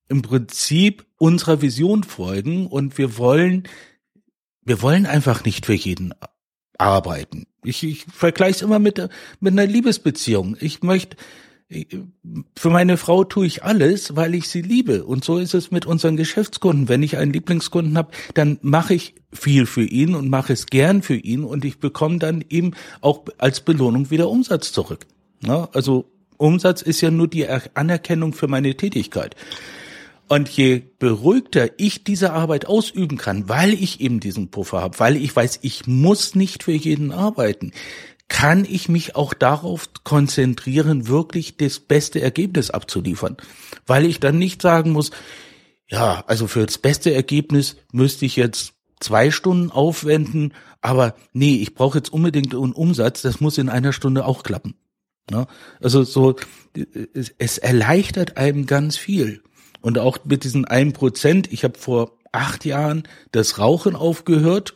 im 0.09 0.21
Prinzip 0.21 1.05
unserer 1.17 1.61
Vision 1.61 2.03
folgen 2.03 2.67
und 2.67 2.97
wir 2.97 3.17
wollen, 3.17 3.67
wir 4.63 4.81
wollen 4.81 5.05
einfach 5.05 5.45
nicht 5.45 5.65
für 5.65 5.73
jeden 5.73 6.13
arbeiten. 6.77 7.47
Ich, 7.63 7.83
ich 7.83 8.05
vergleiche 8.05 8.57
es 8.57 8.61
immer 8.61 8.79
mit, 8.79 8.97
mit 9.39 9.53
einer 9.53 9.65
Liebesbeziehung. 9.65 10.57
Ich 10.59 10.83
möchte, 10.83 11.15
für 12.55 12.69
meine 12.69 12.97
Frau 12.97 13.23
tue 13.23 13.45
ich 13.45 13.63
alles, 13.63 14.15
weil 14.15 14.35
ich 14.35 14.47
sie 14.47 14.61
liebe. 14.61 15.03
Und 15.03 15.23
so 15.23 15.37
ist 15.37 15.53
es 15.53 15.71
mit 15.71 15.85
unseren 15.85 16.17
Geschäftskunden. 16.17 16.89
Wenn 16.89 17.03
ich 17.03 17.17
einen 17.17 17.33
Lieblingskunden 17.33 17.97
habe, 17.97 18.11
dann 18.33 18.59
mache 18.61 18.93
ich 18.93 19.15
viel 19.31 19.65
für 19.65 19.83
ihn 19.83 20.15
und 20.15 20.29
mache 20.29 20.53
es 20.53 20.67
gern 20.67 21.01
für 21.01 21.15
ihn 21.15 21.43
und 21.43 21.65
ich 21.65 21.79
bekomme 21.79 22.19
dann 22.19 22.43
eben 22.49 22.71
auch 23.01 23.25
als 23.37 23.61
Belohnung 23.61 24.11
wieder 24.11 24.29
Umsatz 24.29 24.71
zurück. 24.71 25.05
Ja, 25.41 25.69
also 25.73 26.05
Umsatz 26.37 26.81
ist 26.81 27.01
ja 27.01 27.11
nur 27.11 27.27
die 27.27 27.47
Anerkennung 27.47 28.33
für 28.33 28.47
meine 28.47 28.75
Tätigkeit. 28.75 29.35
Und 30.29 30.49
je 30.49 30.81
beruhigter 30.99 31.69
ich 31.77 32.03
diese 32.03 32.33
Arbeit 32.33 32.65
ausüben 32.65 33.17
kann, 33.17 33.49
weil 33.49 33.73
ich 33.73 33.99
eben 34.01 34.19
diesen 34.19 34.49
Puffer 34.49 34.81
habe, 34.81 34.99
weil 34.99 35.17
ich 35.17 35.35
weiß, 35.35 35.59
ich 35.61 35.85
muss 35.85 36.33
nicht 36.33 36.63
für 36.63 36.71
jeden 36.71 37.11
arbeiten, 37.11 37.71
kann 38.27 38.65
ich 38.65 38.89
mich 38.89 39.15
auch 39.15 39.33
darauf 39.33 39.89
konzentrieren, 40.03 41.07
wirklich 41.07 41.57
das 41.57 41.79
beste 41.79 42.21
Ergebnis 42.21 42.71
abzuliefern. 42.71 43.37
Weil 43.85 44.05
ich 44.05 44.19
dann 44.19 44.37
nicht 44.37 44.61
sagen 44.61 44.91
muss, 44.91 45.11
ja, 45.87 46.23
also 46.27 46.47
für 46.47 46.65
das 46.65 46.77
beste 46.77 47.13
Ergebnis 47.13 47.75
müsste 47.91 48.25
ich 48.25 48.35
jetzt 48.35 48.73
zwei 48.99 49.31
Stunden 49.31 49.69
aufwenden, 49.69 50.53
aber 50.81 51.15
nee, 51.33 51.57
ich 51.57 51.75
brauche 51.75 51.97
jetzt 51.97 52.11
unbedingt 52.11 52.53
einen 52.55 52.73
Umsatz, 52.73 53.21
das 53.21 53.39
muss 53.39 53.57
in 53.57 53.69
einer 53.69 53.93
Stunde 53.93 54.25
auch 54.25 54.43
klappen. 54.43 54.75
Ja, 55.31 55.47
also 55.81 56.03
so, 56.03 56.35
es 57.37 57.57
erleichtert 57.57 58.37
einem 58.37 58.65
ganz 58.65 58.97
viel. 58.97 59.41
Und 59.81 59.97
auch 59.99 60.17
mit 60.25 60.43
diesen 60.43 60.65
einen 60.65 60.93
Prozent, 60.93 61.51
ich 61.51 61.63
habe 61.63 61.77
vor 61.77 62.17
acht 62.31 62.65
Jahren 62.65 63.03
das 63.31 63.59
Rauchen 63.59 63.95
aufgehört 63.95 64.75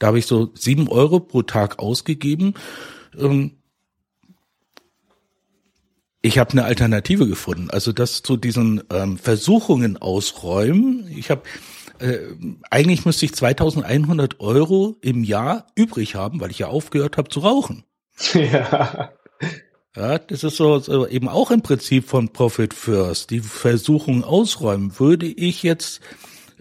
da 0.00 0.08
habe 0.08 0.18
ich 0.18 0.26
so 0.26 0.50
sieben 0.54 0.88
Euro 0.88 1.20
pro 1.20 1.42
Tag 1.42 1.78
ausgegeben. 1.78 2.54
Ähm, 3.16 3.52
ich 6.22 6.38
habe 6.38 6.50
eine 6.52 6.64
Alternative 6.64 7.28
gefunden. 7.28 7.70
Also 7.70 7.92
das 7.92 8.22
zu 8.22 8.36
diesen 8.36 8.82
ähm, 8.90 9.18
Versuchungen 9.18 9.96
ausräumen. 9.98 11.06
Ich 11.14 11.30
habe 11.30 11.42
äh, 11.98 12.18
eigentlich 12.70 13.04
müsste 13.04 13.26
ich 13.26 13.32
2.100 13.32 14.40
Euro 14.40 14.96
im 15.02 15.22
Jahr 15.22 15.66
übrig 15.74 16.14
haben, 16.14 16.40
weil 16.40 16.50
ich 16.50 16.58
ja 16.58 16.68
aufgehört 16.68 17.16
habe 17.16 17.28
zu 17.28 17.40
rauchen. 17.40 17.84
Ja. 18.34 19.12
Ja, 19.96 20.18
das 20.18 20.44
ist 20.44 20.56
so, 20.56 20.78
so 20.78 21.08
eben 21.08 21.28
auch 21.28 21.50
im 21.50 21.62
Prinzip 21.62 22.06
von 22.06 22.28
Profit 22.28 22.74
First. 22.74 23.30
Die 23.30 23.40
Versuchung 23.40 24.22
ausräumen. 24.22 25.00
Würde 25.00 25.26
ich 25.26 25.64
jetzt 25.64 26.00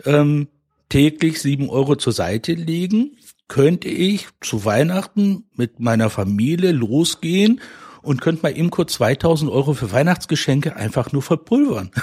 ähm, 0.03 0.47
täglich 0.89 1.39
sieben 1.39 1.69
Euro 1.69 1.95
zur 1.95 2.13
Seite 2.13 2.53
legen, 2.53 3.17
könnte 3.49 3.89
ich 3.89 4.27
zu 4.39 4.63
Weihnachten 4.63 5.43
mit 5.55 5.81
meiner 5.81 6.09
Familie 6.09 6.71
losgehen 6.71 7.59
und 8.01 8.21
könnte 8.21 8.43
mal 8.43 8.57
eben 8.57 8.69
kurz 8.69 8.93
2000 8.93 9.51
Euro 9.51 9.73
für 9.73 9.91
Weihnachtsgeschenke 9.91 10.77
einfach 10.77 11.11
nur 11.11 11.21
verpulvern. 11.21 11.91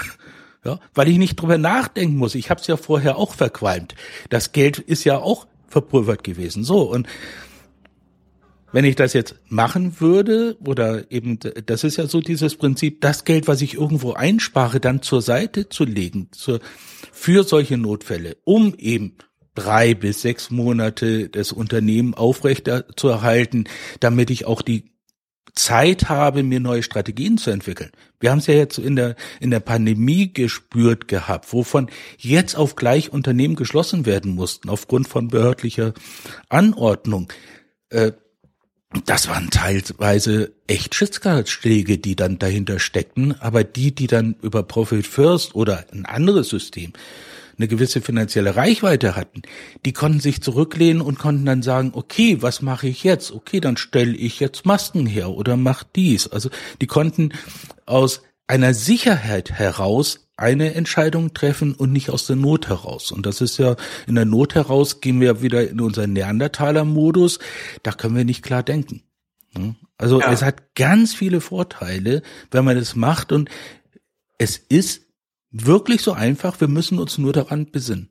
Ja, 0.65 0.79
weil 0.95 1.07
ich 1.07 1.17
nicht 1.17 1.39
drüber 1.39 1.57
nachdenken 1.57 2.17
muss. 2.17 2.35
Ich 2.35 2.49
habe 2.49 2.59
es 2.59 2.67
ja 2.67 2.75
vorher 2.75 3.17
auch 3.17 3.35
verqualmt. 3.35 3.95
Das 4.29 4.51
Geld 4.51 4.79
ist 4.79 5.05
ja 5.05 5.17
auch 5.17 5.47
verpulvert 5.67 6.25
gewesen. 6.25 6.63
So, 6.65 6.81
und 6.81 7.07
wenn 8.73 8.83
ich 8.83 8.95
das 8.95 9.13
jetzt 9.13 9.35
machen 9.47 10.01
würde, 10.01 10.57
oder 10.65 11.09
eben, 11.09 11.39
das 11.65 11.85
ist 11.85 11.97
ja 11.97 12.07
so 12.07 12.19
dieses 12.19 12.55
Prinzip, 12.55 12.99
das 13.01 13.23
Geld, 13.23 13.47
was 13.47 13.61
ich 13.61 13.75
irgendwo 13.75 14.13
einspare, 14.13 14.81
dann 14.81 15.01
zur 15.01 15.21
Seite 15.21 15.69
zu 15.69 15.85
legen, 15.85 16.27
zur, 16.31 16.59
für 17.13 17.43
solche 17.43 17.77
Notfälle, 17.77 18.35
um 18.43 18.73
eben 18.77 19.15
drei 19.57 19.95
bis 19.95 20.21
sechs 20.21 20.51
Monate 20.51 21.29
das 21.29 21.51
Unternehmen 21.51 22.13
aufrechter 22.13 22.85
zu 22.95 23.07
erhalten, 23.07 23.63
damit 23.99 24.29
ich 24.29 24.45
auch 24.45 24.61
die 24.61 24.91
Zeit 25.55 26.07
habe, 26.07 26.43
mir 26.43 26.59
neue 26.59 26.83
Strategien 26.83 27.39
zu 27.39 27.49
entwickeln. 27.49 27.89
Wir 28.19 28.29
haben 28.29 28.37
es 28.37 28.45
ja 28.45 28.53
jetzt 28.53 28.77
in 28.77 28.95
der, 28.95 29.15
in 29.39 29.49
der 29.49 29.59
Pandemie 29.59 30.31
gespürt 30.31 31.07
gehabt, 31.07 31.51
wovon 31.51 31.89
jetzt 32.19 32.55
auf 32.55 32.75
gleich 32.75 33.11
Unternehmen 33.11 33.55
geschlossen 33.55 34.05
werden 34.05 34.35
mussten, 34.35 34.69
aufgrund 34.69 35.07
von 35.07 35.29
behördlicher 35.29 35.93
Anordnung. 36.49 37.33
Äh, 37.89 38.11
das 39.05 39.27
waren 39.27 39.49
teilweise 39.49 40.53
echt 40.67 40.93
Schicksalsschläge, 40.93 41.97
die 41.97 42.15
dann 42.15 42.37
dahinter 42.37 42.79
steckten, 42.79 43.39
aber 43.41 43.63
die, 43.63 43.93
die 43.93 44.07
dann 44.07 44.35
über 44.43 44.61
Profit 44.61 45.07
First 45.07 45.55
oder 45.55 45.85
ein 45.91 46.05
anderes 46.05 46.49
System 46.49 46.93
eine 47.57 47.67
gewisse 47.67 48.01
finanzielle 48.01 48.55
Reichweite 48.55 49.15
hatten, 49.15 49.41
die 49.85 49.93
konnten 49.93 50.19
sich 50.19 50.41
zurücklehnen 50.41 51.01
und 51.01 51.19
konnten 51.19 51.45
dann 51.45 51.63
sagen, 51.63 51.91
okay, 51.93 52.41
was 52.41 52.61
mache 52.61 52.87
ich 52.87 53.03
jetzt? 53.03 53.31
Okay, 53.31 53.59
dann 53.59 53.77
stelle 53.77 54.15
ich 54.15 54.39
jetzt 54.39 54.65
Masken 54.65 55.05
her 55.05 55.29
oder 55.29 55.57
mach 55.57 55.83
dies. 55.83 56.27
Also 56.27 56.49
die 56.81 56.87
konnten 56.87 57.33
aus 57.85 58.21
einer 58.47 58.73
Sicherheit 58.73 59.51
heraus 59.51 60.27
eine 60.37 60.75
Entscheidung 60.75 61.33
treffen 61.33 61.73
und 61.73 61.91
nicht 61.91 62.11
aus 62.11 62.27
der 62.27 62.35
Not 62.35 62.69
heraus. 62.69 63.11
Und 63.11 63.25
das 63.25 63.41
ist 63.41 63.57
ja, 63.57 63.75
in 64.05 64.15
der 64.15 64.25
Not 64.25 64.53
heraus 64.53 65.01
gehen 65.01 65.19
wir 65.19 65.41
wieder 65.41 65.67
in 65.67 65.81
unseren 65.81 66.13
Neandertaler-Modus. 66.13 67.39
Da 67.81 67.91
können 67.91 68.15
wir 68.15 68.23
nicht 68.23 68.43
klar 68.43 68.61
denken. 68.61 69.01
Also 69.97 70.21
ja. 70.21 70.31
es 70.31 70.43
hat 70.43 70.75
ganz 70.75 71.15
viele 71.15 71.41
Vorteile, 71.41 72.21
wenn 72.51 72.63
man 72.63 72.77
es 72.77 72.95
macht 72.95 73.31
und 73.31 73.49
es 74.37 74.57
ist 74.57 75.06
wirklich 75.51 76.01
so 76.01 76.13
einfach. 76.13 76.59
Wir 76.59 76.67
müssen 76.67 76.99
uns 76.99 77.17
nur 77.17 77.33
daran 77.33 77.71
besinnen. 77.71 78.09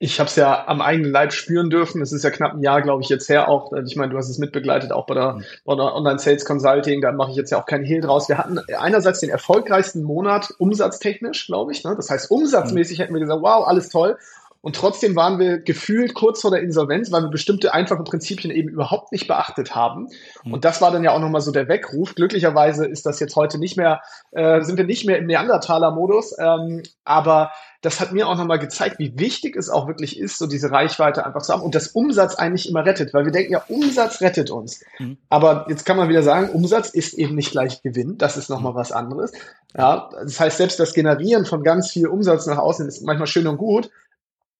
Ich 0.00 0.20
habe 0.20 0.28
es 0.28 0.36
ja 0.36 0.68
am 0.68 0.80
eigenen 0.80 1.10
Leib 1.10 1.32
spüren 1.32 1.70
dürfen. 1.70 2.00
Es 2.00 2.12
ist 2.12 2.22
ja 2.22 2.30
knapp 2.30 2.54
ein 2.54 2.62
Jahr, 2.62 2.82
glaube 2.82 3.02
ich, 3.02 3.08
jetzt 3.08 3.28
her 3.28 3.48
auch. 3.48 3.72
Ich 3.84 3.96
meine, 3.96 4.12
du 4.12 4.16
hast 4.16 4.28
es 4.28 4.38
mitbegleitet, 4.38 4.92
auch 4.92 5.06
bei 5.06 5.14
der, 5.14 5.40
bei 5.64 5.74
der 5.74 5.92
Online 5.92 6.20
Sales 6.20 6.44
Consulting. 6.44 7.00
Da 7.00 7.10
mache 7.10 7.32
ich 7.32 7.36
jetzt 7.36 7.50
ja 7.50 7.60
auch 7.60 7.66
keinen 7.66 7.84
Hehl 7.84 8.00
draus. 8.00 8.28
Wir 8.28 8.38
hatten 8.38 8.60
einerseits 8.78 9.18
den 9.18 9.30
erfolgreichsten 9.30 10.04
Monat 10.04 10.54
umsatztechnisch, 10.58 11.46
glaube 11.46 11.72
ich. 11.72 11.82
Ne? 11.82 11.96
Das 11.96 12.10
heißt, 12.10 12.30
umsatzmäßig 12.30 13.00
hätten 13.00 13.12
wir 13.12 13.20
gesagt, 13.20 13.42
wow, 13.42 13.66
alles 13.66 13.88
toll. 13.88 14.16
Und 14.60 14.74
trotzdem 14.74 15.14
waren 15.14 15.38
wir 15.38 15.58
gefühlt 15.58 16.14
kurz 16.14 16.40
vor 16.40 16.50
der 16.50 16.62
Insolvenz, 16.62 17.12
weil 17.12 17.22
wir 17.22 17.30
bestimmte 17.30 17.72
einfache 17.72 18.02
Prinzipien 18.02 18.52
eben 18.52 18.68
überhaupt 18.68 19.12
nicht 19.12 19.28
beachtet 19.28 19.74
haben. 19.74 20.08
Mhm. 20.42 20.54
Und 20.54 20.64
das 20.64 20.80
war 20.80 20.90
dann 20.90 21.04
ja 21.04 21.12
auch 21.12 21.20
nochmal 21.20 21.40
so 21.40 21.52
der 21.52 21.68
Weckruf. 21.68 22.16
Glücklicherweise 22.16 22.84
ist 22.84 23.06
das 23.06 23.20
jetzt 23.20 23.36
heute 23.36 23.58
nicht 23.58 23.76
mehr, 23.76 24.02
äh, 24.32 24.62
sind 24.62 24.76
wir 24.76 24.84
nicht 24.84 25.06
mehr 25.06 25.18
im 25.18 25.26
Neandertaler-Modus. 25.26 26.36
Ähm, 26.38 26.82
aber 27.04 27.52
das 27.82 28.00
hat 28.00 28.12
mir 28.12 28.26
auch 28.26 28.36
nochmal 28.36 28.58
gezeigt, 28.58 28.98
wie 28.98 29.16
wichtig 29.18 29.54
es 29.54 29.70
auch 29.70 29.86
wirklich 29.86 30.18
ist, 30.18 30.38
so 30.38 30.48
diese 30.48 30.72
Reichweite 30.72 31.24
einfach 31.24 31.42
zu 31.42 31.52
haben 31.52 31.62
und 31.62 31.76
das 31.76 31.88
Umsatz 31.88 32.34
eigentlich 32.34 32.68
immer 32.68 32.84
rettet, 32.84 33.14
weil 33.14 33.24
wir 33.24 33.32
denken 33.32 33.52
ja, 33.52 33.62
Umsatz 33.68 34.20
rettet 34.20 34.50
uns. 34.50 34.80
Mhm. 34.98 35.18
Aber 35.28 35.66
jetzt 35.68 35.86
kann 35.86 35.96
man 35.96 36.08
wieder 36.08 36.24
sagen, 36.24 36.50
Umsatz 36.50 36.90
ist 36.90 37.14
eben 37.14 37.36
nicht 37.36 37.52
gleich 37.52 37.82
Gewinn. 37.82 38.18
Das 38.18 38.36
ist 38.36 38.50
nochmal 38.50 38.72
mhm. 38.72 38.76
was 38.76 38.90
anderes. 38.90 39.30
Ja, 39.76 40.10
das 40.20 40.40
heißt, 40.40 40.56
selbst 40.56 40.80
das 40.80 40.94
Generieren 40.94 41.44
von 41.44 41.62
ganz 41.62 41.90
viel 41.90 42.08
Umsatz 42.08 42.46
nach 42.46 42.58
außen 42.58 42.88
ist 42.88 43.02
manchmal 43.02 43.28
schön 43.28 43.46
und 43.46 43.58
gut. 43.58 43.90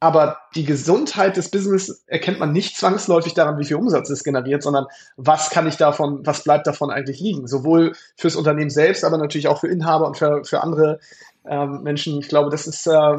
Aber 0.01 0.39
die 0.55 0.65
Gesundheit 0.65 1.37
des 1.37 1.51
Business 1.51 2.05
erkennt 2.07 2.39
man 2.39 2.53
nicht 2.53 2.77
zwangsläufig 2.77 3.35
daran, 3.35 3.59
wie 3.59 3.65
viel 3.65 3.77
Umsatz 3.77 4.09
es 4.11 4.23
generiert, 4.23 4.63
sondern 4.63 4.87
was 5.17 5.51
kann 5.51 5.67
ich 5.67 5.77
davon, 5.77 6.25
was 6.25 6.45
bleibt 6.45 6.69
davon 6.69 6.91
eigentlich 6.91 7.19
liegen? 7.19 7.49
Sowohl 7.49 7.95
fürs 8.17 8.37
Unternehmen 8.37 8.71
selbst, 8.71 9.05
aber 9.05 9.19
natürlich 9.19 9.49
auch 9.49 9.59
für 9.59 9.67
Inhaber 9.67 10.07
und 10.07 10.17
für, 10.17 10.45
für 10.45 10.63
andere 10.63 11.01
ähm, 11.45 11.83
Menschen. 11.83 12.21
Ich 12.21 12.29
glaube, 12.29 12.51
das 12.51 12.69
ist 12.69 12.87
äh, 12.87 13.19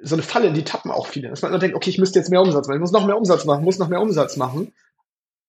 so 0.00 0.14
eine 0.14 0.22
Falle, 0.22 0.46
in 0.46 0.54
die 0.54 0.62
tappen 0.62 0.92
auch 0.92 1.08
viele. 1.08 1.30
Dass 1.30 1.42
man 1.42 1.50
immer 1.50 1.58
denkt, 1.58 1.74
okay, 1.74 1.90
ich 1.90 1.98
müsste 1.98 2.20
jetzt 2.20 2.30
mehr 2.30 2.42
Umsatz 2.42 2.68
machen, 2.68 2.76
ich 2.76 2.82
muss 2.82 2.92
noch 2.92 3.06
mehr 3.06 3.18
Umsatz 3.18 3.44
machen, 3.44 3.64
muss 3.64 3.80
noch 3.80 3.88
mehr 3.88 4.00
Umsatz 4.00 4.36
machen. 4.36 4.72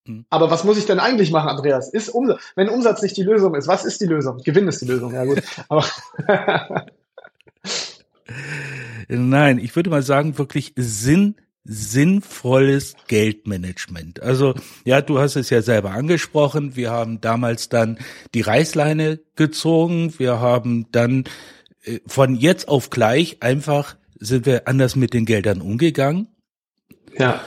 Mhm. 0.06 0.26
Aber 0.32 0.50
was 0.50 0.64
muss 0.64 0.80
ich 0.80 0.88
denn 0.88 1.00
eigentlich 1.00 1.32
machen, 1.32 1.50
Andreas? 1.50 1.94
Ist 1.94 2.10
Umsatz, 2.10 2.42
wenn 2.56 2.70
Umsatz 2.70 3.04
nicht 3.04 3.16
die 3.18 3.24
Lösung 3.24 3.54
ist, 3.54 3.68
was 3.68 3.86
ist 3.86 4.02
die 4.02 4.08
Lösung? 4.08 4.38
Gewinn 4.44 4.68
ist 4.68 4.82
die 4.82 4.88
Lösung, 4.88 5.14
ja 5.14 5.26
gut. 5.26 5.44
Aber 5.68 5.86
Nein, 9.10 9.58
ich 9.58 9.76
würde 9.76 9.90
mal 9.90 10.04
sagen, 10.04 10.38
wirklich 10.38 10.74
Sinn, 10.76 11.36
sinnvolles 11.64 12.96
Geldmanagement. 13.08 14.22
Also, 14.22 14.54
ja, 14.86 15.02
du 15.02 15.20
hast 15.20 15.36
es 15.36 15.50
ja 15.50 15.62
selber 15.62 15.92
angesprochen. 15.92 16.76
Wir 16.76 16.92
haben 16.92 17.20
damals 17.20 17.70
dann 17.70 17.98
die 18.34 18.42
Reißleine 18.42 19.20
gezogen. 19.36 20.14
Wir 20.18 20.40
haben 20.40 20.88
dann 20.92 21.26
äh, 21.84 22.00
von 22.06 22.36
jetzt 22.36 22.70
auf 22.70 22.90
gleich 22.90 23.42
einfach 23.42 23.98
sind 24.20 24.46
wir 24.46 24.68
anders 24.68 24.96
mit 24.96 25.14
den 25.14 25.26
Geldern 25.26 25.62
umgegangen. 25.62 26.28
Ja. 27.18 27.42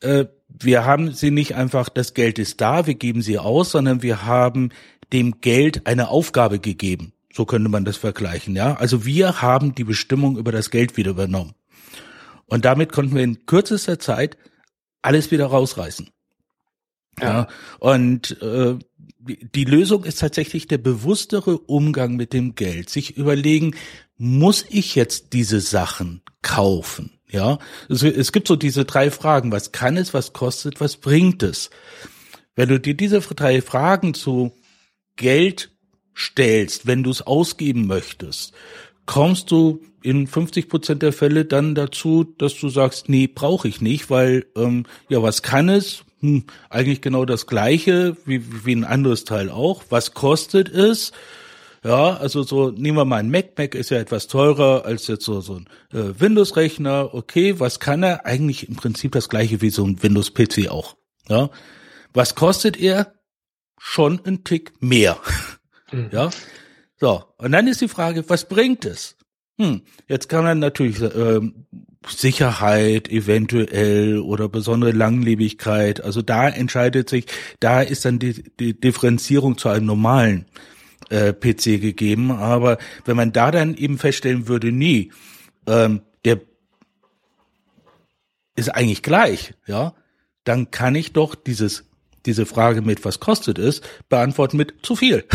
Äh, 0.00 0.26
wir 0.48 0.84
haben 0.84 1.12
sie 1.12 1.30
nicht 1.30 1.54
einfach, 1.54 1.88
das 1.88 2.14
Geld 2.14 2.38
ist 2.38 2.60
da, 2.60 2.86
wir 2.86 2.94
geben 2.94 3.22
sie 3.22 3.38
aus, 3.38 3.70
sondern 3.70 4.02
wir 4.02 4.26
haben 4.26 4.70
dem 5.12 5.40
Geld 5.40 5.86
eine 5.86 6.08
Aufgabe 6.08 6.58
gegeben. 6.58 7.12
So 7.32 7.44
könnte 7.44 7.68
man 7.68 7.84
das 7.84 7.96
vergleichen, 7.96 8.56
ja. 8.56 8.74
Also 8.74 9.04
wir 9.04 9.42
haben 9.42 9.74
die 9.74 9.84
Bestimmung 9.84 10.36
über 10.36 10.52
das 10.52 10.70
Geld 10.70 10.96
wieder 10.96 11.10
übernommen. 11.10 11.54
Und 12.46 12.64
damit 12.64 12.92
konnten 12.92 13.14
wir 13.14 13.22
in 13.22 13.46
kürzester 13.46 13.98
Zeit 13.98 14.36
alles 15.02 15.30
wieder 15.30 15.46
rausreißen. 15.46 16.10
Ja. 17.20 17.26
ja. 17.26 17.48
Und 17.78 18.40
äh, 18.42 18.76
die 19.20 19.64
Lösung 19.64 20.04
ist 20.04 20.20
tatsächlich 20.20 20.66
der 20.66 20.78
bewusstere 20.78 21.58
Umgang 21.58 22.16
mit 22.16 22.32
dem 22.32 22.54
Geld. 22.54 22.90
Sich 22.90 23.16
überlegen, 23.16 23.76
muss 24.16 24.64
ich 24.68 24.94
jetzt 24.94 25.32
diese 25.32 25.60
Sachen 25.60 26.22
kaufen? 26.42 27.18
Ja, 27.28 27.58
es, 27.88 28.02
es 28.02 28.32
gibt 28.32 28.48
so 28.48 28.56
diese 28.56 28.84
drei 28.84 29.10
Fragen. 29.10 29.52
Was 29.52 29.70
kann 29.72 29.96
es, 29.96 30.14
was 30.14 30.32
kostet, 30.32 30.80
was 30.80 30.96
bringt 30.96 31.42
es? 31.42 31.70
Wenn 32.56 32.68
du 32.68 32.80
dir 32.80 32.94
diese 32.94 33.20
drei 33.20 33.62
Fragen 33.62 34.14
zu 34.14 34.52
Geld 35.16 35.70
stellst, 36.20 36.86
wenn 36.86 37.02
du 37.02 37.10
es 37.10 37.22
ausgeben 37.22 37.86
möchtest, 37.86 38.52
kommst 39.06 39.50
du 39.50 39.82
in 40.02 40.26
50 40.26 40.68
Prozent 40.68 41.02
der 41.02 41.12
Fälle 41.12 41.44
dann 41.44 41.74
dazu, 41.74 42.24
dass 42.38 42.58
du 42.58 42.68
sagst, 42.68 43.08
nee, 43.08 43.26
brauche 43.26 43.68
ich 43.68 43.80
nicht, 43.80 44.10
weil 44.10 44.46
ähm, 44.56 44.86
ja, 45.08 45.22
was 45.22 45.42
kann 45.42 45.68
es? 45.68 46.04
Hm, 46.20 46.44
eigentlich 46.68 47.00
genau 47.00 47.24
das 47.24 47.46
gleiche 47.46 48.16
wie, 48.24 48.64
wie 48.64 48.74
ein 48.74 48.84
anderes 48.84 49.24
Teil 49.24 49.50
auch. 49.50 49.84
Was 49.88 50.14
kostet 50.14 50.68
es? 50.68 51.12
Ja, 51.82 52.16
also 52.16 52.42
so 52.42 52.70
nehmen 52.70 52.98
wir 52.98 53.06
mal 53.06 53.16
ein 53.16 53.30
Mac. 53.30 53.56
Mac 53.56 53.74
ist 53.74 53.90
ja 53.90 53.98
etwas 53.98 54.26
teurer 54.26 54.84
als 54.84 55.06
jetzt 55.06 55.24
so, 55.24 55.40
so 55.40 55.54
ein 55.54 55.66
äh, 55.92 56.20
Windows-Rechner. 56.20 57.14
Okay, 57.14 57.58
was 57.58 57.80
kann 57.80 58.02
er? 58.02 58.26
Eigentlich 58.26 58.68
im 58.68 58.76
Prinzip 58.76 59.12
das 59.12 59.30
gleiche 59.30 59.62
wie 59.62 59.70
so 59.70 59.84
ein 59.84 60.02
Windows-PC 60.02 60.68
auch. 60.68 60.96
Ja, 61.28 61.48
was 62.12 62.34
kostet 62.34 62.78
er? 62.78 63.14
Schon 63.78 64.20
ein 64.26 64.44
Tick 64.44 64.72
mehr. 64.80 65.18
Mhm. 65.92 66.08
Ja. 66.12 66.30
So, 66.96 67.24
und 67.38 67.52
dann 67.52 67.66
ist 67.66 67.80
die 67.80 67.88
Frage, 67.88 68.28
was 68.28 68.48
bringt 68.48 68.84
es? 68.84 69.16
Hm, 69.58 69.82
jetzt 70.08 70.28
kann 70.28 70.44
man 70.44 70.58
natürlich 70.58 71.00
ähm, 71.00 71.66
Sicherheit 72.06 73.08
eventuell 73.10 74.18
oder 74.18 74.48
besondere 74.48 74.92
Langlebigkeit. 74.92 76.02
Also 76.02 76.22
da 76.22 76.48
entscheidet 76.48 77.10
sich, 77.10 77.26
da 77.58 77.80
ist 77.80 78.04
dann 78.04 78.18
die, 78.18 78.42
die 78.58 78.78
Differenzierung 78.78 79.58
zu 79.58 79.68
einem 79.68 79.86
normalen 79.86 80.46
äh, 81.10 81.32
PC 81.32 81.80
gegeben. 81.80 82.30
Aber 82.30 82.78
wenn 83.04 83.16
man 83.16 83.32
da 83.32 83.50
dann 83.50 83.74
eben 83.74 83.98
feststellen 83.98 84.48
würde, 84.48 84.72
nie, 84.72 85.12
ähm, 85.66 86.02
der 86.24 86.40
ist 88.56 88.70
eigentlich 88.70 89.02
gleich, 89.02 89.54
ja, 89.66 89.94
dann 90.44 90.70
kann 90.70 90.94
ich 90.94 91.12
doch 91.12 91.34
dieses 91.34 91.84
diese 92.26 92.46
Frage 92.46 92.82
mit 92.82 93.04
was 93.04 93.20
kostet 93.20 93.58
es 93.58 93.80
beantworten 94.08 94.56
mit 94.56 94.74
zu 94.82 94.96
viel. 94.96 95.24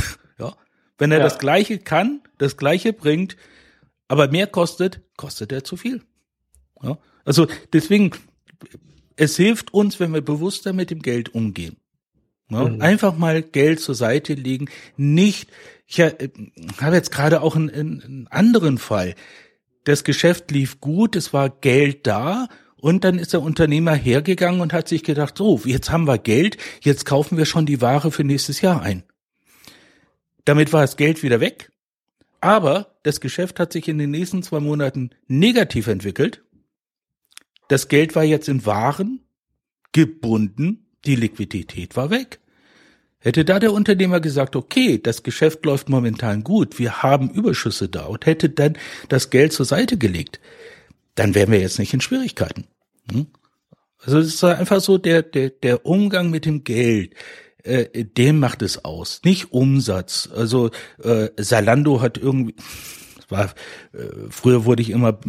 Wenn 0.98 1.12
er 1.12 1.20
ja. 1.20 1.24
das 1.24 1.40
Gleiche 1.40 1.80
kann, 1.80 2.22
das 2.38 2.58
Gleiche 2.58 2.94
bringt, 2.94 3.36
aber 4.08 4.30
mehr 4.30 4.48
kostet, 4.48 5.02
kostet 5.18 5.52
er 5.52 5.64
zu 5.64 5.78
viel. 5.78 6.02
Ja? 6.82 6.98
Also 7.24 7.48
deswegen, 7.74 8.12
es 9.16 9.36
hilft 9.36 9.74
uns, 9.74 10.00
wenn 10.00 10.14
wir 10.14 10.22
bewusster 10.22 10.74
mit 10.74 10.92
dem 10.92 11.02
Geld 11.02 11.34
umgehen. 11.34 11.78
Ja? 12.50 12.66
Mhm. 12.66 12.82
Einfach 12.82 13.18
mal 13.18 13.42
Geld 13.42 13.80
zur 13.80 13.96
Seite 13.96 14.34
legen, 14.34 14.70
nicht, 14.98 15.50
ich 15.88 16.00
äh, 16.00 16.30
habe 16.80 16.96
jetzt 16.96 17.12
gerade 17.12 17.42
auch 17.42 17.56
einen, 17.56 17.70
einen 17.70 18.28
anderen 18.30 18.78
Fall. 18.78 19.16
Das 19.84 20.04
Geschäft 20.04 20.52
lief 20.52 20.82
gut, 20.82 21.16
es 21.16 21.34
war 21.34 21.50
Geld 21.50 22.08
da 22.08 22.48
und 22.76 23.04
dann 23.04 23.20
ist 23.20 23.34
der 23.34 23.42
Unternehmer 23.42 23.94
hergegangen 23.94 24.62
und 24.62 24.74
hat 24.74 24.88
sich 24.88 25.04
gedacht, 25.04 25.38
so, 25.38 25.62
jetzt 25.66 25.92
haben 25.92 26.08
wir 26.08 26.18
Geld, 26.18 26.58
jetzt 26.82 27.06
kaufen 27.06 27.38
wir 27.38 27.46
schon 27.46 27.66
die 27.66 27.82
Ware 27.82 28.12
für 28.12 28.24
nächstes 28.24 28.62
Jahr 28.62 28.82
ein. 28.82 29.04
Damit 30.46 30.72
war 30.74 30.82
das 30.82 30.96
Geld 30.96 31.24
wieder 31.24 31.40
weg. 31.40 31.72
Aber 32.40 32.96
das 33.04 33.20
Geschäft 33.20 33.60
hat 33.60 33.74
sich 33.74 33.88
in 33.88 33.98
den 33.98 34.12
nächsten 34.12 34.44
zwei 34.44 34.60
Monaten 34.60 35.10
negativ 35.28 35.88
entwickelt. 35.88 36.44
das 37.68 37.88
Geld 37.88 38.16
war 38.16 38.24
jetzt 38.24 38.48
in 38.48 38.66
Waren 38.68 39.22
gebunden, 39.92 40.86
die 41.06 41.16
Liquidität 41.16 41.96
war 41.96 42.12
weg. 42.12 42.40
Hätte 43.18 43.44
da 43.44 43.58
der 43.58 43.74
Unternehmer 43.74 44.20
gesagt, 44.20 44.56
okay, 44.56 45.00
das 45.02 45.24
Geschäft 45.24 45.66
läuft 45.66 45.90
momentan 45.90 46.44
gut, 46.44 46.78
wir 46.78 47.02
haben 47.02 47.32
Überschüsse 47.32 47.90
da 47.90 48.06
und 48.06 48.28
hätte 48.28 48.52
dann 48.52 48.78
das 49.10 49.32
Geld 49.32 49.52
zur 49.52 49.66
Seite 49.66 49.98
gelegt, 49.98 50.40
dann 51.16 51.34
wären 51.34 51.52
wir 51.52 51.60
jetzt 51.60 51.80
nicht 51.80 51.94
in 51.94 52.02
Schwierigkeiten. 52.02 52.68
Hm? 53.12 53.26
Also 53.98 54.20
es 54.20 54.28
ist 54.28 54.44
einfach 54.44 54.80
so 54.80 55.00
der, 55.00 55.24
der, 55.24 55.50
der 55.50 55.88
Umgang 55.88 56.30
mit 56.30 56.46
dem 56.46 56.64
Geld, 56.64 57.16
äh, 57.66 58.06
dem 58.06 58.40
macht 58.40 58.62
es 58.62 58.86
aus, 58.86 59.22
nicht 59.24 59.52
Umsatz. 59.52 60.30
Also 60.36 60.72
äh, 61.04 61.30
Salando 61.38 62.02
hat 62.02 62.18
irgendwie, 62.18 62.56
war, 63.30 63.54
äh, 63.94 64.08
früher 64.30 64.66
wurde 64.66 64.82
ich 64.82 64.90
immer 64.90 65.20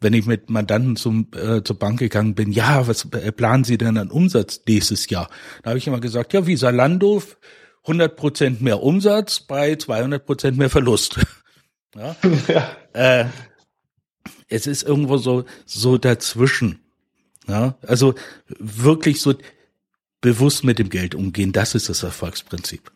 wenn 0.00 0.12
ich 0.12 0.26
mit 0.26 0.48
Mandanten 0.48 0.96
zum, 0.96 1.28
äh, 1.34 1.62
zur 1.62 1.78
Bank 1.78 1.98
gegangen 1.98 2.34
bin, 2.34 2.52
ja, 2.52 2.86
was 2.86 3.06
äh, 3.12 3.32
planen 3.32 3.64
Sie 3.64 3.78
denn 3.78 3.98
an 3.98 4.10
Umsatz 4.10 4.62
nächstes 4.66 5.08
Jahr? 5.10 5.28
Da 5.62 5.70
habe 5.70 5.78
ich 5.78 5.86
immer 5.86 6.00
gesagt, 6.00 6.32
ja, 6.32 6.46
wie 6.46 6.56
Salando, 6.56 7.22
100 7.82 8.16
Prozent 8.16 8.60
mehr 8.60 8.82
Umsatz 8.82 9.40
bei 9.40 9.76
200 9.76 10.24
Prozent 10.24 10.58
mehr 10.58 10.70
Verlust. 10.70 11.18
ja. 11.96 12.16
ja. 12.48 12.76
Äh, 12.92 13.24
es 14.48 14.66
ist 14.66 14.82
irgendwo 14.82 15.16
so, 15.16 15.44
so 15.66 15.98
dazwischen. 15.98 16.80
Ja, 17.46 17.78
also 17.86 18.14
wirklich 18.58 19.22
so 19.22 19.34
bewusst 20.20 20.64
mit 20.64 20.78
dem 20.78 20.90
Geld 20.90 21.14
umgehen, 21.14 21.52
das 21.52 21.74
ist 21.74 21.88
das 21.88 22.02
Erfolgsprinzip. 22.02 22.90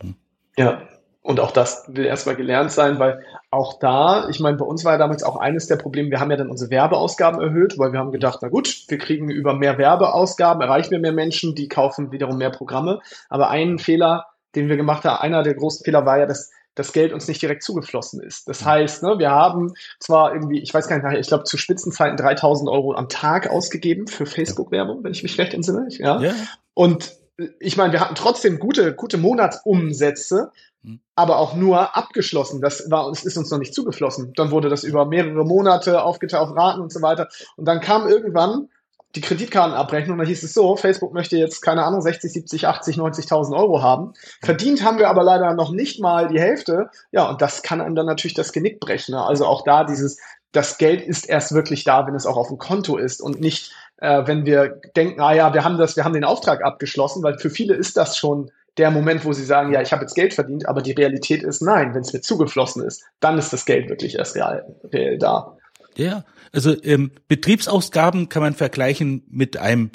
Hm. 0.00 0.14
Ja, 0.56 0.82
und 1.22 1.38
auch 1.38 1.52
das 1.52 1.84
will 1.86 2.04
erstmal 2.04 2.34
gelernt 2.34 2.72
sein, 2.72 2.98
weil 2.98 3.24
auch 3.50 3.78
da, 3.78 4.28
ich 4.28 4.40
meine, 4.40 4.56
bei 4.56 4.64
uns 4.64 4.84
war 4.84 4.92
ja 4.92 4.98
damals 4.98 5.22
auch 5.22 5.36
eines 5.36 5.68
der 5.68 5.76
Probleme, 5.76 6.10
wir 6.10 6.18
haben 6.18 6.30
ja 6.32 6.36
dann 6.36 6.50
unsere 6.50 6.70
Werbeausgaben 6.70 7.40
erhöht, 7.40 7.78
weil 7.78 7.92
wir 7.92 8.00
haben 8.00 8.10
gedacht, 8.10 8.40
na 8.42 8.48
gut, 8.48 8.84
wir 8.88 8.98
kriegen 8.98 9.30
über 9.30 9.54
mehr 9.54 9.78
Werbeausgaben, 9.78 10.60
erreichen 10.62 10.90
wir 10.90 10.98
mehr 10.98 11.12
Menschen, 11.12 11.54
die 11.54 11.68
kaufen 11.68 12.10
wiederum 12.10 12.38
mehr 12.38 12.50
Programme. 12.50 13.00
Aber 13.28 13.50
ein 13.50 13.78
Fehler, 13.78 14.26
den 14.56 14.68
wir 14.68 14.76
gemacht 14.76 15.04
haben, 15.04 15.22
einer 15.22 15.44
der 15.44 15.54
großen 15.54 15.84
Fehler 15.84 16.04
war 16.04 16.18
ja, 16.18 16.26
dass 16.26 16.50
das 16.74 16.92
Geld 16.92 17.12
uns 17.12 17.28
nicht 17.28 17.42
direkt 17.42 17.62
zugeflossen 17.62 18.20
ist. 18.20 18.48
Das 18.48 18.64
heißt, 18.64 19.02
ne, 19.02 19.18
wir 19.18 19.30
haben 19.30 19.74
zwar 20.00 20.32
irgendwie, 20.32 20.60
ich 20.60 20.72
weiß 20.72 20.88
gar 20.88 20.98
nicht, 20.98 21.20
ich 21.20 21.28
glaube 21.28 21.44
zu 21.44 21.56
Spitzenzeiten 21.58 22.16
3000 22.16 22.70
Euro 22.70 22.94
am 22.94 23.08
Tag 23.08 23.48
ausgegeben 23.48 24.06
für 24.06 24.26
Facebook-Werbung, 24.26 25.04
wenn 25.04 25.12
ich 25.12 25.22
mich 25.22 25.38
recht 25.38 25.54
entsinne. 25.54 25.86
Ja. 25.90 26.20
ja. 26.20 26.34
Und 26.74 27.16
ich 27.60 27.76
meine, 27.76 27.92
wir 27.92 28.00
hatten 28.00 28.14
trotzdem 28.14 28.58
gute, 28.58 28.94
gute 28.94 29.18
Monatsumsätze, 29.18 30.52
hm. 30.82 31.00
aber 31.14 31.38
auch 31.38 31.54
nur 31.54 31.96
abgeschlossen. 31.96 32.60
Das 32.60 32.90
war 32.90 33.06
uns, 33.06 33.24
ist 33.24 33.36
uns 33.36 33.50
noch 33.50 33.58
nicht 33.58 33.74
zugeflossen. 33.74 34.32
Dann 34.34 34.50
wurde 34.50 34.68
das 34.68 34.84
über 34.84 35.04
mehrere 35.06 35.44
Monate 35.44 36.02
aufgeteilt 36.02 36.42
auf 36.42 36.56
Raten 36.56 36.80
und 36.80 36.92
so 36.92 37.02
weiter. 37.02 37.28
Und 37.56 37.66
dann 37.66 37.80
kam 37.80 38.08
irgendwann 38.08 38.68
die 39.14 39.20
Kreditkartenabrechnung, 39.20 40.16
da 40.18 40.24
hieß 40.24 40.42
es 40.42 40.54
so, 40.54 40.76
Facebook 40.76 41.12
möchte 41.12 41.36
jetzt, 41.36 41.60
keine 41.60 41.84
Ahnung, 41.84 42.00
60, 42.00 42.32
70, 42.32 42.66
80, 42.66 42.96
90.000 42.96 43.54
Euro 43.56 43.82
haben. 43.82 44.14
Verdient 44.42 44.82
haben 44.82 44.98
wir 44.98 45.10
aber 45.10 45.22
leider 45.22 45.52
noch 45.54 45.70
nicht 45.70 46.00
mal 46.00 46.28
die 46.28 46.40
Hälfte. 46.40 46.88
Ja, 47.10 47.28
und 47.28 47.42
das 47.42 47.62
kann 47.62 47.80
einem 47.80 47.94
dann 47.94 48.06
natürlich 48.06 48.34
das 48.34 48.52
Genick 48.52 48.80
brechen. 48.80 49.14
Ne? 49.14 49.22
Also 49.22 49.44
auch 49.44 49.64
da 49.64 49.84
dieses, 49.84 50.18
das 50.52 50.78
Geld 50.78 51.02
ist 51.02 51.28
erst 51.28 51.52
wirklich 51.52 51.84
da, 51.84 52.06
wenn 52.06 52.14
es 52.14 52.26
auch 52.26 52.36
auf 52.36 52.48
dem 52.48 52.58
Konto 52.58 52.96
ist 52.96 53.20
und 53.20 53.40
nicht, 53.40 53.72
äh, 53.98 54.26
wenn 54.26 54.46
wir 54.46 54.80
denken, 54.96 55.20
ah 55.20 55.34
ja, 55.34 55.52
wir 55.52 55.64
haben 55.64 55.76
das, 55.76 55.96
wir 55.96 56.04
haben 56.04 56.14
den 56.14 56.24
Auftrag 56.24 56.64
abgeschlossen, 56.64 57.22
weil 57.22 57.38
für 57.38 57.50
viele 57.50 57.74
ist 57.74 57.98
das 57.98 58.16
schon 58.16 58.50
der 58.78 58.90
Moment, 58.90 59.26
wo 59.26 59.34
sie 59.34 59.44
sagen, 59.44 59.72
ja, 59.72 59.82
ich 59.82 59.92
habe 59.92 60.02
jetzt 60.02 60.14
Geld 60.14 60.32
verdient, 60.32 60.66
aber 60.66 60.80
die 60.80 60.92
Realität 60.92 61.42
ist 61.42 61.60
nein, 61.60 61.94
wenn 61.94 62.00
es 62.00 62.14
mir 62.14 62.22
zugeflossen 62.22 62.82
ist, 62.82 63.04
dann 63.20 63.36
ist 63.36 63.52
das 63.52 63.66
Geld 63.66 63.90
wirklich 63.90 64.16
erst 64.16 64.34
real, 64.36 64.74
real 64.90 65.18
da. 65.18 65.56
Ja, 65.94 66.24
also 66.52 66.80
ähm, 66.84 67.12
Betriebsausgaben 67.28 68.28
kann 68.28 68.42
man 68.42 68.54
vergleichen 68.54 69.24
mit 69.28 69.56
einem 69.56 69.90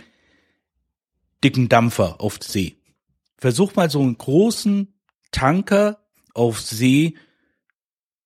dicken 1.44 1.70
Dampfer 1.70 2.20
auf 2.20 2.40
See. 2.42 2.78
Versuch 3.38 3.76
mal 3.76 3.90
so 3.90 4.02
einen 4.02 4.18
großen 4.18 4.94
Tanker 5.32 6.04
auf 6.34 6.60
See 6.60 7.16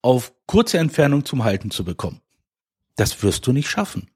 auf 0.02 0.34
kurze 0.48 0.78
Entfernung 0.78 1.26
zum 1.26 1.44
Halten 1.44 1.72
zu 1.72 1.84
bekommen. 1.84 2.22
Das 2.96 3.22
wirst 3.22 3.46
du 3.46 3.52
nicht 3.52 3.70
schaffen. 3.70 4.10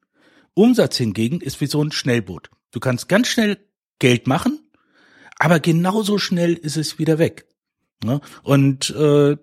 Umsatz 0.53 0.97
hingegen 0.97 1.41
ist 1.41 1.59
wie 1.61 1.67
so 1.67 1.83
ein 1.83 1.91
Schnellboot. 1.91 2.49
Du 2.71 2.79
kannst 2.79 3.09
ganz 3.09 3.27
schnell 3.27 3.57
Geld 3.99 4.27
machen, 4.27 4.59
aber 5.37 5.59
genauso 5.59 6.17
schnell 6.17 6.53
ist 6.53 6.77
es 6.77 6.97
wieder 6.97 7.19
weg. 7.19 7.47
Ne? 8.03 8.21
Und 8.43 8.89
äh, 8.91 9.37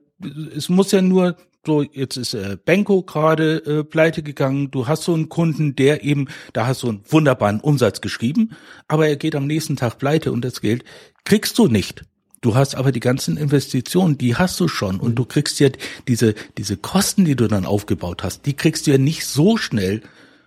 es 0.57 0.69
muss 0.69 0.93
ja 0.93 1.03
nur 1.03 1.37
so, 1.65 1.83
jetzt 1.83 2.17
ist 2.17 2.35
äh, 2.35 2.57
Benko 2.63 3.03
gerade 3.03 3.65
äh, 3.65 3.85
pleite 3.85 4.23
gegangen, 4.23 4.71
du 4.73 4.89
hast 4.89 5.05
so 5.05 5.15
einen 5.15 5.29
Kunden, 5.29 5.77
der 5.77 6.03
eben, 6.03 6.29
da 6.53 6.67
hast 6.67 6.83
du 6.83 6.89
einen 6.89 7.05
wunderbaren 7.09 7.61
Umsatz 7.61 8.01
geschrieben, 8.01 8.51
aber 8.89 9.07
er 9.07 9.17
geht 9.17 9.37
am 9.37 9.47
nächsten 9.47 9.77
Tag 9.77 9.99
pleite 9.99 10.33
und 10.33 10.45
das 10.45 10.61
Geld 10.61 10.85
kriegst 11.25 11.59
du 11.59 11.69
nicht. 11.69 12.05
Du 12.41 12.57
hast 12.57 12.75
aber 12.75 12.91
die 12.91 12.99
ganzen 12.99 13.37
Investitionen, 13.37 14.19
die 14.19 14.35
hast 14.35 14.59
du 14.59 14.67
schon 14.67 14.99
und 14.99 15.15
du 15.15 15.25
kriegst 15.25 15.61
ja 15.61 15.69
diese, 16.09 16.35
diese 16.59 16.77
Kosten, 16.77 17.25
die 17.25 17.37
du 17.37 17.47
dann 17.47 17.65
aufgebaut 17.65 18.25
hast, 18.25 18.47
die 18.47 18.55
kriegst 18.55 18.89
du 18.89 18.91
ja 18.91 18.99
nicht 18.99 19.25
so 19.25 19.57
schnell 19.57 20.03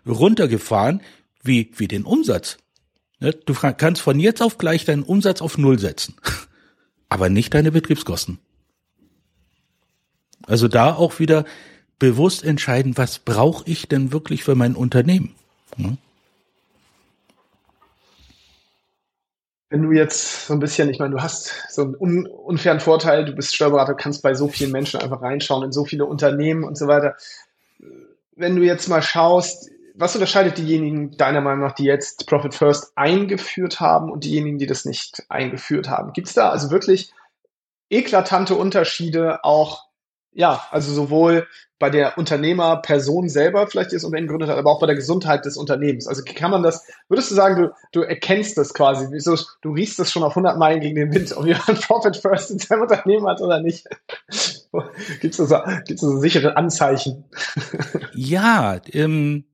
runtergefahren 0.06 1.02
wie, 1.42 1.72
wie 1.78 1.88
den 1.88 2.04
Umsatz. 2.04 2.58
Ne? 3.22 3.32
Du 3.32 3.54
kannst 3.54 4.02
von 4.02 4.20
jetzt 4.20 4.42
auf 4.42 4.58
gleich 4.58 4.84
deinen 4.84 5.04
Umsatz 5.04 5.42
auf 5.42 5.58
Null 5.58 5.80
setzen, 5.80 6.16
aber 7.10 7.30
nicht 7.30 7.54
deine 7.54 7.72
Betriebskosten. 7.72 8.40
Also 10.48 10.68
da 10.68 10.94
auch 10.94 11.20
wieder 11.20 11.46
bewusst 12.00 12.44
entscheiden, 12.44 12.98
was 12.98 13.20
brauche 13.20 13.64
ich 13.70 13.88
denn 13.88 14.12
wirklich 14.12 14.44
für 14.44 14.56
mein 14.56 14.76
Unternehmen. 14.76 15.36
Ne? 15.78 15.98
Wenn 19.70 19.84
du 19.84 19.92
jetzt 19.92 20.48
so 20.48 20.54
ein 20.54 20.60
bisschen, 20.60 20.90
ich 20.90 21.00
meine, 21.00 21.16
du 21.16 21.22
hast 21.22 21.54
so 21.70 21.82
einen 21.82 21.96
un 21.96 22.28
unfairen 22.28 22.80
Vorteil, 22.80 23.26
du 23.26 23.34
bist 23.34 23.56
Steuerberater, 23.56 23.96
kannst 23.96 24.22
bei 24.22 24.34
so 24.34 24.48
vielen 24.48 24.72
Menschen 24.72 25.02
einfach 25.02 25.22
reinschauen, 25.22 25.64
in 25.64 25.72
so 25.72 25.86
viele 25.86 26.06
Unternehmen 26.06 26.64
und 26.64 26.78
so 26.78 26.88
weiter. 26.88 27.16
Wenn 28.36 28.56
du 28.56 28.64
jetzt 28.64 28.88
mal 28.88 29.02
schaust, 29.02 29.70
was 29.96 30.16
unterscheidet 30.16 30.58
diejenigen 30.58 31.18
deiner 31.18 31.42
Meinung 31.42 31.62
nach, 31.62 31.74
die 31.74 31.86
jetzt 31.86 32.28
Profit 32.28 32.54
First 32.54 32.92
eingeführt 32.96 33.80
haben 33.80 34.12
und 34.12 34.24
diejenigen, 34.24 34.60
die 34.60 34.68
das 34.68 34.86
nicht 34.86 35.24
eingeführt 35.30 35.90
haben? 35.90 36.14
Gibt 36.14 36.28
es 36.28 36.34
da 36.34 36.50
also 36.50 36.70
wirklich 36.70 37.12
eklatante 37.90 38.56
Unterschiede 38.56 39.44
auch, 39.44 39.85
ja, 40.36 40.68
also 40.70 40.94
sowohl 40.94 41.48
bei 41.80 41.90
der 41.90 42.18
Unternehmerperson 42.18 43.30
selber 43.30 43.68
vielleicht, 43.68 43.92
die 43.92 43.96
das 43.96 44.04
Unternehmen 44.04 44.28
gegründet 44.28 44.50
hat, 44.50 44.58
aber 44.58 44.72
auch 44.72 44.80
bei 44.80 44.88
der 44.88 44.96
Gesundheit 44.96 45.46
des 45.46 45.58
Unternehmens. 45.58 46.08
Also 46.08 46.24
kann 46.24 46.52
man 46.52 46.62
das, 46.62 46.86
würdest 47.10 47.32
du 47.32 47.36
sagen, 47.36 47.62
du, 47.62 47.74
du 47.92 48.02
erkennst 48.02 48.58
das 48.58 48.74
quasi, 48.74 49.08
wieso, 49.12 49.38
du 49.62 49.72
riechst 49.72 49.98
das 49.98 50.12
schon 50.12 50.24
auf 50.24 50.34
100 50.34 50.58
Meilen 50.58 50.82
gegen 50.82 50.96
den 50.96 51.14
Wind, 51.14 51.36
ob 51.36 51.46
jemand 51.46 51.82
Profit 51.88 52.18
First 52.18 52.52
in 52.52 52.60
seinem 52.60 52.84
Unternehmen 52.84 53.28
hat 53.28 53.42
oder 53.42 53.60
nicht? 53.62 53.88
Gibt 55.22 55.38
es 55.38 55.38
so, 55.38 55.58
gibt's 55.86 56.02
so 56.02 56.20
sichere 56.20 56.58
Anzeichen? 56.58 57.24
ja, 58.14 58.80
ähm, 58.92 59.46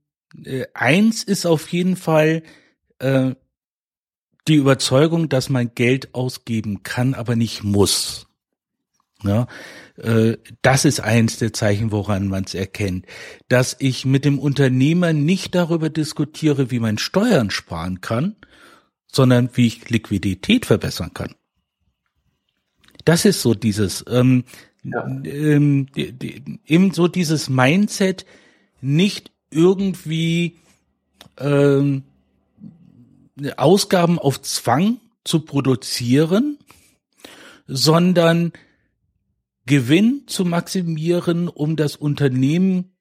äh, 0.44 0.66
eins 0.74 1.24
ist 1.24 1.46
auf 1.46 1.68
jeden 1.68 1.96
Fall 1.96 2.42
äh, 2.98 3.36
die 4.48 4.56
Überzeugung, 4.56 5.30
dass 5.30 5.50
man 5.50 5.76
Geld 5.76 6.16
ausgeben 6.16 6.82
kann, 6.82 7.14
aber 7.14 7.36
nicht 7.36 7.64
muss. 7.64 8.31
Ja, 9.24 9.48
äh, 9.98 10.38
das 10.62 10.86
ist 10.86 11.00
eins 11.00 11.38
der 11.38 11.54
Zeichen, 11.54 11.92
woran 11.92 12.28
man 12.28 12.44
es 12.46 12.56
erkennt. 12.56 13.06
Dass 13.50 13.76
ich 13.80 14.06
mit 14.06 14.26
dem 14.26 14.40
Unternehmer 14.40 15.14
nicht 15.14 15.54
darüber 15.56 15.90
diskutiere, 15.90 16.72
wie 16.72 16.80
man 16.80 16.98
Steuern 16.98 17.50
sparen 17.50 18.02
kann, 18.02 18.36
sondern 19.12 19.50
wie 19.54 19.68
ich 19.68 19.90
Liquidität 19.90 20.66
verbessern 20.66 21.14
kann. 21.14 21.36
Das 23.06 23.26
ist 23.26 23.42
so 23.42 23.54
dieses, 23.54 24.06
ähm, 24.08 24.44
ja. 24.84 25.06
ähm, 25.06 25.88
eben 25.96 26.94
so 26.94 27.08
dieses 27.08 27.50
Mindset, 27.50 28.26
nicht 28.80 29.32
irgendwie 29.52 30.58
ähm, 31.38 32.04
Ausgaben 33.58 34.20
auf 34.20 34.42
Zwang 34.42 35.00
zu 35.24 35.42
produzieren, 35.42 36.58
sondern 37.68 38.54
Gewinn 39.66 40.24
zu 40.28 40.46
maximieren, 40.46 41.48
um 41.48 41.76
das 41.76 41.96
Unternehmen 41.96 42.96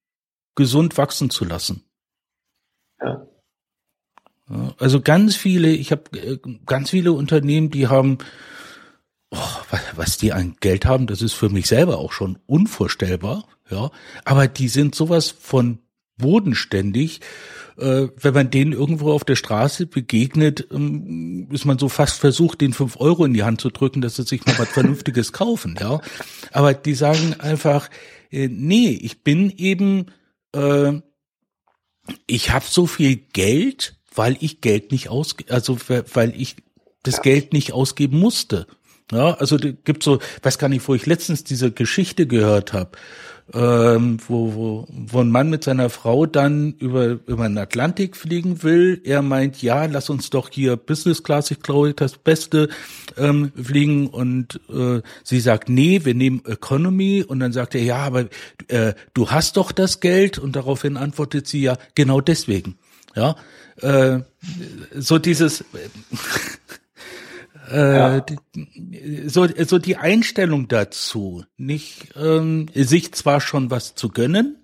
gesund 0.54 0.98
wachsen 0.98 1.30
zu 1.30 1.44
lassen. 1.44 1.84
Ja. 3.02 3.26
Also 4.78 5.00
ganz 5.00 5.36
viele, 5.36 5.70
ich 5.70 5.92
habe 5.92 6.18
äh, 6.18 6.38
ganz 6.66 6.90
viele 6.90 7.12
Unternehmen, 7.12 7.70
die 7.70 7.86
haben, 7.86 8.18
oh, 9.30 9.38
was 9.94 10.18
die 10.18 10.32
an 10.32 10.56
Geld 10.60 10.86
haben, 10.86 11.06
das 11.06 11.22
ist 11.22 11.34
für 11.34 11.48
mich 11.48 11.68
selber 11.68 11.98
auch 11.98 12.12
schon 12.12 12.38
unvorstellbar, 12.46 13.44
ja. 13.70 13.90
Aber 14.24 14.48
die 14.48 14.68
sind 14.68 14.94
sowas 14.94 15.30
von 15.30 15.78
bodenständig. 16.16 17.20
Äh, 17.80 18.08
wenn 18.16 18.34
man 18.34 18.50
denen 18.50 18.72
irgendwo 18.72 19.12
auf 19.12 19.24
der 19.24 19.36
Straße 19.36 19.86
begegnet, 19.86 20.68
ähm, 20.72 21.48
ist 21.50 21.64
man 21.64 21.78
so 21.78 21.88
fast 21.88 22.18
versucht, 22.18 22.60
den 22.60 22.72
fünf 22.72 22.96
Euro 22.98 23.24
in 23.24 23.34
die 23.34 23.42
Hand 23.42 23.60
zu 23.60 23.70
drücken, 23.70 24.00
dass 24.00 24.16
sie 24.16 24.24
sich 24.24 24.44
mal 24.44 24.58
was 24.58 24.68
Vernünftiges 24.68 25.32
kaufen, 25.34 25.76
ja. 25.80 26.00
Aber 26.52 26.74
die 26.74 26.94
sagen 26.94 27.34
einfach, 27.38 27.88
äh, 28.30 28.48
nee, 28.48 28.90
ich 28.90 29.22
bin 29.22 29.50
eben 29.56 30.06
äh, 30.52 31.00
ich 32.26 32.50
habe 32.50 32.64
so 32.68 32.86
viel 32.86 33.16
Geld, 33.16 33.96
weil 34.14 34.36
ich 34.40 34.60
Geld 34.60 34.92
nicht 34.92 35.08
ausge, 35.08 35.44
also 35.48 35.78
weil 35.88 36.34
ich 36.36 36.56
das. 37.02 37.22
Geld 37.22 37.52
nicht 37.52 37.72
ausgeben 37.72 38.18
musste. 38.18 38.66
Ja, 39.12 39.34
also 39.34 39.56
gibt 39.58 40.02
so, 40.02 40.20
weiß 40.42 40.58
gar 40.58 40.68
nicht, 40.68 40.86
wo 40.86 40.94
ich 40.94 41.06
letztens 41.06 41.42
diese 41.44 41.72
Geschichte 41.72 42.26
gehört 42.26 42.72
habe 42.72 42.92
ähm, 43.52 44.18
wo, 44.28 44.54
wo, 44.54 44.86
wo 44.88 45.20
ein 45.20 45.30
Mann 45.30 45.50
mit 45.50 45.64
seiner 45.64 45.90
Frau 45.90 46.26
dann 46.26 46.74
über, 46.74 47.18
über 47.26 47.48
den 47.48 47.58
Atlantik 47.58 48.16
fliegen 48.16 48.62
will. 48.62 49.00
Er 49.04 49.22
meint, 49.22 49.60
ja, 49.62 49.86
lass 49.86 50.10
uns 50.10 50.30
doch 50.30 50.50
hier 50.50 50.76
Business 50.76 51.22
Class, 51.22 51.50
ich 51.50 51.60
glaube, 51.60 51.94
das 51.94 52.16
Beste 52.16 52.68
ähm, 53.16 53.52
fliegen. 53.60 54.06
Und 54.06 54.60
äh, 54.72 55.02
sie 55.24 55.40
sagt, 55.40 55.68
nee, 55.68 56.04
wir 56.04 56.14
nehmen 56.14 56.42
Economy. 56.46 57.24
Und 57.26 57.40
dann 57.40 57.52
sagt 57.52 57.74
er, 57.74 57.82
ja, 57.82 57.98
aber 57.98 58.26
äh, 58.68 58.94
du 59.14 59.30
hast 59.30 59.56
doch 59.56 59.72
das 59.72 60.00
Geld. 60.00 60.38
Und 60.38 60.54
daraufhin 60.54 60.96
antwortet 60.96 61.48
sie, 61.48 61.62
ja, 61.62 61.76
genau 61.94 62.20
deswegen. 62.20 62.78
Ja, 63.16 63.34
äh, 63.80 64.20
so 64.94 65.18
dieses 65.18 65.64
äh, 67.70 67.96
ja. 67.96 68.26
so, 69.26 69.46
so 69.46 69.78
die 69.78 69.96
Einstellung 69.96 70.68
dazu, 70.68 71.44
nicht 71.56 72.14
ähm, 72.16 72.66
sich 72.74 73.12
zwar 73.12 73.40
schon 73.40 73.70
was 73.70 73.94
zu 73.94 74.08
gönnen, 74.08 74.56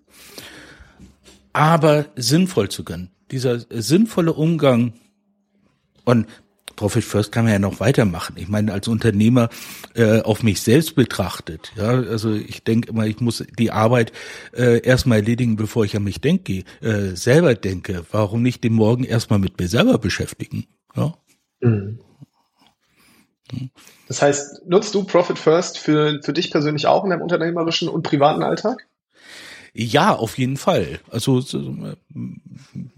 aber 1.52 2.06
sinnvoll 2.16 2.68
zu 2.68 2.84
gönnen. 2.84 3.10
Dieser 3.30 3.60
sinnvolle 3.70 4.32
Umgang 4.32 4.94
und 6.04 6.26
Profit 6.76 7.04
First 7.04 7.32
kann 7.32 7.44
man 7.44 7.54
ja 7.54 7.58
noch 7.58 7.80
weitermachen. 7.80 8.36
Ich 8.38 8.48
meine, 8.48 8.72
als 8.72 8.86
Unternehmer 8.86 9.48
äh, 9.94 10.20
auf 10.20 10.42
mich 10.42 10.60
selbst 10.60 10.94
betrachtet, 10.94 11.72
ja, 11.74 11.88
also 11.88 12.34
ich 12.34 12.62
denke 12.62 12.90
immer, 12.90 13.06
ich 13.06 13.20
muss 13.20 13.42
die 13.58 13.70
Arbeit 13.70 14.12
äh, 14.54 14.80
erstmal 14.82 15.18
erledigen, 15.18 15.56
bevor 15.56 15.84
ich 15.84 15.96
an 15.96 16.04
mich 16.04 16.20
denke, 16.20 16.64
äh, 16.82 17.16
selber 17.16 17.54
denke. 17.54 18.04
Warum 18.12 18.42
nicht 18.42 18.62
den 18.62 18.74
Morgen 18.74 19.04
erstmal 19.04 19.38
mit 19.38 19.58
mir 19.58 19.68
selber 19.68 19.98
beschäftigen? 19.98 20.66
Ja. 20.94 21.14
Mhm. 21.60 21.98
Das 24.08 24.22
heißt, 24.22 24.66
nutzt 24.66 24.94
du 24.94 25.04
Profit 25.04 25.38
First 25.38 25.78
für, 25.78 26.20
für 26.22 26.32
dich 26.32 26.50
persönlich 26.50 26.86
auch 26.86 27.04
in 27.04 27.10
deinem 27.10 27.22
unternehmerischen 27.22 27.88
und 27.88 28.02
privaten 28.02 28.42
Alltag? 28.42 28.86
Ja, 29.78 30.14
auf 30.14 30.38
jeden 30.38 30.56
Fall. 30.56 31.00
Also 31.10 31.40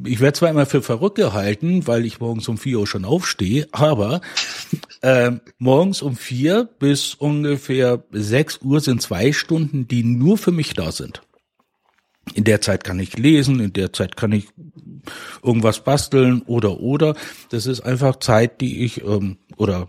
ich 0.05 0.20
werde 0.20 0.38
zwar 0.38 0.51
immer 0.51 0.64
für 0.64 0.80
verrückt 0.80 1.16
gehalten, 1.16 1.88
weil 1.88 2.05
ich 2.05 2.20
morgens 2.20 2.46
um 2.46 2.57
vier 2.57 2.78
Uhr 2.78 2.86
schon 2.86 3.05
aufstehe, 3.05 3.66
aber 3.72 4.20
äh, 5.01 5.32
morgens 5.59 6.03
um 6.03 6.14
vier 6.14 6.68
bis 6.78 7.14
ungefähr 7.14 8.05
sechs 8.12 8.61
Uhr 8.62 8.80
sind 8.80 9.03
zwei 9.03 9.32
Stunden, 9.32 9.88
die 9.88 10.05
nur 10.05 10.38
für 10.38 10.53
mich 10.53 10.74
da 10.74 10.92
sind. 10.92 11.20
In 12.34 12.44
der 12.44 12.61
Zeit 12.61 12.84
kann 12.84 13.01
ich 13.01 13.18
lesen, 13.18 13.59
in 13.59 13.72
der 13.72 13.92
Zeit 13.92 14.16
kann 14.16 14.30
ich 14.30 14.46
irgendwas 15.42 15.82
basteln 15.82 16.42
oder 16.42 16.78
oder. 16.78 17.16
Das 17.51 17.66
ist 17.66 17.80
einfach 17.80 18.20
Zeit, 18.20 18.61
die 18.61 18.84
ich 18.84 19.03
ähm, 19.03 19.38
oder 19.57 19.88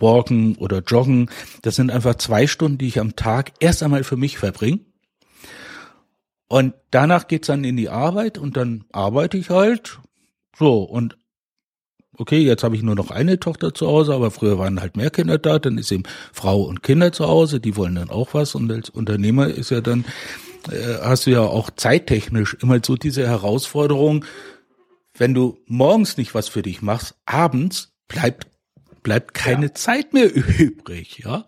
Walken 0.00 0.56
oder 0.56 0.80
Joggen. 0.80 1.30
Das 1.62 1.76
sind 1.76 1.90
einfach 1.90 2.16
zwei 2.16 2.46
Stunden, 2.46 2.78
die 2.78 2.88
ich 2.88 3.00
am 3.00 3.16
Tag 3.16 3.52
erst 3.60 3.82
einmal 3.82 4.04
für 4.04 4.16
mich 4.16 4.38
verbringe. 4.38 4.80
Und 6.48 6.74
danach 6.90 7.26
geht's 7.28 7.48
dann 7.48 7.64
in 7.64 7.76
die 7.76 7.88
Arbeit 7.88 8.38
und 8.38 8.56
dann 8.56 8.84
arbeite 8.92 9.36
ich 9.36 9.50
halt. 9.50 9.98
So, 10.56 10.82
und 10.82 11.16
okay, 12.18 12.38
jetzt 12.38 12.62
habe 12.62 12.76
ich 12.76 12.82
nur 12.82 12.94
noch 12.94 13.10
eine 13.10 13.38
Tochter 13.38 13.74
zu 13.74 13.86
Hause, 13.86 14.14
aber 14.14 14.30
früher 14.30 14.58
waren 14.58 14.80
halt 14.80 14.96
mehr 14.96 15.10
Kinder 15.10 15.38
da, 15.38 15.58
dann 15.58 15.78
ist 15.78 15.90
eben 15.92 16.04
Frau 16.32 16.62
und 16.62 16.82
Kinder 16.82 17.12
zu 17.12 17.26
Hause, 17.26 17.60
die 17.60 17.76
wollen 17.76 17.96
dann 17.96 18.10
auch 18.10 18.34
was 18.34 18.54
und 18.54 18.70
als 18.70 18.90
Unternehmer 18.90 19.48
ist 19.48 19.70
ja 19.70 19.80
dann, 19.80 20.04
äh, 20.70 20.98
hast 21.02 21.26
du 21.26 21.30
ja 21.30 21.40
auch 21.40 21.70
zeittechnisch 21.74 22.56
immer 22.62 22.78
so 22.84 22.96
diese 22.96 23.26
Herausforderung, 23.26 24.24
wenn 25.18 25.34
du 25.34 25.58
morgens 25.66 26.16
nicht 26.16 26.34
was 26.34 26.48
für 26.48 26.62
dich 26.62 26.82
machst, 26.82 27.14
abends 27.26 27.92
bleibt 28.08 28.46
bleibt 29.06 29.34
keine 29.34 29.66
ja. 29.66 29.74
Zeit 29.74 30.12
mehr 30.12 30.34
übrig, 30.58 31.20
ja. 31.24 31.44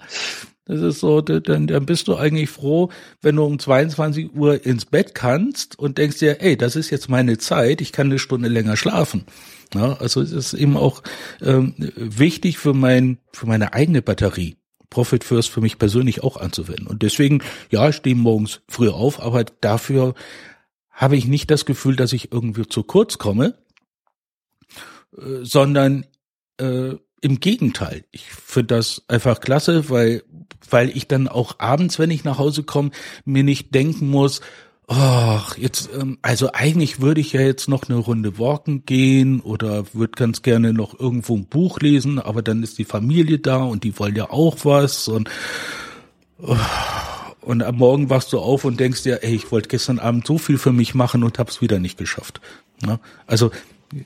Das 0.65 0.81
ist 0.81 1.01
so, 1.01 1.21
dann, 1.21 1.67
dann 1.67 1.87
bist 1.87 2.07
du 2.07 2.15
eigentlich 2.15 2.51
froh, 2.51 2.91
wenn 3.21 3.35
du 3.35 3.45
um 3.45 3.59
22 3.59 4.33
Uhr 4.33 4.65
ins 4.65 4.85
Bett 4.85 5.13
kannst 5.13 5.77
und 5.77 5.99
denkst 5.99 6.21
dir, 6.21 6.41
ey, 6.41 6.57
das 6.57 6.77
ist 6.77 6.91
jetzt 6.91 7.09
meine 7.09 7.37
Zeit, 7.39 7.81
ich 7.81 7.91
kann 7.91 8.07
eine 8.07 8.21
Stunde 8.21 8.49
länger 8.49 8.77
schlafen. 8.77 9.25
Ja, 9.75 9.95
also 9.95 10.21
es 10.21 10.31
ist 10.31 10.55
eben 10.55 10.77
auch 10.77 11.03
ähm, 11.43 11.75
wichtig 11.97 12.59
für 12.59 12.75
mein, 12.75 13.19
für 13.33 13.47
meine 13.47 13.73
eigene 13.73 14.03
Batterie. 14.03 14.57
Profit 14.89 15.25
First 15.25 15.51
für 15.51 15.61
mich 15.61 15.79
persönlich 15.79 16.23
auch 16.23 16.37
anzuwenden. 16.37 16.87
Und 16.87 17.03
deswegen, 17.03 17.43
ja, 17.71 17.89
ich 17.89 17.97
stehe 17.97 18.15
morgens 18.15 18.61
früh 18.69 18.89
auf, 18.89 19.21
aber 19.21 19.43
dafür 19.45 20.15
habe 20.91 21.17
ich 21.17 21.27
nicht 21.27 21.51
das 21.51 21.67
Gefühl, 21.67 21.97
dass 21.97 22.13
ich 22.13 22.31
irgendwie 22.31 22.69
zu 22.69 22.85
kurz 22.85 23.19
komme, 23.19 23.59
äh, 25.17 25.43
sondern 25.43 26.07
äh, 26.61 26.95
im 27.21 27.41
Gegenteil, 27.41 28.05
ich 28.11 28.25
finde 28.25 28.77
das 28.77 29.03
einfach 29.09 29.41
klasse, 29.41 29.91
weil, 29.91 30.23
weil 30.71 30.91
ich 30.91 31.09
dann 31.09 31.29
auch 31.29 31.59
abends, 31.59 31.99
wenn 31.99 32.11
ich 32.11 32.25
nach 32.25 32.39
Hause 32.39 32.63
komme, 32.63 32.91
mir 33.25 33.43
nicht 33.43 33.75
denken 33.75 34.09
muss, 34.09 34.41
ach, 34.89 35.57
jetzt, 35.59 35.91
ähm, 35.95 36.19
also 36.23 36.51
eigentlich 36.53 37.01
würde 37.01 37.21
ich 37.21 37.33
ja 37.33 37.43
jetzt 37.43 37.69
noch 37.69 37.89
eine 37.89 37.99
Runde 37.99 38.39
walken 38.39 38.85
gehen 38.87 39.41
oder 39.41 39.85
würde 39.93 40.13
ganz 40.17 40.43
gerne 40.43 40.73
noch 40.73 40.99
irgendwo 40.99 41.37
ein 41.37 41.47
Buch 41.47 41.81
lesen, 41.81 42.19
aber 42.19 42.43
dann 42.43 42.63
ist 42.63 42.79
die 42.79 42.85
Familie 42.85 43.39
da 43.39 43.59
und 43.59 43.85
die 43.85 43.99
wollen 43.99 44.17
ja 44.17 44.31
auch 44.31 44.65
was 44.65 45.09
und, 45.09 45.29
oh, 46.39 46.57
und 47.43 47.63
am 47.63 47.77
Morgen 47.77 48.11
wachst 48.11 48.33
du 48.33 48.39
auf 48.39 48.65
und 48.65 48.81
denkst 48.81 49.03
dir, 49.03 49.23
ey, 49.23 49.35
ich 49.35 49.53
wollte 49.53 49.69
gestern 49.69 49.99
Abend 49.99 50.27
so 50.27 50.39
viel 50.39 50.59
für 50.59 50.73
mich 50.73 50.95
machen 50.95 51.23
und 51.23 51.39
hab's 51.39 51.61
wieder 51.61 51.79
nicht 51.79 51.99
geschafft. 51.99 52.41
Ja? 52.85 52.99
Also 53.27 53.51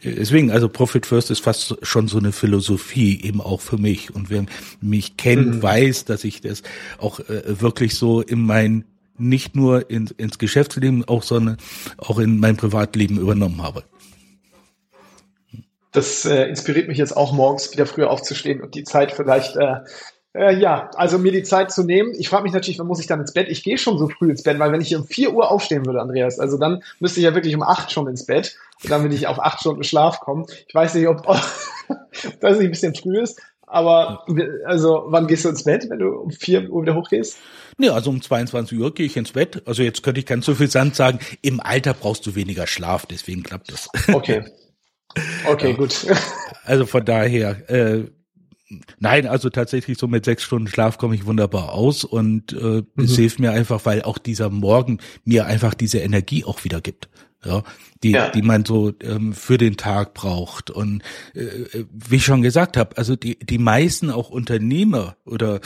Deswegen, 0.04 0.50
also 0.50 0.68
Profit 0.68 1.06
First 1.06 1.30
ist 1.30 1.40
fast 1.40 1.76
schon 1.82 2.06
so 2.06 2.18
eine 2.18 2.32
Philosophie 2.32 3.20
eben 3.22 3.40
auch 3.40 3.60
für 3.60 3.78
mich. 3.78 4.14
Und 4.14 4.30
wer 4.30 4.46
mich 4.80 5.16
kennt, 5.16 5.56
mhm. 5.56 5.62
weiß, 5.62 6.04
dass 6.04 6.24
ich 6.24 6.40
das 6.40 6.62
auch 6.98 7.20
äh, 7.20 7.60
wirklich 7.60 7.96
so 7.96 8.20
in 8.20 8.42
mein, 8.42 8.84
nicht 9.18 9.56
nur 9.56 9.90
in, 9.90 10.08
ins 10.18 10.38
Geschäftsleben, 10.38 11.04
auch, 11.08 11.24
sondern 11.24 11.56
auch 11.96 12.18
in 12.18 12.38
mein 12.38 12.56
Privatleben 12.56 13.18
übernommen 13.18 13.62
habe. 13.62 13.82
Das 15.90 16.24
äh, 16.24 16.44
inspiriert 16.44 16.88
mich 16.88 16.96
jetzt 16.96 17.16
auch 17.16 17.32
morgens 17.32 17.72
wieder 17.72 17.84
früher 17.84 18.10
aufzustehen 18.10 18.62
und 18.62 18.74
die 18.74 18.84
Zeit 18.84 19.12
vielleicht 19.12 19.56
äh, 19.56 19.76
äh, 20.34 20.56
ja, 20.56 20.90
also 20.94 21.18
mir 21.18 21.32
die 21.32 21.42
Zeit 21.42 21.72
zu 21.72 21.82
nehmen. 21.82 22.12
Ich 22.18 22.28
frage 22.28 22.44
mich 22.44 22.52
natürlich, 22.52 22.78
wann 22.78 22.86
muss 22.86 23.00
ich 23.00 23.06
dann 23.06 23.20
ins 23.20 23.32
Bett? 23.32 23.48
Ich 23.48 23.62
gehe 23.62 23.76
schon 23.76 23.98
so 23.98 24.08
früh 24.08 24.30
ins 24.30 24.42
Bett, 24.42 24.58
weil 24.58 24.72
wenn 24.72 24.80
ich 24.80 24.94
um 24.96 25.04
vier 25.04 25.34
Uhr 25.34 25.50
aufstehen 25.50 25.84
würde, 25.84 26.00
Andreas, 26.00 26.38
also 26.38 26.58
dann 26.58 26.82
müsste 27.00 27.20
ich 27.20 27.24
ja 27.24 27.34
wirklich 27.34 27.54
um 27.54 27.62
acht 27.62 27.92
schon 27.92 28.08
ins 28.08 28.24
Bett, 28.24 28.56
damit 28.84 29.12
ich 29.12 29.26
auf 29.26 29.40
acht 29.42 29.60
Stunden 29.60 29.84
Schlaf 29.84 30.20
komme. 30.20 30.46
Ich 30.66 30.74
weiß 30.74 30.94
nicht, 30.94 31.06
ob 31.06 31.22
das 32.40 32.58
nicht 32.58 32.66
ein 32.66 32.70
bisschen 32.70 32.94
früh 32.94 33.20
ist, 33.20 33.40
aber 33.66 34.24
also 34.64 35.04
wann 35.06 35.26
gehst 35.26 35.44
du 35.44 35.50
ins 35.50 35.64
Bett, 35.64 35.88
wenn 35.90 35.98
du 35.98 36.08
um 36.08 36.30
vier 36.30 36.70
Uhr 36.70 36.82
wieder 36.82 36.94
hochgehst? 36.94 37.36
Nee, 37.76 37.90
also 37.90 38.10
um 38.10 38.22
22 38.22 38.78
Uhr 38.78 38.94
gehe 38.94 39.06
ich 39.06 39.16
ins 39.16 39.32
Bett. 39.32 39.62
Also 39.66 39.82
jetzt 39.82 40.02
könnte 40.02 40.20
ich 40.20 40.26
ganz 40.26 40.46
so 40.46 40.54
viel 40.54 40.70
Sand 40.70 40.96
sagen, 40.96 41.18
im 41.42 41.60
Alter 41.60 41.94
brauchst 41.94 42.26
du 42.26 42.34
weniger 42.34 42.66
Schlaf, 42.66 43.06
deswegen 43.06 43.42
klappt 43.42 43.72
das. 43.72 43.88
Okay. 44.12 44.44
Okay, 45.46 45.70
ja. 45.72 45.76
gut. 45.76 46.06
Also 46.64 46.86
von 46.86 47.04
daher, 47.04 47.70
äh, 47.70 48.04
Nein, 48.98 49.26
also 49.26 49.50
tatsächlich 49.50 49.98
so 49.98 50.06
mit 50.06 50.24
sechs 50.24 50.42
Stunden 50.42 50.68
Schlaf 50.68 50.98
komme 50.98 51.14
ich 51.14 51.26
wunderbar 51.26 51.72
aus 51.72 52.04
und 52.04 52.52
äh, 52.52 52.82
mhm. 52.94 53.04
es 53.04 53.16
hilft 53.16 53.38
mir 53.38 53.52
einfach, 53.52 53.84
weil 53.84 54.02
auch 54.02 54.18
dieser 54.18 54.50
Morgen 54.50 54.98
mir 55.24 55.46
einfach 55.46 55.74
diese 55.74 55.98
Energie 55.98 56.44
auch 56.44 56.64
wieder 56.64 56.80
gibt. 56.80 57.08
Ja, 57.44 57.64
die, 58.04 58.12
ja. 58.12 58.28
die 58.28 58.42
man 58.42 58.64
so 58.64 58.92
ähm, 59.02 59.32
für 59.32 59.58
den 59.58 59.76
Tag 59.76 60.14
braucht. 60.14 60.70
Und 60.70 61.02
äh, 61.34 61.40
äh 61.40 61.86
wie 61.90 62.16
ich 62.16 62.24
schon 62.24 62.40
gesagt 62.40 62.76
habe, 62.76 62.96
also 62.96 63.16
die, 63.16 63.36
die 63.36 63.58
meisten 63.58 64.10
auch 64.10 64.30
Unternehmer 64.30 65.16
oder 65.24 65.60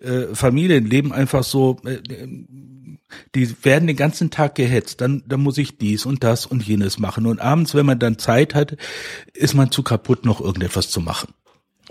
äh, 0.00 0.34
Familien 0.34 0.86
leben 0.86 1.12
einfach 1.12 1.44
so, 1.44 1.76
äh, 1.84 1.98
die 3.34 3.64
werden 3.64 3.86
den 3.86 3.96
ganzen 3.96 4.30
Tag 4.30 4.54
gehetzt, 4.54 5.02
dann, 5.02 5.22
dann 5.26 5.40
muss 5.40 5.58
ich 5.58 5.76
dies 5.76 6.06
und 6.06 6.24
das 6.24 6.46
und 6.46 6.66
jenes 6.66 6.98
machen. 6.98 7.26
Und 7.26 7.40
abends, 7.40 7.74
wenn 7.74 7.86
man 7.86 7.98
dann 7.98 8.18
Zeit 8.18 8.54
hat, 8.54 8.76
ist 9.34 9.54
man 9.54 9.70
zu 9.70 9.82
kaputt, 9.82 10.24
noch 10.24 10.40
irgendetwas 10.40 10.88
zu 10.90 11.00
machen. 11.00 11.34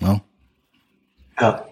Ja. 0.01 0.21
Ja. 1.39 1.65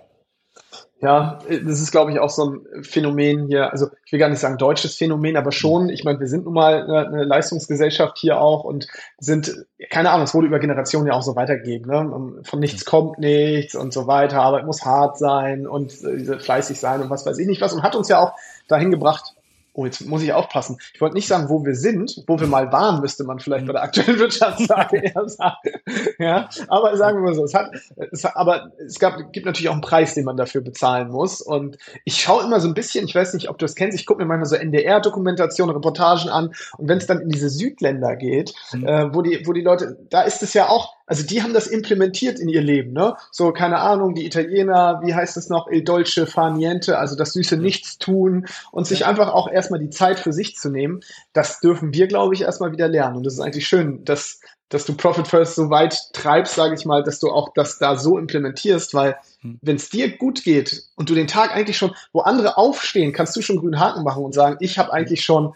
Ja, 0.99 1.37
das 1.47 1.79
ist, 1.79 1.91
glaube 1.91 2.11
ich, 2.11 2.19
auch 2.19 2.31
so 2.31 2.49
ein 2.49 2.83
Phänomen 2.83 3.45
hier, 3.45 3.71
also 3.71 3.85
ich 4.03 4.11
will 4.11 4.19
gar 4.19 4.29
nicht 4.29 4.39
sagen 4.39 4.57
deutsches 4.57 4.95
Phänomen, 4.95 5.37
aber 5.37 5.51
schon, 5.51 5.89
ich 5.89 6.03
meine, 6.03 6.19
wir 6.19 6.27
sind 6.27 6.45
nun 6.45 6.55
mal 6.55 6.89
eine, 6.89 7.23
Leistungsgesellschaft 7.23 8.17
hier 8.17 8.41
auch 8.41 8.63
und 8.63 8.87
sind, 9.19 9.67
keine 9.91 10.09
Ahnung, 10.09 10.23
es 10.23 10.33
wurde 10.33 10.47
über 10.47 10.57
Generationen 10.57 11.05
ja 11.05 11.13
auch 11.13 11.21
so 11.21 11.35
weitergegeben, 11.35 11.91
ne? 11.91 12.41
von 12.43 12.59
nichts 12.59 12.83
kommt 12.83 13.19
nichts 13.19 13.75
und 13.75 13.93
so 13.93 14.07
weiter, 14.07 14.41
Arbeit 14.41 14.65
muss 14.65 14.85
hart 14.85 15.19
sein 15.19 15.67
und 15.67 16.03
äh, 16.03 16.39
fleißig 16.39 16.79
sein 16.79 17.03
und 17.03 17.11
was 17.11 17.27
weiß 17.27 17.37
ich 17.37 17.45
nicht 17.45 17.61
was 17.61 17.73
und 17.73 17.83
hat 17.83 17.95
uns 17.95 18.09
ja 18.09 18.19
auch 18.19 18.33
dahin 18.67 18.89
gebracht, 18.89 19.35
oh, 19.77 19.85
jetzt 19.85 20.05
muss 20.07 20.23
ich 20.23 20.33
aufpassen. 20.33 20.79
Ich 20.93 20.99
wollte 20.99 21.15
nicht 21.15 21.27
sagen, 21.27 21.49
wo 21.49 21.63
wir 21.63 21.75
sind, 21.75 22.23
wo 22.25 22.39
wir 22.39 22.47
mal 22.47 22.71
waren, 22.71 22.99
müsste 22.99 23.23
man 23.23 23.39
vielleicht 23.39 23.67
bei 23.67 23.73
der 23.73 23.83
aktuellen 23.83 24.17
Wirtschaftslage 24.17 24.97
eher 25.03 25.29
sagen. 25.29 25.71
Ja, 26.17 26.49
aber 26.67 26.97
sagen 26.97 27.19
wir 27.19 27.25
mal 27.25 27.35
so, 27.35 27.43
es 27.43 27.53
hat, 27.53 27.69
es 28.11 28.25
aber 28.25 28.71
es 28.83 28.97
gab, 28.97 29.31
gibt 29.31 29.45
natürlich 29.45 29.69
auch 29.69 29.73
einen 29.73 29.81
Preis, 29.81 30.15
den 30.15 30.25
man 30.25 30.35
dafür 30.35 30.61
bezahlen 30.61 31.09
muss. 31.09 31.41
Und 31.41 31.77
ich 32.05 32.19
schaue 32.19 32.43
immer 32.43 32.59
so 32.59 32.67
ein 32.67 32.73
bisschen, 32.73 33.05
ich 33.05 33.13
weiß 33.13 33.35
nicht, 33.35 33.49
ob 33.49 33.59
du 33.59 33.65
es 33.65 33.75
kennst, 33.75 33.97
ich 33.97 34.07
gucke 34.07 34.19
mir 34.19 34.27
manchmal 34.27 34.47
so 34.47 34.55
NDR-Dokumentationen, 34.55 35.75
Reportagen 35.75 36.29
an. 36.29 36.53
Und 36.77 36.89
wenn 36.89 36.97
es 36.97 37.05
dann 37.05 37.21
in 37.21 37.29
diese 37.29 37.49
Südländer 37.49 38.15
geht, 38.15 38.55
mhm. 38.73 38.87
äh, 38.87 39.13
wo 39.13 39.21
die, 39.21 39.43
wo 39.45 39.53
die 39.53 39.61
Leute, 39.61 39.99
da 40.09 40.23
ist 40.23 40.41
es 40.41 40.55
ja 40.55 40.69
auch, 40.69 40.96
also 41.07 41.23
die 41.25 41.41
haben 41.41 41.53
das 41.53 41.67
implementiert 41.67 42.37
in 42.37 42.49
ihr 42.49 42.61
Leben, 42.61 42.91
ne? 42.91 43.15
So, 43.31 43.53
keine 43.53 43.79
Ahnung, 43.79 44.13
die 44.13 44.25
Italiener, 44.25 45.01
wie 45.03 45.15
heißt 45.15 45.37
es 45.37 45.49
noch, 45.49 45.67
il 45.69 45.83
dolce 45.83 46.27
far 46.27 46.51
niente, 46.51 46.99
also 46.99 47.15
das 47.15 47.31
süße 47.33 47.55
Nichtstun 47.55 48.45
und 48.71 48.85
sich 48.85 49.05
einfach 49.05 49.33
auch 49.33 49.49
erstmal 49.49 49.79
die 49.79 49.89
Zeit 49.89 50.19
für 50.19 50.33
sich 50.33 50.57
zu 50.57 50.69
nehmen, 50.69 50.99
das 51.31 51.61
dürfen 51.61 51.93
wir, 51.93 52.07
glaube 52.07 52.35
ich, 52.35 52.41
erstmal 52.41 52.73
wieder 52.73 52.89
lernen. 52.89 53.15
Und 53.15 53.25
das 53.25 53.35
ist 53.35 53.39
eigentlich 53.39 53.67
schön, 53.67 54.03
dass, 54.03 54.41
dass 54.67 54.85
du 54.85 54.95
Profit 54.95 55.29
First 55.29 55.55
so 55.55 55.69
weit 55.69 55.97
treibst, 56.11 56.55
sage 56.55 56.75
ich 56.75 56.83
mal, 56.83 57.03
dass 57.03 57.19
du 57.19 57.29
auch 57.29 57.53
das 57.55 57.79
da 57.79 57.95
so 57.95 58.17
implementierst, 58.17 58.93
weil 58.93 59.15
hm. 59.39 59.59
wenn 59.61 59.77
es 59.77 59.89
dir 59.89 60.17
gut 60.17 60.43
geht 60.43 60.83
und 60.95 61.09
du 61.09 61.15
den 61.15 61.27
Tag 61.27 61.55
eigentlich 61.55 61.77
schon, 61.77 61.95
wo 62.11 62.19
andere 62.19 62.57
aufstehen, 62.57 63.13
kannst 63.13 63.33
du 63.37 63.41
schon 63.41 63.59
grünen 63.59 63.79
Haken 63.79 64.03
machen 64.03 64.25
und 64.25 64.33
sagen, 64.33 64.57
ich 64.59 64.77
habe 64.77 64.91
eigentlich 64.91 65.23
schon 65.23 65.53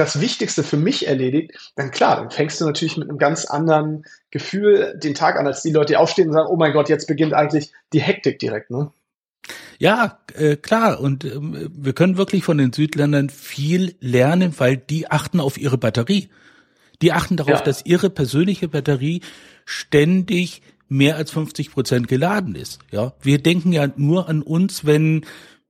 das 0.00 0.20
Wichtigste 0.20 0.62
für 0.62 0.76
mich 0.78 1.06
erledigt, 1.06 1.72
dann 1.76 1.90
klar, 1.90 2.16
dann 2.16 2.30
fängst 2.30 2.60
du 2.60 2.64
natürlich 2.64 2.96
mit 2.96 3.08
einem 3.08 3.18
ganz 3.18 3.44
anderen 3.44 4.04
Gefühl 4.30 4.98
den 5.02 5.14
Tag 5.14 5.36
an, 5.36 5.46
als 5.46 5.62
die 5.62 5.70
Leute, 5.70 5.92
die 5.92 5.96
aufstehen 5.96 6.28
und 6.28 6.34
sagen, 6.34 6.48
oh 6.50 6.56
mein 6.56 6.72
Gott, 6.72 6.88
jetzt 6.88 7.06
beginnt 7.06 7.34
eigentlich 7.34 7.72
die 7.92 8.00
Hektik 8.00 8.38
direkt, 8.38 8.70
ne? 8.70 8.90
Ja, 9.78 10.18
äh, 10.34 10.56
klar. 10.56 11.00
Und 11.00 11.24
äh, 11.24 11.38
wir 11.38 11.92
können 11.92 12.16
wirklich 12.16 12.44
von 12.44 12.58
den 12.58 12.72
Südländern 12.72 13.30
viel 13.30 13.94
lernen, 14.00 14.54
weil 14.58 14.76
die 14.76 15.10
achten 15.10 15.40
auf 15.40 15.58
ihre 15.58 15.78
Batterie. 15.78 16.28
Die 17.02 17.12
achten 17.12 17.36
darauf, 17.36 17.60
ja. 17.60 17.64
dass 17.64 17.84
ihre 17.84 18.10
persönliche 18.10 18.68
Batterie 18.68 19.22
ständig 19.64 20.62
mehr 20.88 21.16
als 21.16 21.30
50 21.30 21.72
Prozent 21.72 22.08
geladen 22.08 22.54
ist. 22.54 22.80
Ja, 22.90 23.14
wir 23.22 23.38
denken 23.38 23.72
ja 23.72 23.88
nur 23.96 24.28
an 24.28 24.42
uns, 24.42 24.84
wenn 24.84 25.24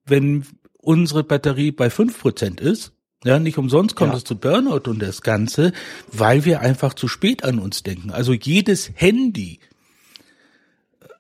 wenn 0.05 0.45
unsere 0.79 1.23
Batterie 1.23 1.71
bei 1.71 1.91
fünf 1.91 2.19
Prozent 2.19 2.61
ist 2.61 2.93
ja, 3.25 3.39
nicht 3.39 3.59
umsonst 3.59 3.97
kommt 3.97 4.13
ja. 4.13 4.19
es 4.19 4.25
zu 4.25 4.37
Burnout 4.37 4.89
und 4.89 5.01
das 5.01 5.23
Ganze, 5.23 5.73
weil 6.11 6.45
wir 6.45 6.61
einfach 6.61 6.95
zu 6.95 7.07
spät 7.07 7.45
an 7.45 7.59
uns 7.59 7.83
denken. 7.83 8.11
Also 8.11 8.33
jedes 8.33 8.91
Handy 8.95 9.61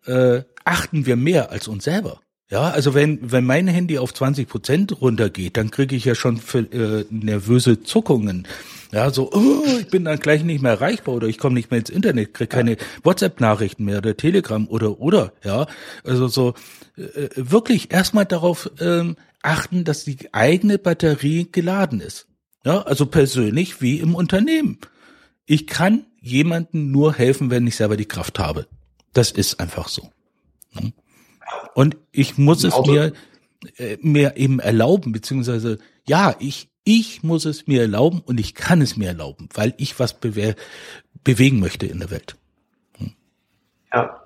äh, 0.06 0.42
achten 0.64 1.06
wir 1.06 1.16
mehr 1.16 1.50
als 1.50 1.68
uns 1.68 1.84
selber. 1.84 2.20
Ja, 2.50 2.68
also 2.70 2.94
wenn, 2.94 3.30
wenn 3.30 3.44
mein 3.44 3.68
Handy 3.68 3.98
auf 3.98 4.12
20 4.12 4.48
Prozent 4.48 5.00
runtergeht, 5.00 5.56
dann 5.56 5.70
kriege 5.70 5.94
ich 5.94 6.04
ja 6.04 6.16
schon 6.16 6.38
für, 6.38 6.58
äh, 6.58 7.04
nervöse 7.08 7.82
Zuckungen. 7.84 8.48
Ja, 8.92 9.10
so, 9.10 9.30
oh, 9.32 9.62
ich 9.78 9.86
bin 9.86 10.04
dann 10.04 10.18
gleich 10.18 10.42
nicht 10.42 10.60
mehr 10.60 10.72
erreichbar 10.72 11.14
oder 11.14 11.28
ich 11.28 11.38
komme 11.38 11.54
nicht 11.54 11.70
mehr 11.70 11.78
ins 11.78 11.90
Internet, 11.90 12.34
kriege 12.34 12.48
keine 12.48 12.76
WhatsApp-Nachrichten 13.04 13.84
mehr 13.84 13.98
oder 13.98 14.16
Telegram 14.16 14.66
oder 14.66 15.00
oder, 15.00 15.32
ja. 15.44 15.66
Also 16.02 16.26
so 16.26 16.54
äh, 16.96 17.28
wirklich 17.36 17.92
erstmal 17.92 18.26
darauf 18.26 18.68
ähm, 18.80 19.14
achten, 19.42 19.84
dass 19.84 20.04
die 20.04 20.32
eigene 20.32 20.78
Batterie 20.78 21.48
geladen 21.50 22.00
ist. 22.00 22.26
Ja, 22.64 22.82
also 22.82 23.06
persönlich 23.06 23.80
wie 23.80 24.00
im 24.00 24.14
Unternehmen. 24.14 24.78
Ich 25.46 25.66
kann 25.66 26.06
jemandem 26.20 26.90
nur 26.90 27.14
helfen, 27.14 27.50
wenn 27.50 27.66
ich 27.66 27.76
selber 27.76 27.96
die 27.96 28.04
Kraft 28.04 28.38
habe. 28.38 28.66
Das 29.12 29.30
ist 29.30 29.60
einfach 29.60 29.88
so. 29.88 30.10
Und 31.74 31.96
ich 32.12 32.38
muss 32.38 32.64
es 32.64 32.74
mir, 32.86 33.12
äh, 33.76 33.96
mir 34.00 34.36
eben 34.36 34.60
erlauben, 34.60 35.12
beziehungsweise, 35.12 35.78
ja, 36.06 36.36
ich, 36.38 36.68
ich 36.84 37.22
muss 37.22 37.44
es 37.44 37.66
mir 37.66 37.82
erlauben 37.82 38.20
und 38.20 38.38
ich 38.38 38.54
kann 38.54 38.80
es 38.82 38.96
mir 38.96 39.08
erlauben, 39.08 39.48
weil 39.54 39.74
ich 39.78 39.98
was 39.98 40.18
bewe 40.18 40.54
bewegen 41.22 41.60
möchte 41.60 41.86
in 41.86 41.98
der 41.98 42.10
Welt. 42.10 42.36
Hm. 42.96 43.12
Ja, 43.92 44.22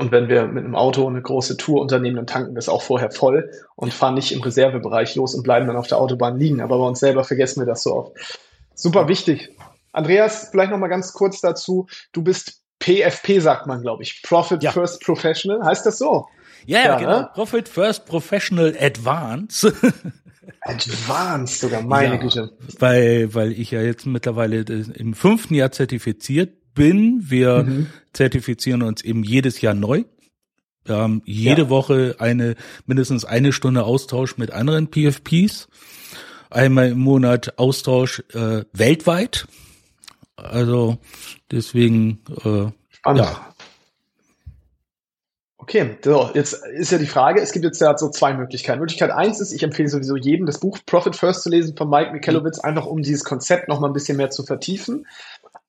und 0.00 0.12
wenn 0.12 0.28
wir 0.28 0.46
mit 0.46 0.64
einem 0.64 0.74
Auto 0.74 1.06
eine 1.06 1.20
große 1.20 1.58
Tour 1.58 1.82
unternehmen, 1.82 2.16
dann 2.16 2.26
tanken 2.26 2.54
wir 2.54 2.58
es 2.58 2.70
auch 2.70 2.80
vorher 2.80 3.10
voll 3.10 3.50
und 3.76 3.92
fahren 3.92 4.14
nicht 4.14 4.32
im 4.32 4.40
Reservebereich 4.40 5.14
los 5.14 5.34
und 5.34 5.42
bleiben 5.42 5.66
dann 5.66 5.76
auf 5.76 5.88
der 5.88 5.98
Autobahn 5.98 6.38
liegen. 6.38 6.62
Aber 6.62 6.78
bei 6.78 6.84
uns 6.84 7.00
selber 7.00 7.22
vergessen 7.22 7.60
wir 7.60 7.66
das 7.66 7.82
so 7.82 7.94
oft. 7.94 8.12
Super 8.74 9.08
wichtig. 9.08 9.50
Andreas, 9.92 10.48
vielleicht 10.50 10.70
noch 10.70 10.78
mal 10.78 10.88
ganz 10.88 11.12
kurz 11.12 11.42
dazu. 11.42 11.86
Du 12.12 12.22
bist 12.22 12.62
PFP, 12.78 13.40
sagt 13.40 13.66
man, 13.66 13.82
glaube 13.82 14.02
ich. 14.02 14.22
Profit 14.22 14.62
ja. 14.62 14.72
First 14.72 15.02
Professional. 15.02 15.62
Heißt 15.62 15.84
das 15.84 15.98
so? 15.98 16.28
Ja, 16.64 16.80
ja 16.80 16.96
genau. 16.96 17.20
Ne? 17.20 17.30
Profit 17.34 17.68
First 17.68 18.06
Professional 18.06 18.74
Advance. 18.80 19.70
Advanced 20.62 21.60
sogar, 21.60 21.82
meine 21.82 22.14
ja, 22.14 22.20
Güte. 22.20 22.52
Weil, 22.78 23.34
weil 23.34 23.52
ich 23.52 23.70
ja 23.70 23.82
jetzt 23.82 24.06
mittlerweile 24.06 24.60
im 24.60 25.12
fünften 25.12 25.54
Jahr 25.54 25.72
zertifiziert 25.72 26.59
bin. 26.74 27.30
Wir 27.30 27.64
mhm. 27.64 27.86
zertifizieren 28.12 28.82
uns 28.82 29.02
eben 29.02 29.22
jedes 29.22 29.60
Jahr 29.60 29.74
neu. 29.74 30.04
Wir 30.84 30.96
haben 30.96 31.22
jede 31.24 31.62
ja. 31.62 31.68
Woche 31.70 32.16
eine, 32.18 32.56
mindestens 32.86 33.24
eine 33.24 33.52
Stunde 33.52 33.84
Austausch 33.84 34.38
mit 34.38 34.50
anderen 34.50 34.90
PFPs. 34.90 35.68
Einmal 36.48 36.88
im 36.88 36.98
Monat 36.98 37.58
Austausch 37.58 38.24
äh, 38.32 38.64
weltweit. 38.72 39.46
Also 40.36 40.98
deswegen 41.50 42.20
äh, 42.44 42.72
Spannend. 42.90 43.24
ja. 43.24 43.46
Okay, 45.58 45.98
so, 46.02 46.30
jetzt 46.34 46.54
ist 46.66 46.90
ja 46.90 46.98
die 46.98 47.06
Frage, 47.06 47.40
es 47.40 47.52
gibt 47.52 47.64
jetzt 47.64 47.80
ja 47.80 47.96
so 47.96 48.10
zwei 48.10 48.32
Möglichkeiten. 48.32 48.80
Möglichkeit 48.80 49.10
eins 49.10 49.40
ist, 49.40 49.52
ich 49.52 49.62
empfehle 49.62 49.88
sowieso 49.88 50.16
jedem, 50.16 50.46
das 50.46 50.58
Buch 50.58 50.78
Profit 50.84 51.14
First 51.14 51.42
zu 51.42 51.50
lesen 51.50 51.76
von 51.76 51.88
Mike 51.88 52.12
Michalowicz, 52.12 52.58
einfach 52.58 52.86
um 52.86 53.02
dieses 53.02 53.22
Konzept 53.22 53.68
noch 53.68 53.78
mal 53.78 53.86
ein 53.86 53.92
bisschen 53.92 54.16
mehr 54.16 54.30
zu 54.30 54.42
vertiefen. 54.42 55.06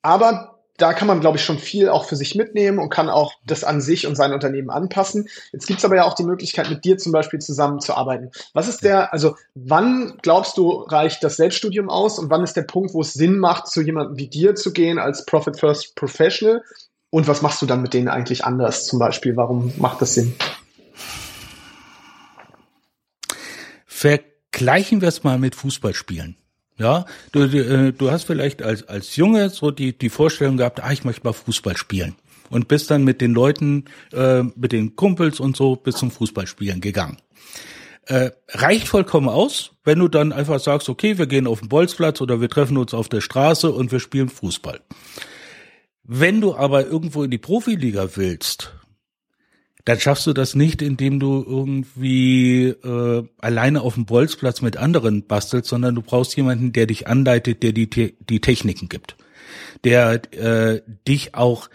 Aber 0.01 0.60
da 0.81 0.93
kann 0.93 1.07
man, 1.07 1.19
glaube 1.19 1.37
ich, 1.37 1.43
schon 1.43 1.59
viel 1.59 1.89
auch 1.89 2.05
für 2.05 2.15
sich 2.15 2.33
mitnehmen 2.33 2.79
und 2.79 2.89
kann 2.89 3.09
auch 3.09 3.33
das 3.45 3.63
an 3.63 3.81
sich 3.81 4.07
und 4.07 4.15
sein 4.15 4.33
Unternehmen 4.33 4.71
anpassen. 4.71 5.29
Jetzt 5.51 5.67
gibt's 5.67 5.85
aber 5.85 5.95
ja 5.95 6.05
auch 6.05 6.15
die 6.15 6.23
Möglichkeit, 6.23 6.69
mit 6.69 6.83
dir 6.85 6.97
zum 6.97 7.11
Beispiel 7.11 7.39
zusammenzuarbeiten. 7.39 8.31
Was 8.53 8.67
ist 8.67 8.83
der, 8.83 9.13
also 9.13 9.35
wann 9.53 10.17
glaubst 10.23 10.57
du, 10.57 10.71
reicht 10.71 11.23
das 11.23 11.37
Selbststudium 11.37 11.89
aus 11.89 12.17
und 12.17 12.31
wann 12.31 12.43
ist 12.43 12.55
der 12.55 12.63
Punkt, 12.63 12.95
wo 12.95 13.01
es 13.01 13.13
Sinn 13.13 13.37
macht, 13.37 13.67
zu 13.67 13.81
jemandem 13.81 14.17
wie 14.17 14.27
dir 14.27 14.55
zu 14.55 14.73
gehen 14.73 14.97
als 14.97 15.25
Profit 15.25 15.59
First 15.59 15.95
Professional? 15.95 16.63
Und 17.11 17.27
was 17.27 17.43
machst 17.43 17.61
du 17.61 17.67
dann 17.67 17.81
mit 17.83 17.93
denen 17.93 18.07
eigentlich 18.07 18.43
anders 18.43 18.87
zum 18.87 18.97
Beispiel? 18.97 19.35
Warum 19.35 19.73
macht 19.77 20.01
das 20.01 20.15
Sinn? 20.15 20.33
Vergleichen 23.85 25.01
wir 25.01 25.09
es 25.09 25.23
mal 25.23 25.37
mit 25.37 25.53
Fußballspielen. 25.53 26.40
Ja, 26.81 27.05
du, 27.31 27.47
du, 27.47 27.59
äh, 27.59 27.93
du 27.93 28.09
hast 28.09 28.23
vielleicht 28.23 28.63
als, 28.63 28.87
als 28.87 29.15
Junge 29.15 29.51
so 29.51 29.69
die, 29.69 29.95
die 29.95 30.09
Vorstellung 30.09 30.57
gehabt, 30.57 30.83
ah, 30.83 30.91
ich 30.91 31.03
möchte 31.03 31.23
mal 31.23 31.33
Fußball 31.33 31.77
spielen. 31.77 32.15
Und 32.49 32.67
bist 32.67 32.89
dann 32.89 33.03
mit 33.03 33.21
den 33.21 33.33
Leuten, 33.33 33.85
äh, 34.11 34.41
mit 34.41 34.71
den 34.71 34.95
Kumpels 34.95 35.39
und 35.39 35.55
so 35.55 35.75
bis 35.75 35.95
zum 35.95 36.09
Fußballspielen 36.09 36.81
gegangen. 36.81 37.17
Äh, 38.07 38.31
reicht 38.49 38.87
vollkommen 38.87 39.29
aus, 39.29 39.73
wenn 39.83 39.99
du 39.99 40.07
dann 40.07 40.33
einfach 40.33 40.59
sagst, 40.59 40.89
okay, 40.89 41.19
wir 41.19 41.27
gehen 41.27 41.45
auf 41.45 41.59
den 41.59 41.69
Bolzplatz 41.69 42.19
oder 42.19 42.41
wir 42.41 42.49
treffen 42.49 42.77
uns 42.77 42.95
auf 42.95 43.09
der 43.09 43.21
Straße 43.21 43.71
und 43.71 43.91
wir 43.91 43.99
spielen 43.99 44.29
Fußball. 44.29 44.81
Wenn 46.03 46.41
du 46.41 46.55
aber 46.55 46.87
irgendwo 46.87 47.23
in 47.23 47.29
die 47.29 47.37
Profiliga 47.37 48.09
willst, 48.15 48.73
dann 49.85 49.99
schaffst 49.99 50.27
du 50.27 50.33
das 50.33 50.55
nicht, 50.55 50.81
indem 50.81 51.19
du 51.19 51.43
irgendwie 51.47 52.67
äh, 52.67 53.23
alleine 53.39 53.81
auf 53.81 53.95
dem 53.95 54.05
Bolzplatz 54.05 54.61
mit 54.61 54.77
anderen 54.77 55.25
bastelst, 55.25 55.69
sondern 55.69 55.95
du 55.95 56.01
brauchst 56.01 56.35
jemanden, 56.35 56.73
der 56.73 56.87
dich 56.87 57.07
anleitet, 57.07 57.63
der 57.63 57.73
die, 57.73 57.89
die 57.89 58.41
Techniken 58.41 58.89
gibt, 58.89 59.15
der 59.83 60.21
äh, 60.33 60.81
dich 61.07 61.35
auch 61.35 61.69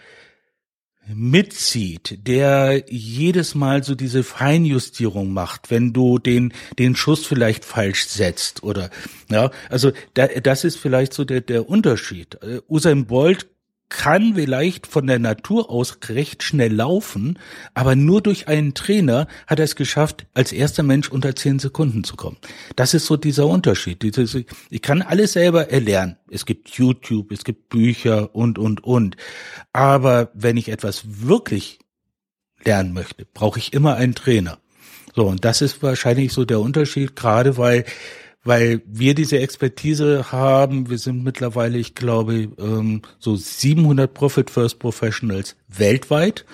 mitzieht, 1.13 2.27
der 2.27 2.83
jedes 2.89 3.55
Mal 3.55 3.83
so 3.83 3.95
diese 3.95 4.23
Feinjustierung 4.23 5.31
macht, 5.31 5.71
wenn 5.71 5.93
du 5.93 6.19
den 6.19 6.53
den 6.79 6.95
Schuss 6.95 7.25
vielleicht 7.25 7.63
falsch 7.63 8.07
setzt 8.07 8.63
oder 8.63 8.89
ja, 9.29 9.51
also 9.69 9.91
da, 10.15 10.27
das 10.27 10.63
ist 10.63 10.77
vielleicht 10.77 11.13
so 11.13 11.23
der 11.23 11.41
der 11.41 11.69
Unterschied. 11.69 12.37
Uh, 12.43 12.59
Usain 12.67 13.05
Bolt 13.05 13.47
kann 13.89 14.35
vielleicht 14.35 14.85
von 14.85 15.07
der 15.07 15.19
Natur 15.19 15.69
aus 15.69 15.97
recht 16.09 16.43
schnell 16.43 16.73
laufen, 16.73 17.39
aber 17.73 17.95
nur 17.95 18.21
durch 18.21 18.47
einen 18.47 18.73
Trainer 18.73 19.27
hat 19.47 19.59
er 19.59 19.65
es 19.65 19.75
geschafft, 19.75 20.25
als 20.33 20.51
erster 20.51 20.83
Mensch 20.83 21.09
unter 21.09 21.35
zehn 21.35 21.59
Sekunden 21.59 22.03
zu 22.03 22.15
kommen. 22.15 22.37
Das 22.75 22.93
ist 22.93 23.05
so 23.05 23.15
dieser 23.15 23.47
Unterschied. 23.47 24.03
Ich 24.69 24.81
kann 24.81 25.01
alles 25.01 25.33
selber 25.33 25.69
erlernen. 25.71 26.17
Es 26.29 26.45
gibt 26.45 26.69
YouTube, 26.71 27.31
es 27.31 27.43
gibt 27.43 27.69
Bücher 27.69 28.35
und, 28.35 28.59
und, 28.59 28.83
und. 28.83 29.15
Aber 29.71 30.31
wenn 30.33 30.57
ich 30.57 30.69
etwas 30.69 31.03
wirklich 31.21 31.79
lernen 32.65 32.93
möchte, 32.93 33.25
brauche 33.25 33.59
ich 33.59 33.73
immer 33.73 33.95
einen 33.95 34.15
Trainer. 34.15 34.59
So, 35.15 35.25
und 35.25 35.45
das 35.45 35.61
ist 35.61 35.81
wahrscheinlich 35.81 36.33
so 36.33 36.45
der 36.45 36.59
Unterschied, 36.59 37.15
gerade 37.15 37.57
weil 37.57 37.85
weil 38.47 38.81
wir 38.85 39.13
diese 39.13 39.39
Expertise 39.39 40.31
haben. 40.31 40.89
Wir 40.89 40.97
sind 40.97 41.21
mittlerweile, 41.21 41.77
ich 41.77 41.95
glaube, 41.95 42.49
ähm, 42.57 43.01
so 43.19 43.35
700 43.35 44.13
Profit 44.13 44.49
First 44.49 44.79
Professionals 44.79 45.57
weltweit 45.67 46.45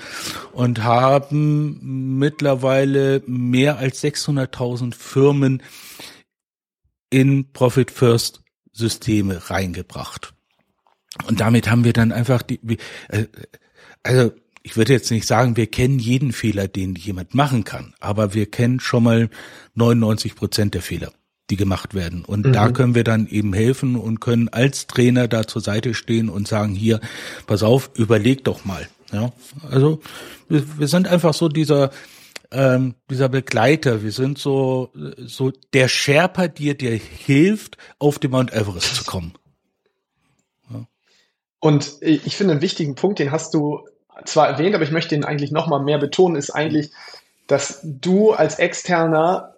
und 0.54 0.84
haben 0.84 2.18
mittlerweile 2.18 3.22
mehr 3.28 3.78
als 3.78 4.04
600.000 4.04 4.96
Firmen 4.96 5.62
in 7.12 7.52
Profit 7.54 7.92
First 7.92 8.42
Systeme 8.72 9.52
reingebracht. 9.52 10.34
Und 11.28 11.42
damit 11.42 11.70
haben 11.70 11.84
wir 11.84 11.94
dann 11.94 12.12
einfach 12.12 12.42
die, 12.42 12.60
äh, 13.10 13.28
also 14.02 14.32
ich 14.64 14.78
würde 14.78 14.94
jetzt 14.94 15.12
nicht 15.12 15.28
sagen, 15.28 15.58
wir 15.58 15.68
kennen 15.68 16.00
jeden 16.00 16.32
Fehler, 16.32 16.68
den 16.68 16.96
jemand 16.96 17.36
machen 17.36 17.66
kann, 17.66 17.94
aber 18.00 18.34
wir 18.34 18.50
kennen 18.50 18.80
schon 18.80 19.04
mal 19.04 19.30
99 19.76 20.36
Prozent 20.36 20.74
der 20.74 20.82
Fehler, 20.82 21.14
die 21.50 21.56
gemacht 21.56 21.94
werden. 21.94 22.24
Und 22.26 22.46
mhm. 22.46 22.54
da 22.54 22.70
können 22.72 22.96
wir 22.96 23.04
dann 23.04 23.28
eben 23.28 23.54
helfen 23.54 23.96
und 23.96 24.20
können 24.20 24.50
als 24.50 24.88
Trainer 24.88 25.28
da 25.28 25.46
zur 25.46 25.62
Seite 25.62 25.94
stehen 25.94 26.30
und 26.30 26.48
sagen, 26.48 26.74
hier, 26.74 27.00
pass 27.48 27.64
auf, 27.64 27.92
überleg 27.96 28.44
doch 28.44 28.66
mal. 28.66 28.88
Ja, 29.12 29.32
also 29.70 30.02
wir, 30.50 30.80
wir 30.80 30.88
sind 30.88 31.08
einfach 31.08 31.34
so 31.34 31.50
dieser, 31.50 31.92
ähm, 32.52 32.96
dieser 33.10 33.30
Begleiter. 33.30 34.02
Wir 34.04 34.12
sind 34.12 34.38
so, 34.38 34.92
so 35.18 35.52
der 35.74 35.88
Sherpa, 35.88 36.48
dir 36.48 36.76
dir 36.76 36.92
hilft, 36.92 37.78
auf 38.00 38.20
den 38.20 38.32
Mount 38.32 38.54
Everest 38.54 38.96
zu 38.96 39.04
kommen. 39.04 39.34
Ja. 40.72 40.88
Und 41.60 41.98
ich 42.02 42.36
finde 42.36 42.54
einen 42.54 42.62
wichtigen 42.62 42.96
Punkt, 42.96 43.20
den 43.20 43.32
hast 43.32 43.54
du 43.54 43.88
zwar 44.26 44.48
erwähnt, 44.48 44.76
aber 44.76 44.84
ich 44.84 44.92
möchte 44.92 45.16
ihn 45.16 45.26
eigentlich 45.26 45.52
noch 45.52 45.68
mal 45.68 45.84
mehr 45.84 45.98
betonen, 45.98 46.36
ist 46.36 46.52
eigentlich, 46.52 46.92
dass 47.48 47.82
du 47.84 48.32
als 48.32 48.60
Externer 48.60 49.53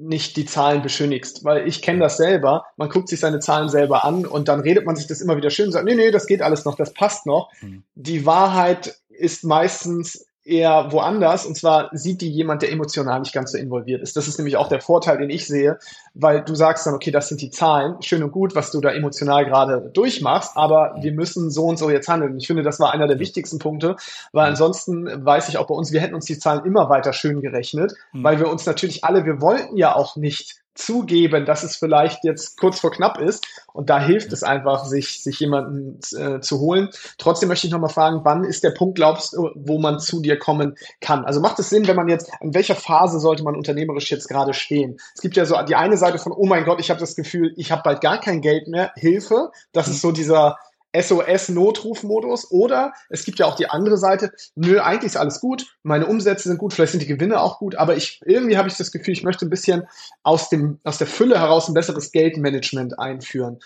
nicht 0.00 0.36
die 0.36 0.46
Zahlen 0.46 0.82
beschönigst, 0.82 1.44
weil 1.44 1.68
ich 1.68 1.82
kenne 1.82 2.00
das 2.00 2.16
selber. 2.16 2.64
Man 2.76 2.88
guckt 2.88 3.08
sich 3.08 3.20
seine 3.20 3.38
Zahlen 3.38 3.68
selber 3.68 4.04
an 4.04 4.26
und 4.26 4.48
dann 4.48 4.60
redet 4.60 4.86
man 4.86 4.96
sich 4.96 5.06
das 5.06 5.20
immer 5.20 5.36
wieder 5.36 5.50
schön 5.50 5.66
und 5.66 5.72
sagt, 5.72 5.84
nee, 5.84 5.94
nee, 5.94 6.10
das 6.10 6.26
geht 6.26 6.42
alles 6.42 6.64
noch, 6.64 6.74
das 6.76 6.94
passt 6.94 7.26
noch. 7.26 7.50
Mhm. 7.60 7.84
Die 7.94 8.24
Wahrheit 8.26 8.98
ist 9.08 9.44
meistens 9.44 10.26
eher 10.50 10.92
woanders. 10.92 11.46
Und 11.46 11.56
zwar 11.56 11.88
sieht 11.92 12.20
die 12.20 12.30
jemand, 12.30 12.62
der 12.62 12.72
emotional 12.72 13.20
nicht 13.20 13.32
ganz 13.32 13.52
so 13.52 13.58
involviert 13.58 14.02
ist. 14.02 14.16
Das 14.16 14.28
ist 14.28 14.38
nämlich 14.38 14.56
auch 14.56 14.68
der 14.68 14.80
Vorteil, 14.80 15.18
den 15.18 15.30
ich 15.30 15.46
sehe, 15.46 15.78
weil 16.14 16.42
du 16.42 16.54
sagst 16.54 16.86
dann, 16.86 16.94
okay, 16.94 17.10
das 17.10 17.28
sind 17.28 17.40
die 17.40 17.50
Zahlen, 17.50 18.02
schön 18.02 18.22
und 18.22 18.32
gut, 18.32 18.54
was 18.54 18.70
du 18.70 18.80
da 18.80 18.90
emotional 18.90 19.44
gerade 19.44 19.90
durchmachst, 19.92 20.56
aber 20.56 20.96
wir 21.00 21.12
müssen 21.12 21.50
so 21.50 21.66
und 21.66 21.78
so 21.78 21.90
jetzt 21.90 22.08
handeln. 22.08 22.36
Ich 22.36 22.46
finde, 22.46 22.62
das 22.62 22.80
war 22.80 22.92
einer 22.92 23.06
der 23.06 23.18
wichtigsten 23.18 23.58
Punkte, 23.58 23.96
weil 24.32 24.48
ansonsten 24.48 25.24
weiß 25.24 25.48
ich 25.48 25.58
auch 25.58 25.66
bei 25.66 25.74
uns, 25.74 25.92
wir 25.92 26.00
hätten 26.00 26.14
uns 26.14 26.26
die 26.26 26.38
Zahlen 26.38 26.64
immer 26.64 26.88
weiter 26.88 27.12
schön 27.12 27.40
gerechnet, 27.40 27.94
mhm. 28.12 28.24
weil 28.24 28.38
wir 28.38 28.48
uns 28.48 28.66
natürlich 28.66 29.04
alle, 29.04 29.24
wir 29.24 29.40
wollten 29.40 29.76
ja 29.76 29.94
auch 29.94 30.16
nicht 30.16 30.59
zugeben, 30.74 31.44
dass 31.44 31.62
es 31.62 31.76
vielleicht 31.76 32.24
jetzt 32.24 32.58
kurz 32.58 32.80
vor 32.80 32.90
knapp 32.90 33.18
ist. 33.18 33.44
Und 33.72 33.90
da 33.90 34.00
hilft 34.00 34.32
es 34.32 34.42
einfach, 34.42 34.84
sich, 34.84 35.22
sich 35.22 35.38
jemanden 35.40 35.98
äh, 36.16 36.40
zu 36.40 36.60
holen. 36.60 36.90
Trotzdem 37.18 37.48
möchte 37.48 37.66
ich 37.66 37.72
nochmal 37.72 37.90
fragen, 37.90 38.20
wann 38.24 38.44
ist 38.44 38.64
der 38.64 38.70
Punkt, 38.70 38.96
glaubst 38.96 39.32
du, 39.32 39.50
wo 39.54 39.78
man 39.78 39.98
zu 39.98 40.20
dir 40.20 40.38
kommen 40.38 40.76
kann? 41.00 41.24
Also 41.24 41.40
macht 41.40 41.58
es 41.58 41.70
Sinn, 41.70 41.86
wenn 41.86 41.96
man 41.96 42.08
jetzt, 42.08 42.30
an 42.40 42.54
welcher 42.54 42.74
Phase 42.74 43.20
sollte 43.20 43.42
man 43.42 43.56
unternehmerisch 43.56 44.10
jetzt 44.10 44.28
gerade 44.28 44.54
stehen? 44.54 44.98
Es 45.14 45.20
gibt 45.20 45.36
ja 45.36 45.44
so 45.44 45.56
die 45.62 45.76
eine 45.76 45.96
Seite 45.96 46.18
von, 46.18 46.32
oh 46.32 46.46
mein 46.46 46.64
Gott, 46.64 46.80
ich 46.80 46.90
habe 46.90 47.00
das 47.00 47.16
Gefühl, 47.16 47.52
ich 47.56 47.70
habe 47.72 47.82
bald 47.84 48.00
gar 48.00 48.20
kein 48.20 48.40
Geld 48.40 48.68
mehr, 48.68 48.92
Hilfe. 48.96 49.50
Das 49.72 49.88
ist 49.88 50.00
so 50.00 50.12
dieser 50.12 50.56
SOS-Notrufmodus 50.92 52.50
oder 52.50 52.92
es 53.08 53.24
gibt 53.24 53.38
ja 53.38 53.46
auch 53.46 53.54
die 53.54 53.68
andere 53.68 53.96
Seite, 53.96 54.32
nö, 54.54 54.80
eigentlich 54.80 55.12
ist 55.12 55.16
alles 55.16 55.40
gut, 55.40 55.66
meine 55.82 56.06
Umsätze 56.06 56.48
sind 56.48 56.58
gut, 56.58 56.72
vielleicht 56.72 56.92
sind 56.92 57.02
die 57.02 57.06
Gewinne 57.06 57.40
auch 57.40 57.58
gut, 57.58 57.76
aber 57.76 57.96
ich 57.96 58.20
irgendwie 58.24 58.56
habe 58.56 58.68
ich 58.68 58.76
das 58.76 58.90
Gefühl, 58.90 59.14
ich 59.14 59.22
möchte 59.22 59.46
ein 59.46 59.50
bisschen 59.50 59.86
aus 60.22 60.48
dem 60.48 60.80
aus 60.84 60.98
der 60.98 61.06
Fülle 61.06 61.38
heraus 61.38 61.68
ein 61.68 61.74
besseres 61.74 62.12
Geldmanagement 62.12 62.98
einführen. 62.98 63.58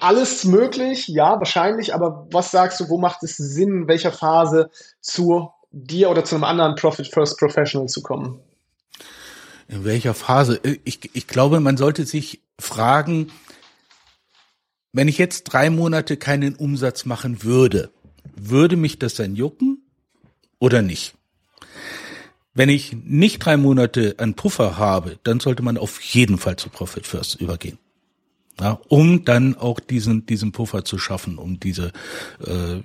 Alles 0.00 0.44
möglich, 0.44 1.06
ja, 1.06 1.38
wahrscheinlich, 1.38 1.94
aber 1.94 2.26
was 2.30 2.50
sagst 2.50 2.80
du, 2.80 2.88
wo 2.88 2.98
macht 2.98 3.22
es 3.22 3.36
Sinn, 3.36 3.82
in 3.82 3.88
welcher 3.88 4.10
Phase 4.10 4.70
zu 5.00 5.50
dir 5.70 6.10
oder 6.10 6.24
zu 6.24 6.34
einem 6.34 6.44
anderen 6.44 6.74
Profit 6.76 7.08
First 7.08 7.38
Professional 7.38 7.88
zu 7.88 8.02
kommen? 8.02 8.40
In 9.68 9.84
welcher 9.84 10.14
Phase? 10.14 10.60
Ich, 10.84 11.10
ich 11.12 11.26
glaube, 11.26 11.60
man 11.60 11.76
sollte 11.76 12.06
sich 12.06 12.40
fragen, 12.58 13.30
wenn 14.96 15.08
ich 15.08 15.18
jetzt 15.18 15.44
drei 15.44 15.68
Monate 15.68 16.16
keinen 16.16 16.54
Umsatz 16.54 17.04
machen 17.04 17.42
würde, 17.42 17.90
würde 18.34 18.76
mich 18.76 18.98
das 18.98 19.14
dann 19.14 19.36
jucken 19.36 19.82
oder 20.58 20.80
nicht? 20.80 21.14
Wenn 22.54 22.70
ich 22.70 22.96
nicht 23.04 23.40
drei 23.40 23.58
Monate 23.58 24.14
an 24.16 24.32
Puffer 24.32 24.78
habe, 24.78 25.18
dann 25.22 25.38
sollte 25.38 25.62
man 25.62 25.76
auf 25.76 26.00
jeden 26.00 26.38
Fall 26.38 26.56
zu 26.56 26.70
Profit 26.70 27.06
First 27.06 27.38
übergehen. 27.42 27.78
Ja, 28.58 28.80
um 28.88 29.26
dann 29.26 29.54
auch 29.54 29.80
diesen 29.80 30.24
diesen 30.24 30.52
Puffer 30.52 30.82
zu 30.82 30.96
schaffen, 30.96 31.36
um 31.36 31.60
diese 31.60 31.92
äh, 32.40 32.80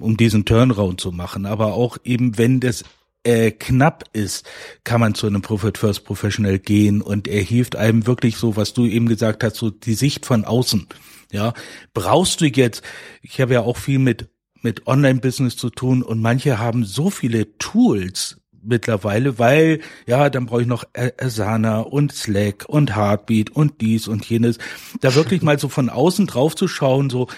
um 0.00 0.16
diesen 0.16 0.44
Turnaround 0.44 1.00
zu 1.00 1.12
machen. 1.12 1.46
Aber 1.46 1.74
auch 1.74 1.96
eben 2.02 2.38
wenn 2.38 2.58
das 2.58 2.82
äh, 3.22 3.52
knapp 3.52 4.02
ist, 4.12 4.44
kann 4.82 5.00
man 5.00 5.14
zu 5.14 5.28
einem 5.28 5.42
Profit 5.42 5.78
First 5.78 6.04
Professional 6.04 6.58
gehen 6.58 7.00
und 7.00 7.28
er 7.28 7.42
hilft 7.42 7.76
einem 7.76 8.08
wirklich 8.08 8.36
so, 8.36 8.56
was 8.56 8.74
du 8.74 8.84
eben 8.84 9.06
gesagt 9.08 9.44
hast, 9.44 9.54
so 9.54 9.70
die 9.70 9.94
Sicht 9.94 10.26
von 10.26 10.44
außen. 10.44 10.88
Ja, 11.32 11.54
brauchst 11.94 12.40
du 12.40 12.46
jetzt, 12.46 12.82
ich 13.22 13.40
habe 13.40 13.54
ja 13.54 13.62
auch 13.62 13.78
viel 13.78 13.98
mit, 13.98 14.28
mit 14.60 14.86
Online-Business 14.86 15.56
zu 15.56 15.70
tun 15.70 16.02
und 16.02 16.20
manche 16.20 16.58
haben 16.58 16.84
so 16.84 17.10
viele 17.10 17.56
Tools 17.58 18.36
mittlerweile, 18.62 19.38
weil, 19.38 19.80
ja, 20.06 20.30
dann 20.30 20.46
brauche 20.46 20.62
ich 20.62 20.68
noch 20.68 20.84
Asana 21.18 21.80
und 21.80 22.12
Slack 22.12 22.66
und 22.68 22.94
Heartbeat 22.94 23.50
und 23.50 23.80
dies 23.80 24.08
und 24.08 24.24
jenes. 24.26 24.58
Da 25.00 25.14
wirklich 25.14 25.42
mal 25.42 25.58
so 25.58 25.68
von 25.68 25.88
außen 25.88 26.26
drauf 26.26 26.54
zu 26.54 26.68
schauen, 26.68 27.10
so, 27.10 27.28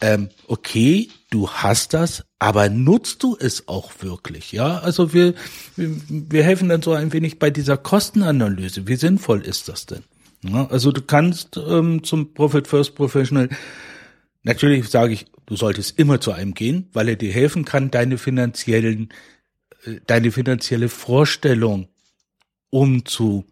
ähm, 0.00 0.30
okay, 0.48 1.08
du 1.30 1.50
hast 1.50 1.94
das, 1.94 2.24
aber 2.38 2.68
nutzt 2.68 3.22
du 3.22 3.36
es 3.38 3.68
auch 3.68 3.92
wirklich? 4.00 4.52
Ja, 4.52 4.78
also 4.78 5.12
wir, 5.12 5.34
wir 5.76 6.42
helfen 6.42 6.68
dann 6.68 6.82
so 6.82 6.92
ein 6.92 7.12
wenig 7.12 7.38
bei 7.38 7.50
dieser 7.50 7.76
Kostenanalyse. 7.76 8.88
Wie 8.88 8.96
sinnvoll 8.96 9.42
ist 9.42 9.68
das 9.68 9.86
denn? 9.86 10.02
Ja, 10.44 10.66
also 10.66 10.92
du 10.92 11.00
kannst 11.00 11.56
ähm, 11.56 12.04
zum 12.04 12.34
Profit 12.34 12.68
First 12.68 12.94
Professional, 12.94 13.48
natürlich 14.42 14.88
sage 14.90 15.14
ich, 15.14 15.26
du 15.46 15.56
solltest 15.56 15.98
immer 15.98 16.20
zu 16.20 16.32
einem 16.32 16.52
gehen, 16.52 16.88
weil 16.92 17.08
er 17.08 17.16
dir 17.16 17.32
helfen 17.32 17.64
kann, 17.64 17.90
deine 17.90 18.18
finanziellen, 18.18 19.08
äh, 19.84 20.00
deine 20.06 20.30
finanzielle 20.30 20.90
Vorstellung 20.90 21.88
umzu, 22.68 23.46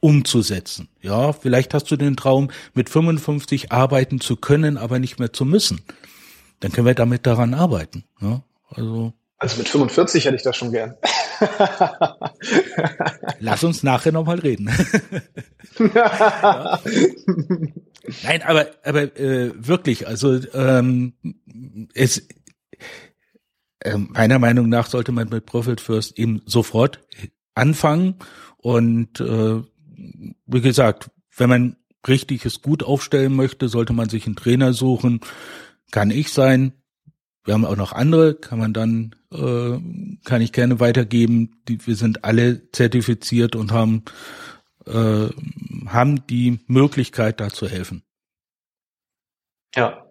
umzusetzen. 0.00 0.88
Ja, 1.02 1.34
vielleicht 1.34 1.74
hast 1.74 1.90
du 1.90 1.96
den 1.96 2.16
Traum, 2.16 2.50
mit 2.72 2.88
55 2.88 3.70
arbeiten 3.70 4.18
zu 4.18 4.36
können, 4.36 4.78
aber 4.78 4.98
nicht 4.98 5.18
mehr 5.18 5.32
zu 5.32 5.44
müssen. 5.44 5.82
Dann 6.60 6.72
können 6.72 6.86
wir 6.86 6.94
damit 6.94 7.26
daran 7.26 7.52
arbeiten. 7.52 8.04
Ja, 8.20 8.42
also 8.70 9.12
also 9.42 9.58
mit 9.58 9.68
45 9.68 10.24
hätte 10.24 10.36
ich 10.36 10.42
das 10.42 10.56
schon 10.56 10.70
gern. 10.70 10.94
Lass 13.40 13.64
uns 13.64 13.82
nachher 13.82 14.12
nochmal 14.12 14.38
reden. 14.38 14.70
Nein, 18.22 18.42
aber 18.44 18.66
aber 18.84 19.16
äh, 19.18 19.52
wirklich, 19.56 20.06
also 20.08 20.38
ähm, 20.54 21.14
es 21.94 22.26
äh, 23.80 23.96
meiner 23.96 24.38
Meinung 24.38 24.68
nach 24.68 24.86
sollte 24.86 25.12
man 25.12 25.28
mit 25.28 25.46
Profit 25.46 25.80
First 25.80 26.18
eben 26.18 26.42
sofort 26.46 27.00
anfangen 27.54 28.16
und 28.58 29.20
äh, 29.20 29.62
wie 30.46 30.60
gesagt, 30.60 31.10
wenn 31.36 31.48
man 31.48 31.76
richtig 32.06 32.44
es 32.44 32.62
gut 32.62 32.82
aufstellen 32.82 33.34
möchte, 33.34 33.68
sollte 33.68 33.92
man 33.92 34.08
sich 34.08 34.26
einen 34.26 34.36
Trainer 34.36 34.72
suchen. 34.72 35.20
Kann 35.90 36.10
ich 36.10 36.32
sein, 36.32 36.72
wir 37.44 37.54
haben 37.54 37.64
auch 37.64 37.76
noch 37.76 37.92
andere, 37.92 38.34
kann 38.34 38.58
man 38.58 38.72
dann, 38.72 39.16
äh, 39.32 39.78
kann 40.24 40.42
ich 40.42 40.52
gerne 40.52 40.80
weitergeben. 40.80 41.60
Die, 41.68 41.84
wir 41.86 41.96
sind 41.96 42.24
alle 42.24 42.70
zertifiziert 42.70 43.56
und 43.56 43.72
haben, 43.72 44.04
äh, 44.86 45.28
haben 45.86 46.26
die 46.28 46.60
Möglichkeit, 46.66 47.40
da 47.40 47.50
zu 47.50 47.68
helfen. 47.68 48.02
Ja, 49.74 50.06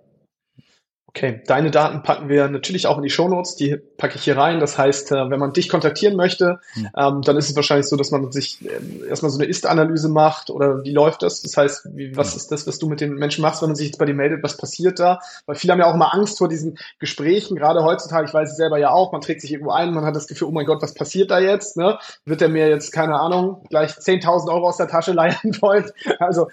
Okay, 1.14 1.42
deine 1.46 1.72
Daten 1.72 2.04
packen 2.04 2.30
wir 2.30 2.48
natürlich 2.48 2.88
auch 2.88 2.96
in 2.96 3.04
die 3.04 3.10
Shownotes, 3.10 3.58
die 3.58 3.76
packe 3.98 4.16
ich 4.16 4.24
hier 4.24 4.38
rein. 4.38 4.62
Das 4.62 4.78
heißt, 4.78 5.12
äh, 5.12 5.30
wenn 5.30 5.42
man 5.42 5.52
dich 5.52 5.68
kontaktieren 5.68 6.16
möchte, 6.16 6.62
ähm, 6.98 7.22
dann 7.22 7.36
ist 7.36 7.50
es 7.50 7.56
wahrscheinlich 7.58 7.88
so, 7.88 7.98
dass 7.98 8.12
man 8.12 8.32
sich 8.32 8.60
äh, 8.66 9.10
erstmal 9.10 9.30
so 9.30 9.38
eine 9.38 9.48
Ist-Analyse 9.48 10.08
macht 10.08 10.50
oder 10.50 10.86
wie 10.86 10.94
läuft 10.94 11.22
das? 11.22 11.42
Das 11.42 11.58
heißt, 11.58 11.90
wie, 11.94 12.16
was 12.16 12.38
ist 12.38 12.50
das, 12.54 12.66
was 12.66 12.80
du 12.80 12.88
mit 12.88 13.02
den 13.02 13.16
Menschen 13.16 13.42
machst, 13.42 13.62
wenn 13.62 13.68
man 13.68 13.76
sich 13.76 13.88
jetzt 13.88 13.98
bei 13.98 14.06
dir 14.06 14.14
meldet, 14.14 14.42
was 14.42 14.56
passiert 14.56 15.00
da? 15.00 15.20
Weil 15.48 15.58
viele 15.58 15.74
haben 15.74 15.82
ja 15.82 15.88
auch 15.88 15.96
immer 15.96 16.14
Angst 16.14 16.38
vor 16.38 16.48
diesen 16.48 16.78
Gesprächen, 17.00 17.58
gerade 17.58 17.84
heutzutage, 17.84 18.28
ich 18.28 18.34
weiß 18.34 18.52
es 18.52 18.56
selber 18.56 18.78
ja 18.78 18.92
auch, 18.92 19.12
man 19.12 19.20
trägt 19.20 19.42
sich 19.42 19.52
irgendwo 19.52 19.72
ein, 19.72 19.94
man 19.94 20.06
hat 20.06 20.16
das 20.16 20.28
Gefühl, 20.28 20.48
oh 20.48 20.52
mein 20.52 20.66
Gott, 20.66 20.82
was 20.82 20.94
passiert 20.94 21.30
da 21.30 21.40
jetzt? 21.40 21.76
Ne? 21.76 22.00
Wird 22.24 22.40
der 22.40 22.48
mir 22.48 22.70
jetzt, 22.70 22.94
keine 22.94 23.20
Ahnung, 23.20 23.66
gleich 23.70 23.92
10.000 23.92 24.50
Euro 24.50 24.70
aus 24.70 24.78
der 24.78 24.88
Tasche 24.88 25.12
leihen 25.12 25.58
wollen? 25.60 25.92
Also 26.20 26.48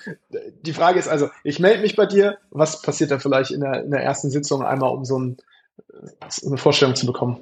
die 0.63 0.73
Frage 0.73 0.99
ist 0.99 1.07
also, 1.07 1.31
ich 1.45 1.61
melde 1.61 1.83
mich 1.83 1.95
bei 1.95 2.07
dir, 2.07 2.39
was 2.51 2.83
passiert 2.83 3.13
da 3.13 3.21
vielleicht 3.21 3.53
in 3.53 3.61
der, 3.61 3.85
in 3.85 3.93
der 3.93 4.03
ersten 4.03 4.31
Sitzung? 4.31 4.48
Sitzung 4.49 4.65
einmal, 4.65 4.91
um 4.91 5.05
so 5.05 5.19
ein, 5.19 5.37
eine 6.47 6.57
Vorstellung 6.57 6.97
zu 6.97 7.07
bekommen. 7.07 7.39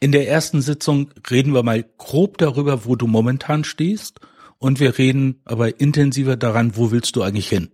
In 0.00 0.12
der 0.12 0.28
ersten 0.28 0.62
Sitzung 0.62 1.10
reden 1.30 1.52
wir 1.52 1.62
mal 1.62 1.84
grob 1.98 2.38
darüber, 2.38 2.86
wo 2.86 2.96
du 2.96 3.06
momentan 3.06 3.64
stehst 3.64 4.20
und 4.58 4.80
wir 4.80 4.96
reden 4.96 5.40
aber 5.44 5.78
intensiver 5.80 6.36
daran, 6.36 6.76
wo 6.76 6.90
willst 6.90 7.16
du 7.16 7.22
eigentlich 7.22 7.48
hin? 7.48 7.70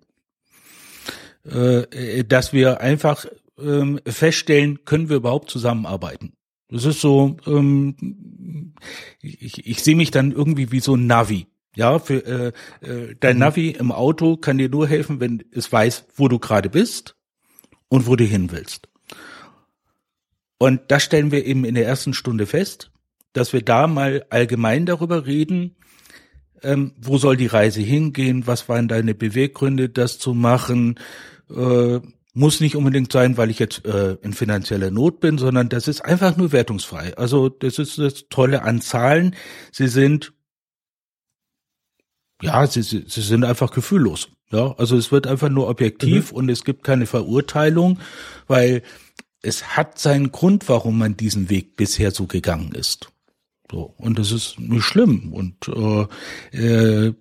Äh, 1.45 2.25
dass 2.25 2.53
wir 2.53 2.81
einfach 2.81 3.27
ähm, 3.59 4.01
feststellen, 4.07 4.85
können 4.85 5.09
wir 5.09 5.17
überhaupt 5.17 5.51
zusammenarbeiten? 5.51 6.33
Das 6.69 6.85
ist 6.85 7.01
so, 7.01 7.37
ähm, 7.47 8.75
ich, 9.23 9.67
ich 9.67 9.83
sehe 9.83 9.97
mich 9.97 10.11
dann 10.11 10.33
irgendwie 10.33 10.73
wie 10.73 10.81
so 10.81 10.97
ein 10.97 11.07
Navi. 11.07 11.47
Ja, 11.77 12.01
für 12.01 12.27
äh, 12.27 12.53
äh, 12.87 13.15
dein 13.21 13.37
mhm. 13.37 13.41
Navi 13.41 13.71
im 13.71 13.93
Auto 13.93 14.37
kann 14.37 14.59
dir 14.59 14.69
nur 14.69 14.89
helfen, 14.89 15.21
wenn 15.21 15.45
es 15.53 15.71
weiß, 15.71 16.07
wo 16.17 16.27
du 16.27 16.41
gerade 16.41 16.69
bist 16.69 17.18
und 17.89 18.07
wo 18.07 18.17
du 18.17 18.25
hin 18.25 18.51
willst. 18.51 18.89
Und 20.59 20.81
das 20.89 21.05
stellen 21.05 21.31
wir 21.31 21.45
eben 21.47 21.65
in 21.65 21.75
der 21.75 21.87
ersten 21.87 22.15
Stunde 22.15 22.47
fest, 22.47 22.91
dass 23.33 23.53
wir 23.53 23.63
da 23.63 23.87
mal 23.87 24.25
allgemein 24.31 24.87
darüber 24.87 25.27
reden, 25.27 25.77
ähm, 26.63 26.93
wo 27.01 27.19
soll 27.19 27.37
die 27.37 27.47
Reise 27.47 27.81
hingehen, 27.81 28.47
was 28.47 28.69
waren 28.69 28.89
deine 28.89 29.15
Beweggründe, 29.15 29.89
das 29.89 30.19
zu 30.19 30.35
machen, 30.35 30.99
äh, 31.49 32.01
muss 32.35 32.61
nicht 32.61 32.77
unbedingt 32.77 33.13
sein, 33.13 33.37
weil 33.37 33.51
ich 33.51 33.59
jetzt 33.59 33.85
äh, 33.85 34.17
in 34.23 34.33
finanzieller 34.33 34.91
Not 34.91 35.21
bin, 35.21 35.39
sondern 35.39 35.69
das 35.69 35.89
ist 35.89 36.05
einfach 36.05 36.37
nur 36.37 36.53
wertungsfrei. 36.53 37.17
Also 37.17 37.49
das 37.49 37.79
ist 37.79 37.99
das 37.99 38.29
Tolle 38.29 38.63
an 38.63 38.81
Zahlen. 38.81 39.35
Sie 39.73 39.89
sind 39.89 40.33
ja, 42.43 42.67
sie, 42.67 42.83
sie, 42.83 43.05
sie 43.07 43.23
sind 43.23 43.45
einfach 43.45 43.71
gefühllos. 43.71 44.29
Ja, 44.51 44.75
also 44.79 44.97
es 44.97 45.13
wird 45.13 45.27
einfach 45.27 45.51
nur 45.51 45.69
objektiv 45.69 46.31
mhm. 46.33 46.39
und 46.39 46.49
es 46.49 46.65
gibt 46.65 46.83
keine 46.83 47.07
Verurteilung, 47.07 47.99
weil 48.47 48.83
es 49.43 49.77
hat 49.77 49.99
seinen 49.99 50.33
Grund, 50.33 50.69
warum 50.69 50.99
man 50.99 51.17
diesen 51.17 51.51
Weg 51.51 51.77
bisher 51.77 52.13
so 52.13 52.27
gegangen 52.27 52.73
ist. 52.73 53.11
So 53.71 53.95
und 53.99 54.19
das 54.19 54.33
ist 54.33 54.59
nicht 54.59 54.85
schlimm 54.85 55.35
und 55.35 55.69
äh, 55.69 56.57
äh, 56.57 57.15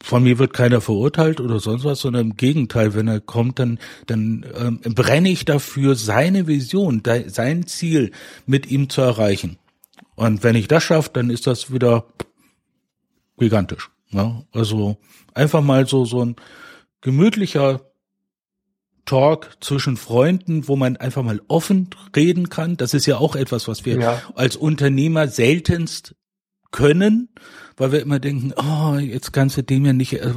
von 0.00 0.22
mir 0.22 0.38
wird 0.38 0.52
keiner 0.52 0.80
verurteilt 0.80 1.40
oder 1.40 1.58
sonst 1.58 1.82
was, 1.82 2.00
sondern 2.00 2.26
im 2.28 2.36
Gegenteil, 2.36 2.94
wenn 2.94 3.08
er 3.08 3.20
kommt, 3.20 3.58
dann 3.58 3.80
dann 4.06 4.46
ähm, 4.54 4.80
brenne 4.94 5.30
ich 5.30 5.44
dafür, 5.44 5.96
seine 5.96 6.46
Vision, 6.46 7.02
sein 7.26 7.66
Ziel 7.66 8.12
mit 8.46 8.70
ihm 8.70 8.88
zu 8.88 9.00
erreichen. 9.00 9.58
Und 10.14 10.44
wenn 10.44 10.54
ich 10.54 10.68
das 10.68 10.84
schaffe, 10.84 11.10
dann 11.12 11.30
ist 11.30 11.48
das 11.48 11.72
wieder 11.72 12.06
gigantisch. 13.36 13.90
Ja, 14.14 14.42
also 14.52 14.96
einfach 15.34 15.60
mal 15.60 15.86
so, 15.88 16.04
so 16.04 16.24
ein 16.24 16.36
gemütlicher 17.00 17.80
Talk 19.06 19.56
zwischen 19.60 19.96
Freunden, 19.96 20.68
wo 20.68 20.76
man 20.76 20.96
einfach 20.96 21.22
mal 21.22 21.42
offen 21.48 21.90
reden 22.14 22.48
kann. 22.48 22.76
Das 22.76 22.94
ist 22.94 23.06
ja 23.06 23.18
auch 23.18 23.36
etwas, 23.36 23.68
was 23.68 23.84
wir 23.84 23.98
ja. 23.98 24.22
als 24.36 24.56
Unternehmer 24.56 25.28
seltenst 25.28 26.14
können, 26.70 27.28
weil 27.76 27.92
wir 27.92 28.00
immer 28.00 28.18
denken, 28.18 28.52
oh, 28.56 28.96
jetzt 28.96 29.32
kannst 29.32 29.56
du 29.56 29.62
dem 29.62 29.84
ja 29.86 29.92
nicht 29.92 30.14
äh, 30.14 30.32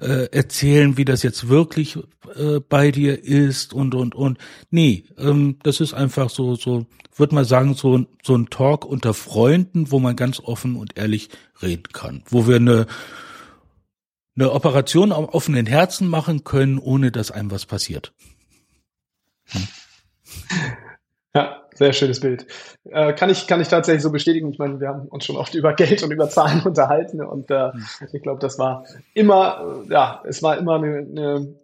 äh, 0.00 0.28
erzählen, 0.32 0.96
wie 0.96 1.04
das 1.04 1.22
jetzt 1.22 1.48
wirklich 1.48 1.96
äh, 2.36 2.60
bei 2.60 2.90
dir 2.90 3.22
ist 3.22 3.72
und 3.72 3.94
und 3.94 4.14
und. 4.14 4.38
Nee, 4.70 5.04
ähm, 5.18 5.56
das 5.62 5.80
ist 5.80 5.94
einfach 5.94 6.30
so 6.30 6.54
so, 6.54 6.86
würde 7.16 7.34
mal 7.34 7.44
sagen, 7.44 7.74
so 7.74 8.06
so 8.22 8.36
ein 8.36 8.50
Talk 8.50 8.84
unter 8.84 9.14
Freunden, 9.14 9.90
wo 9.90 9.98
man 9.98 10.16
ganz 10.16 10.40
offen 10.40 10.76
und 10.76 10.96
ehrlich 10.96 11.30
reden 11.62 11.92
kann, 11.92 12.22
wo 12.26 12.46
wir 12.46 12.56
eine 12.56 12.86
eine 14.36 14.52
Operation 14.52 15.12
am 15.12 15.24
offenen 15.24 15.66
Herzen 15.66 16.08
machen 16.08 16.44
können, 16.44 16.78
ohne 16.78 17.10
dass 17.12 17.30
einem 17.30 17.50
was 17.50 17.66
passiert. 17.66 18.12
Hm. 19.46 19.68
Ja, 21.80 21.86
sehr 21.86 21.92
schönes 21.92 22.20
Bild. 22.20 22.46
Äh, 22.84 23.14
kann 23.14 23.30
ich 23.30 23.46
kann 23.46 23.60
ich 23.60 23.68
tatsächlich 23.68 24.02
so 24.02 24.12
bestätigen. 24.12 24.52
Ich 24.52 24.58
meine, 24.58 24.80
wir 24.80 24.88
haben 24.88 25.08
uns 25.08 25.24
schon 25.24 25.36
oft 25.36 25.54
über 25.54 25.74
Geld 25.74 26.02
und 26.02 26.10
über 26.10 26.28
Zahlen 26.28 26.62
unterhalten 26.62 27.22
und 27.22 27.50
äh, 27.50 27.72
hm. 27.72 28.08
ich 28.12 28.22
glaube, 28.22 28.40
das 28.40 28.58
war 28.58 28.84
immer, 29.14 29.84
äh, 29.88 29.92
ja, 29.92 30.22
es 30.26 30.42
war 30.42 30.58
immer 30.58 30.76
eine, 30.76 30.98
eine 30.98 31.60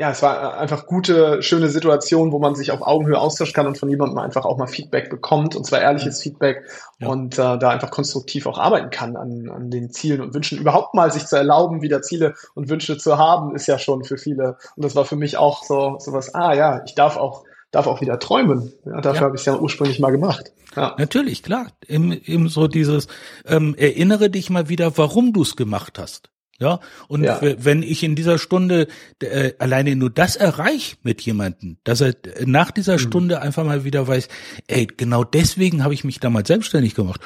ja, 0.00 0.10
es 0.10 0.22
war 0.22 0.56
einfach 0.56 0.86
gute, 0.86 1.42
schöne 1.42 1.68
Situation, 1.68 2.32
wo 2.32 2.38
man 2.38 2.54
sich 2.54 2.72
auf 2.72 2.80
Augenhöhe 2.80 3.18
austauschen 3.18 3.52
kann 3.52 3.66
und 3.66 3.76
von 3.76 3.90
jemandem 3.90 4.16
einfach 4.16 4.46
auch 4.46 4.56
mal 4.56 4.66
Feedback 4.66 5.10
bekommt, 5.10 5.54
und 5.54 5.66
zwar 5.66 5.82
ehrliches 5.82 6.22
Feedback 6.22 6.64
ja. 7.00 7.08
und 7.08 7.34
äh, 7.34 7.58
da 7.58 7.68
einfach 7.68 7.90
konstruktiv 7.90 8.46
auch 8.46 8.56
arbeiten 8.56 8.88
kann 8.88 9.14
an, 9.16 9.50
an 9.50 9.70
den 9.70 9.90
Zielen 9.90 10.22
und 10.22 10.32
Wünschen. 10.32 10.58
Überhaupt 10.58 10.94
mal 10.94 11.12
sich 11.12 11.26
zu 11.26 11.36
erlauben, 11.36 11.82
wieder 11.82 12.00
Ziele 12.00 12.32
und 12.54 12.70
Wünsche 12.70 12.96
zu 12.96 13.18
haben, 13.18 13.54
ist 13.54 13.66
ja 13.66 13.78
schon 13.78 14.02
für 14.04 14.16
viele. 14.16 14.56
Und 14.74 14.86
das 14.86 14.96
war 14.96 15.04
für 15.04 15.16
mich 15.16 15.36
auch 15.36 15.64
so 15.64 15.96
sowas, 15.98 16.34
ah 16.34 16.54
ja, 16.54 16.82
ich 16.86 16.94
darf 16.94 17.18
auch 17.18 17.44
darf 17.70 17.86
auch 17.86 18.00
wieder 18.00 18.18
träumen. 18.18 18.72
Ja, 18.84 19.00
dafür 19.00 19.20
ja. 19.20 19.26
habe 19.26 19.36
ich 19.36 19.42
es 19.42 19.46
ja 19.46 19.58
ursprünglich 19.58 20.00
mal 20.00 20.10
gemacht. 20.10 20.52
Ja. 20.76 20.94
Natürlich, 20.98 21.42
klar. 21.42 21.68
Eben, 21.86 22.12
eben 22.12 22.48
so 22.48 22.68
dieses, 22.68 23.08
ähm, 23.46 23.74
erinnere 23.76 24.30
dich 24.30 24.50
mal 24.50 24.68
wieder, 24.68 24.96
warum 24.98 25.32
du 25.32 25.42
es 25.42 25.56
gemacht 25.56 25.98
hast. 25.98 26.30
Ja, 26.60 26.78
und 27.08 27.24
ja. 27.24 27.40
wenn 27.40 27.82
ich 27.82 28.02
in 28.02 28.14
dieser 28.14 28.38
Stunde 28.38 28.86
äh, 29.22 29.54
alleine 29.58 29.96
nur 29.96 30.10
das 30.10 30.36
erreiche 30.36 30.96
mit 31.02 31.22
jemandem, 31.22 31.78
dass 31.84 32.02
er 32.02 32.14
nach 32.44 32.70
dieser 32.70 32.94
mhm. 32.94 32.98
Stunde 32.98 33.40
einfach 33.40 33.64
mal 33.64 33.82
wieder 33.84 34.06
weiß, 34.06 34.28
ey, 34.66 34.86
genau 34.86 35.24
deswegen 35.24 35.82
habe 35.82 35.94
ich 35.94 36.04
mich 36.04 36.20
damals 36.20 36.48
selbstständig 36.48 36.94
gemacht, 36.94 37.22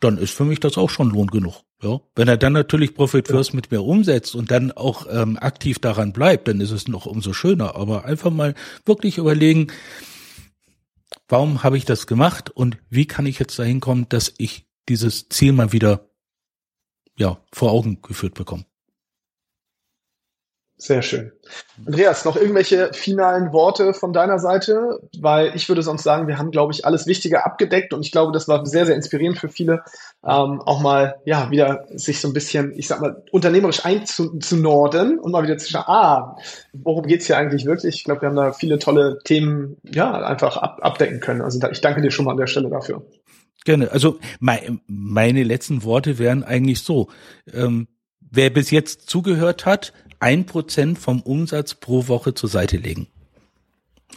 dann 0.00 0.16
ist 0.16 0.32
für 0.32 0.46
mich 0.46 0.58
das 0.58 0.78
auch 0.78 0.88
schon 0.88 1.10
Lohn 1.10 1.26
genug. 1.26 1.64
Ja, 1.82 2.00
wenn 2.16 2.28
er 2.28 2.38
dann 2.38 2.54
natürlich 2.54 2.94
Profit 2.94 3.28
First 3.28 3.50
ja. 3.50 3.56
mit 3.56 3.70
mir 3.70 3.82
umsetzt 3.82 4.34
und 4.34 4.50
dann 4.50 4.72
auch 4.72 5.06
ähm, 5.10 5.36
aktiv 5.38 5.78
daran 5.78 6.14
bleibt, 6.14 6.48
dann 6.48 6.62
ist 6.62 6.70
es 6.70 6.88
noch 6.88 7.04
umso 7.04 7.34
schöner. 7.34 7.76
Aber 7.76 8.06
einfach 8.06 8.30
mal 8.30 8.54
wirklich 8.86 9.18
überlegen, 9.18 9.68
warum 11.28 11.62
habe 11.62 11.76
ich 11.76 11.84
das 11.84 12.06
gemacht 12.06 12.50
und 12.50 12.78
wie 12.88 13.06
kann 13.06 13.26
ich 13.26 13.38
jetzt 13.38 13.58
dahin 13.58 13.80
kommen, 13.80 14.08
dass 14.08 14.32
ich 14.38 14.66
dieses 14.88 15.28
Ziel 15.28 15.52
mal 15.52 15.72
wieder 15.72 16.08
ja 17.16 17.38
vor 17.52 17.72
Augen 17.72 18.00
geführt 18.02 18.34
bekomme. 18.34 18.64
Sehr 20.80 21.02
schön. 21.02 21.32
Andreas, 21.84 22.24
noch 22.24 22.36
irgendwelche 22.36 22.92
finalen 22.92 23.52
Worte 23.52 23.94
von 23.94 24.12
deiner 24.12 24.38
Seite? 24.38 25.00
Weil 25.18 25.56
ich 25.56 25.68
würde 25.68 25.82
sonst 25.82 26.04
sagen, 26.04 26.28
wir 26.28 26.38
haben, 26.38 26.52
glaube 26.52 26.72
ich, 26.72 26.86
alles 26.86 27.08
Wichtige 27.08 27.44
abgedeckt 27.44 27.92
und 27.92 28.06
ich 28.06 28.12
glaube, 28.12 28.30
das 28.30 28.46
war 28.46 28.64
sehr, 28.64 28.86
sehr 28.86 28.94
inspirierend 28.94 29.38
für 29.38 29.48
viele, 29.48 29.82
ähm, 30.24 30.60
auch 30.60 30.80
mal, 30.80 31.16
ja, 31.24 31.50
wieder 31.50 31.84
sich 31.90 32.20
so 32.20 32.28
ein 32.28 32.32
bisschen, 32.32 32.78
ich 32.78 32.86
sag 32.86 33.00
mal, 33.00 33.24
unternehmerisch 33.32 33.84
einzunorden 33.84 35.18
und 35.18 35.32
mal 35.32 35.42
wieder 35.42 35.58
zu 35.58 35.68
schauen, 35.68 35.84
ah, 35.88 36.36
worum 36.72 37.06
geht's 37.06 37.26
hier 37.26 37.38
eigentlich 37.38 37.64
wirklich? 37.64 37.96
Ich 37.96 38.04
glaube, 38.04 38.22
wir 38.22 38.28
haben 38.28 38.36
da 38.36 38.52
viele 38.52 38.78
tolle 38.78 39.18
Themen, 39.24 39.78
ja, 39.82 40.12
einfach 40.12 40.58
ab, 40.58 40.78
abdecken 40.80 41.18
können. 41.18 41.42
Also 41.42 41.60
ich 41.72 41.80
danke 41.80 42.02
dir 42.02 42.12
schon 42.12 42.24
mal 42.24 42.32
an 42.32 42.36
der 42.36 42.46
Stelle 42.46 42.70
dafür. 42.70 43.02
Gerne. 43.64 43.90
Also 43.90 44.18
mein, 44.38 44.80
meine 44.86 45.42
letzten 45.42 45.82
Worte 45.82 46.20
wären 46.20 46.44
eigentlich 46.44 46.82
so, 46.82 47.08
ähm, 47.52 47.88
wer 48.20 48.50
bis 48.50 48.70
jetzt 48.70 49.10
zugehört 49.10 49.66
hat, 49.66 49.92
ein 50.20 50.46
Prozent 50.46 50.98
vom 50.98 51.20
Umsatz 51.22 51.74
pro 51.74 52.08
Woche 52.08 52.34
zur 52.34 52.48
Seite 52.48 52.76
legen. 52.76 53.06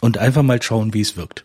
Und 0.00 0.18
einfach 0.18 0.42
mal 0.42 0.60
schauen, 0.60 0.94
wie 0.94 1.00
es 1.00 1.16
wirkt. 1.16 1.44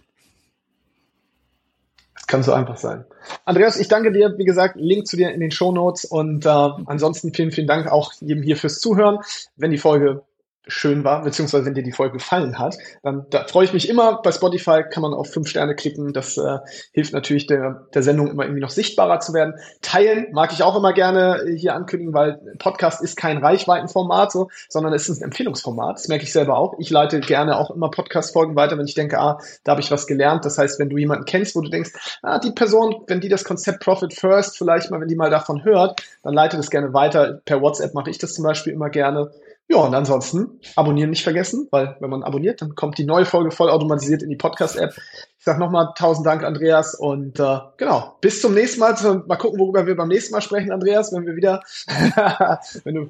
Das 2.16 2.26
kann 2.28 2.44
so 2.44 2.54
einfach 2.54 2.78
sein. 2.78 3.06
Andreas, 3.46 3.78
ich 3.80 3.88
danke 3.88 4.12
dir. 4.12 4.34
Wie 4.38 4.46
gesagt, 4.46 4.76
Link 4.78 5.08
zu 5.08 5.18
dir 5.18 5.32
in 5.32 5.40
den 5.40 5.52
Show 5.52 5.72
Notes 5.72 6.06
und 6.06 6.46
äh, 6.46 6.50
ansonsten 6.50 7.34
vielen, 7.34 7.52
vielen 7.52 7.68
Dank 7.68 7.88
auch 7.88 8.14
jedem 8.20 8.44
hier 8.44 8.58
fürs 8.58 8.80
Zuhören. 8.80 9.20
Wenn 9.56 9.72
die 9.72 9.78
Folge 9.78 10.24
schön 10.68 11.04
war, 11.04 11.24
beziehungsweise 11.24 11.66
wenn 11.66 11.74
dir 11.74 11.84
die 11.84 11.92
Folge 11.92 12.14
gefallen 12.14 12.60
hat, 12.60 12.78
dann 13.04 13.26
da 13.30 13.46
freue 13.46 13.66
ich 13.66 13.74
mich 13.74 13.90
immer. 13.90 14.22
Bei 14.22 14.32
Spotify 14.32 14.84
kann 14.84 15.02
man 15.02 15.14
auf 15.14 15.32
fünf 15.32 15.48
Sterne 15.48 15.76
klicken. 15.76 16.14
Das 16.14 16.38
äh, 16.38 16.58
hilft 16.92 17.14
natürlich 17.14 17.48
der, 17.48 17.88
der 17.94 18.04
Sendung 18.04 18.30
immer 18.30 18.44
irgendwie 18.44 18.62
noch 18.62 18.70
sichtbarer 18.70 19.20
zu 19.20 19.34
werden. 19.34 19.56
Teilen 19.82 20.28
mag 20.32 20.52
ich 20.54 20.64
auch 20.64 20.76
immer 20.76 20.94
gerne 20.94 21.46
hier 21.56 21.76
ankündigen, 21.76 22.14
weil 22.14 22.40
Podcast 22.60 23.02
ist 23.02 23.18
kein 23.18 23.38
Reichweitenformat, 23.38 24.32
so, 24.32 24.50
sondern 24.70 24.94
es 24.94 25.10
ist 25.10 25.22
ein 25.22 25.26
Empfehlungsformat. 25.26 25.98
Das 25.98 26.08
merke 26.08 26.24
ich 26.24 26.34
selber 26.34 26.58
auch. 26.58 26.76
Ich 26.80 26.90
leite 26.90 27.20
gerne 27.20 27.58
auch 27.58 27.72
immer 27.72 27.90
Podcast-Folgen 27.90 28.56
weiter, 28.56 28.78
wenn 28.78 28.86
ich 28.86 28.96
denke, 28.96 29.20
ah, 29.20 29.40
da 29.64 29.72
habe 29.72 29.82
ich 29.82 29.92
was 29.92 30.08
gelernt. 30.08 30.46
Das 30.46 30.58
heißt, 30.58 30.80
wenn 30.80 30.90
du 30.90 30.98
jemanden 30.98 31.26
kennst, 31.26 31.56
wo 31.56 31.62
du 31.62 31.70
denkst, 31.70 31.92
ah, 32.24 32.40
die 32.40 32.52
Person, 32.52 33.04
wenn 33.08 33.22
die 33.22 33.30
das 33.30 33.44
Konzept 33.44 33.80
Profit 33.82 34.14
First 34.14 34.58
vielleicht 34.58 34.92
mal, 34.92 35.00
wenn 35.02 35.08
die 35.08 35.16
mal 35.16 35.30
davon 35.30 35.64
hört, 35.64 36.02
dann 36.24 36.34
leite 36.34 36.58
das 36.58 36.70
gerne 36.70 36.94
weiter. 36.94 37.42
Per 37.46 37.62
WhatsApp 37.62 37.94
mache 37.94 38.10
ich 38.10 38.18
das 38.18 38.34
zum 38.34 38.44
Beispiel 38.44 38.74
immer 38.74 38.90
gerne. 38.90 39.32
Ja, 39.70 39.78
und 39.78 39.94
ansonsten 39.94 40.62
abonnieren 40.78 41.10
nicht 41.10 41.24
vergessen, 41.24 41.68
weil 41.72 41.98
wenn 42.00 42.10
man 42.10 42.24
abonniert, 42.24 42.62
dann 42.62 42.74
kommt 42.76 42.98
die 42.98 43.04
neue 43.04 43.26
Folge 43.26 43.52
vollautomatisiert 43.52 44.24
in 44.24 44.30
die 44.30 44.38
Podcast-App. 44.38 44.94
Ich 45.38 45.44
sage 45.44 45.60
nochmal 45.60 45.90
tausend 45.98 46.26
Dank, 46.26 46.44
Andreas. 46.44 46.96
Und 46.96 47.38
äh, 47.42 47.60
genau, 47.76 48.16
bis 48.22 48.42
zum 48.42 48.54
nächsten 48.54 48.80
Mal. 48.80 48.94
Mal 49.28 49.36
gucken, 49.36 49.60
worüber 49.60 49.86
wir 49.86 49.98
beim 49.98 50.08
nächsten 50.08 50.34
Mal 50.34 50.42
sprechen, 50.42 50.72
Andreas, 50.72 51.12
wenn 51.12 51.26
wir 51.26 51.36
wieder, 51.36 51.62
wenn 52.86 52.96
du 52.96 53.10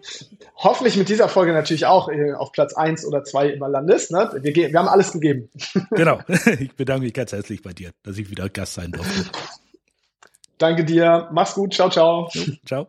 hoffentlich 0.56 0.98
mit 0.98 1.10
dieser 1.10 1.30
Folge 1.30 1.54
natürlich 1.54 1.86
auch 1.86 2.10
äh, 2.10 2.34
auf 2.34 2.52
Platz 2.52 2.74
eins 2.74 3.06
oder 3.06 3.24
zwei 3.24 3.50
immer 3.50 3.70
landest. 3.70 4.12
Ne? 4.12 4.28
Wir, 4.42 4.56
wir 4.56 4.80
haben 4.80 4.88
alles 4.88 5.12
gegeben. 5.12 5.50
genau. 5.92 6.20
Ich 6.60 6.76
bedanke 6.76 7.04
mich 7.04 7.14
ganz 7.14 7.34
herzlich 7.34 7.62
bei 7.62 7.74
dir, 7.74 7.92
dass 8.04 8.18
ich 8.18 8.30
wieder 8.30 8.50
Gast 8.50 8.76
sein 8.76 8.92
durfte. 8.92 9.30
Danke 10.58 10.86
dir. 10.86 11.30
Mach's 11.32 11.54
gut. 11.54 11.74
Ciao, 11.74 11.90
ciao. 11.90 12.30
Ciao. 12.66 12.88